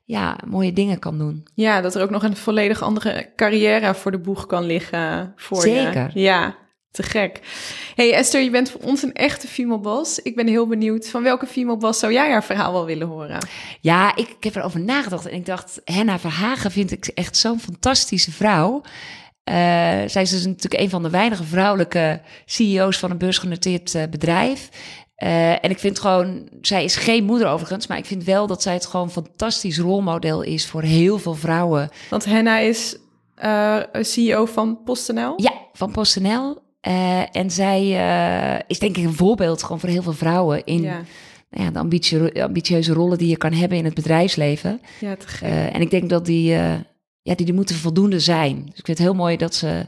ja, 0.06 0.38
mooie 0.45 0.74
dingen 0.74 0.99
kan 0.99 1.18
doen. 1.18 1.47
Ja, 1.56 1.82
dat 1.82 1.95
er 1.95 2.01
ook 2.01 2.10
nog 2.10 2.24
een 2.24 2.36
volledig 2.38 2.82
andere 2.82 3.32
carrière 3.36 3.95
voor 3.95 4.12
de 4.12 4.20
boeg 4.20 4.45
kan 4.45 4.64
liggen 4.66 5.34
voor 5.36 5.62
Zeker. 5.62 6.12
je. 6.14 6.20
Ja, 6.20 6.56
te 6.91 7.04
gek. 7.04 7.39
Hey 7.95 8.14
Esther, 8.14 8.41
je 8.41 8.49
bent 8.49 8.72
voor 8.72 8.82
ons 8.82 9.04
een 9.04 9.14
echte 9.14 9.47
female 9.47 9.80
boss. 9.80 10.20
Ik 10.20 10.36
ben 10.36 10.47
heel 10.47 10.68
benieuwd, 10.68 11.10
van 11.10 11.24
welke 11.24 11.45
female 11.45 11.78
boss 11.78 11.99
zou 11.99 12.14
jij 12.14 12.32
haar 12.32 12.43
verhaal 12.43 12.72
wel 12.72 12.86
willen 12.86 13.08
horen? 13.08 13.47
Ja, 13.82 14.16
ik, 14.16 14.30
ik 14.30 14.43
heb 14.43 14.56
erover 14.56 14.80
nagedacht 14.80 15.26
en 15.26 15.36
ik 15.36 15.45
dacht, 15.45 15.82
Henna 15.86 16.20
Verhagen 16.20 16.72
vind 16.72 16.91
ik 16.91 17.06
echt 17.06 17.38
zo'n 17.38 17.60
fantastische 17.60 18.32
vrouw. 18.32 18.82
Uh, 19.50 19.56
zij 20.08 20.22
is 20.22 20.30
dus 20.30 20.46
natuurlijk 20.46 20.82
een 20.82 20.89
van 20.89 21.04
de 21.04 21.10
weinige 21.10 21.44
vrouwelijke 21.44 22.22
CEO's 22.46 22.98
van 22.98 23.12
een 23.12 23.18
beursgenoteerd 23.18 23.94
uh, 23.94 24.04
bedrijf. 24.10 24.70
Uh, 25.24 25.52
en 25.52 25.70
ik 25.70 25.80
vind 25.80 26.00
gewoon, 26.00 26.50
zij 26.62 26.84
is 26.84 26.96
geen 26.96 27.24
moeder 27.24 27.48
overigens, 27.48 27.88
maar 27.88 27.98
ik 27.98 28.06
vind 28.06 28.24
wel 28.24 28.48
dat 28.48 28.62
zij 28.62 28.74
het 28.74 28.86
gewoon 28.86 29.06
een 29.06 29.12
fantastisch 29.12 29.80
rolmodel 29.80 30.41
is 30.41 30.68
voor 30.68 30.82
heel 30.82 31.20
veel 31.20 31.34
vrouwen. 31.34 31.89
Want 32.10 32.26
Henna 32.26 32.58
is 32.58 32.98
CEO 34.02 34.46
van 34.46 34.84
PostNL? 34.84 35.34
Ja, 35.36 35.54
van 35.74 35.91
PostNL. 35.91 36.62
en 37.32 37.52
zij 37.52 37.88
is 38.68 38.80
denk 38.80 38.98
ik 38.98 39.04
een 39.04 39.14
voorbeeld 39.14 39.64
gewoon 39.64 39.80
voor 39.80 39.89
heel 39.89 40.04
veel 40.04 40.14
vrouwen 40.14 40.64
in 40.64 40.82
ja. 40.82 41.02
Nou 41.50 41.66
ja, 41.66 41.72
de 41.72 41.80
ambitie, 41.80 42.44
ambitieuze 42.44 42.94
rollen 42.94 43.18
die 43.18 43.30
je 43.30 43.38
kan 43.38 43.54
hebben 43.54 43.78
in 43.78 43.86
het 43.86 43.94
bedrijfsleven. 43.94 44.82
Ja, 45.00 45.16
te 45.16 45.28
gek. 45.28 45.50
en 45.50 45.82
ik 45.82 45.89
denk 45.89 46.10
dat 46.10 46.26
die 46.26 46.58
ja, 47.24 47.36
die, 47.36 47.45
die 47.45 47.55
moeten 47.55 47.76
voldoende 47.76 48.19
zijn. 48.19 48.55
Dus 48.55 48.78
ik 48.80 48.86
vind 48.86 48.97
het 48.97 49.07
heel 49.07 49.15
mooi 49.15 49.38
dat 49.38 49.55
ze. 49.55 49.88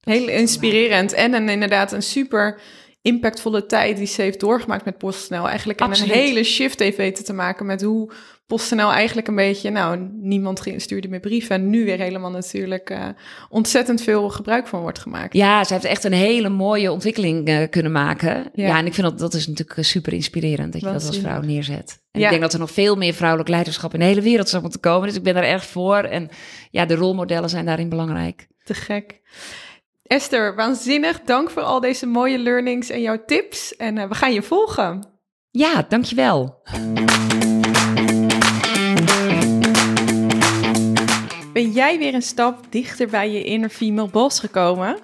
Heel 0.00 0.28
inspirerend. 0.28 1.12
En 1.12 1.34
een, 1.34 1.48
inderdaad 1.48 1.92
een 1.92 2.02
super 2.02 2.60
impactvolle 3.06 3.66
tijd 3.66 3.96
die 3.96 4.06
ze 4.06 4.22
heeft 4.22 4.40
doorgemaakt 4.40 4.84
met 4.84 4.98
PostNL. 4.98 5.48
Eigenlijk 5.48 5.80
Absoluut. 5.80 6.12
een 6.12 6.18
hele 6.18 6.44
shift 6.44 6.78
heeft 6.78 6.96
weten 6.96 7.24
te 7.24 7.32
maken 7.32 7.66
met 7.66 7.82
hoe 7.82 8.12
PostNL 8.46 8.92
eigenlijk 8.92 9.28
een 9.28 9.34
beetje... 9.34 9.70
Nou, 9.70 10.08
niemand 10.12 10.62
stuurde 10.76 11.08
meer 11.08 11.20
brieven. 11.20 11.56
En 11.56 11.70
nu 11.70 11.84
weer 11.84 11.98
helemaal 11.98 12.30
natuurlijk 12.30 12.90
uh, 12.90 13.08
ontzettend 13.48 14.02
veel 14.02 14.28
gebruik 14.28 14.66
van 14.66 14.80
wordt 14.80 14.98
gemaakt. 14.98 15.34
Ja, 15.34 15.64
ze 15.64 15.72
heeft 15.72 15.84
echt 15.84 16.04
een 16.04 16.12
hele 16.12 16.48
mooie 16.48 16.92
ontwikkeling 16.92 17.48
uh, 17.48 17.68
kunnen 17.70 17.92
maken. 17.92 18.50
Ja. 18.52 18.66
ja. 18.66 18.78
en 18.78 18.86
ik 18.86 18.94
vind 18.94 19.06
dat 19.06 19.18
dat 19.18 19.34
is 19.34 19.46
natuurlijk 19.46 19.84
super 19.86 20.12
inspirerend 20.12 20.72
dat 20.72 20.80
je 20.80 20.86
dat 20.86 21.06
als 21.06 21.18
vrouw 21.18 21.40
neerzet. 21.40 22.00
En 22.10 22.20
ja. 22.20 22.26
ik 22.26 22.30
denk 22.30 22.42
dat 22.42 22.52
er 22.52 22.58
nog 22.58 22.70
veel 22.70 22.96
meer 22.96 23.14
vrouwelijk 23.14 23.48
leiderschap 23.48 23.94
in 23.94 24.00
de 24.00 24.06
hele 24.06 24.20
wereld 24.20 24.48
zou 24.48 24.62
moeten 24.62 24.80
komen. 24.80 25.08
Dus 25.08 25.16
ik 25.16 25.22
ben 25.22 25.34
daar 25.34 25.42
erg 25.42 25.66
voor. 25.66 25.96
En 25.96 26.28
ja, 26.70 26.86
de 26.86 26.94
rolmodellen 26.94 27.50
zijn 27.50 27.66
daarin 27.66 27.88
belangrijk. 27.88 28.46
Te 28.64 28.74
gek. 28.74 29.20
Esther, 30.06 30.54
waanzinnig. 30.54 31.20
Dank 31.20 31.50
voor 31.50 31.62
al 31.62 31.80
deze 31.80 32.06
mooie 32.06 32.38
learnings 32.38 32.90
en 32.90 33.00
jouw 33.00 33.24
tips. 33.26 33.76
En 33.76 33.96
uh, 33.96 34.08
we 34.08 34.14
gaan 34.14 34.32
je 34.32 34.42
volgen. 34.42 35.06
Ja, 35.50 35.86
dankjewel. 35.88 36.62
Ben 41.52 41.70
jij 41.70 41.98
weer 41.98 42.14
een 42.14 42.22
stap 42.22 42.58
dichter 42.70 43.08
bij 43.08 43.30
je 43.30 43.44
inner 43.44 43.68
female 43.68 44.08
boss 44.08 44.40
gekomen? 44.40 44.98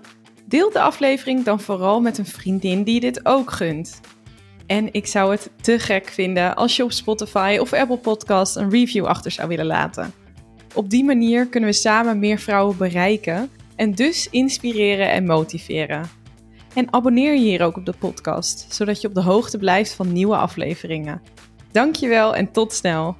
Deel 0.44 0.70
de 0.70 0.80
aflevering 0.80 1.44
dan 1.44 1.60
vooral 1.60 2.00
met 2.00 2.18
een 2.18 2.26
vriendin 2.26 2.82
die 2.82 3.00
dit 3.00 3.26
ook 3.26 3.50
gunt. 3.50 4.00
En 4.66 4.92
ik 4.92 5.06
zou 5.06 5.30
het 5.30 5.50
te 5.60 5.78
gek 5.78 6.08
vinden 6.08 6.56
als 6.56 6.76
je 6.76 6.84
op 6.84 6.92
Spotify 6.92 7.56
of 7.60 7.72
Apple 7.72 7.98
Podcast 7.98 8.56
een 8.56 8.70
review 8.70 9.04
achter 9.04 9.30
zou 9.30 9.48
willen 9.48 9.66
laten. 9.66 10.12
Op 10.74 10.90
die 10.90 11.04
manier 11.04 11.46
kunnen 11.46 11.68
we 11.68 11.74
samen 11.74 12.18
meer 12.18 12.38
vrouwen 12.38 12.76
bereiken 12.76 13.50
en 13.82 13.94
dus 13.94 14.28
inspireren 14.30 15.10
en 15.10 15.26
motiveren. 15.26 16.10
En 16.74 16.92
abonneer 16.92 17.32
je 17.32 17.40
hier 17.40 17.62
ook 17.62 17.76
op 17.76 17.86
de 17.86 17.94
podcast, 17.98 18.74
zodat 18.74 19.00
je 19.00 19.08
op 19.08 19.14
de 19.14 19.22
hoogte 19.22 19.58
blijft 19.58 19.94
van 19.94 20.12
nieuwe 20.12 20.36
afleveringen. 20.36 21.22
Dankjewel 21.72 22.36
en 22.36 22.52
tot 22.52 22.72
snel! 22.72 23.16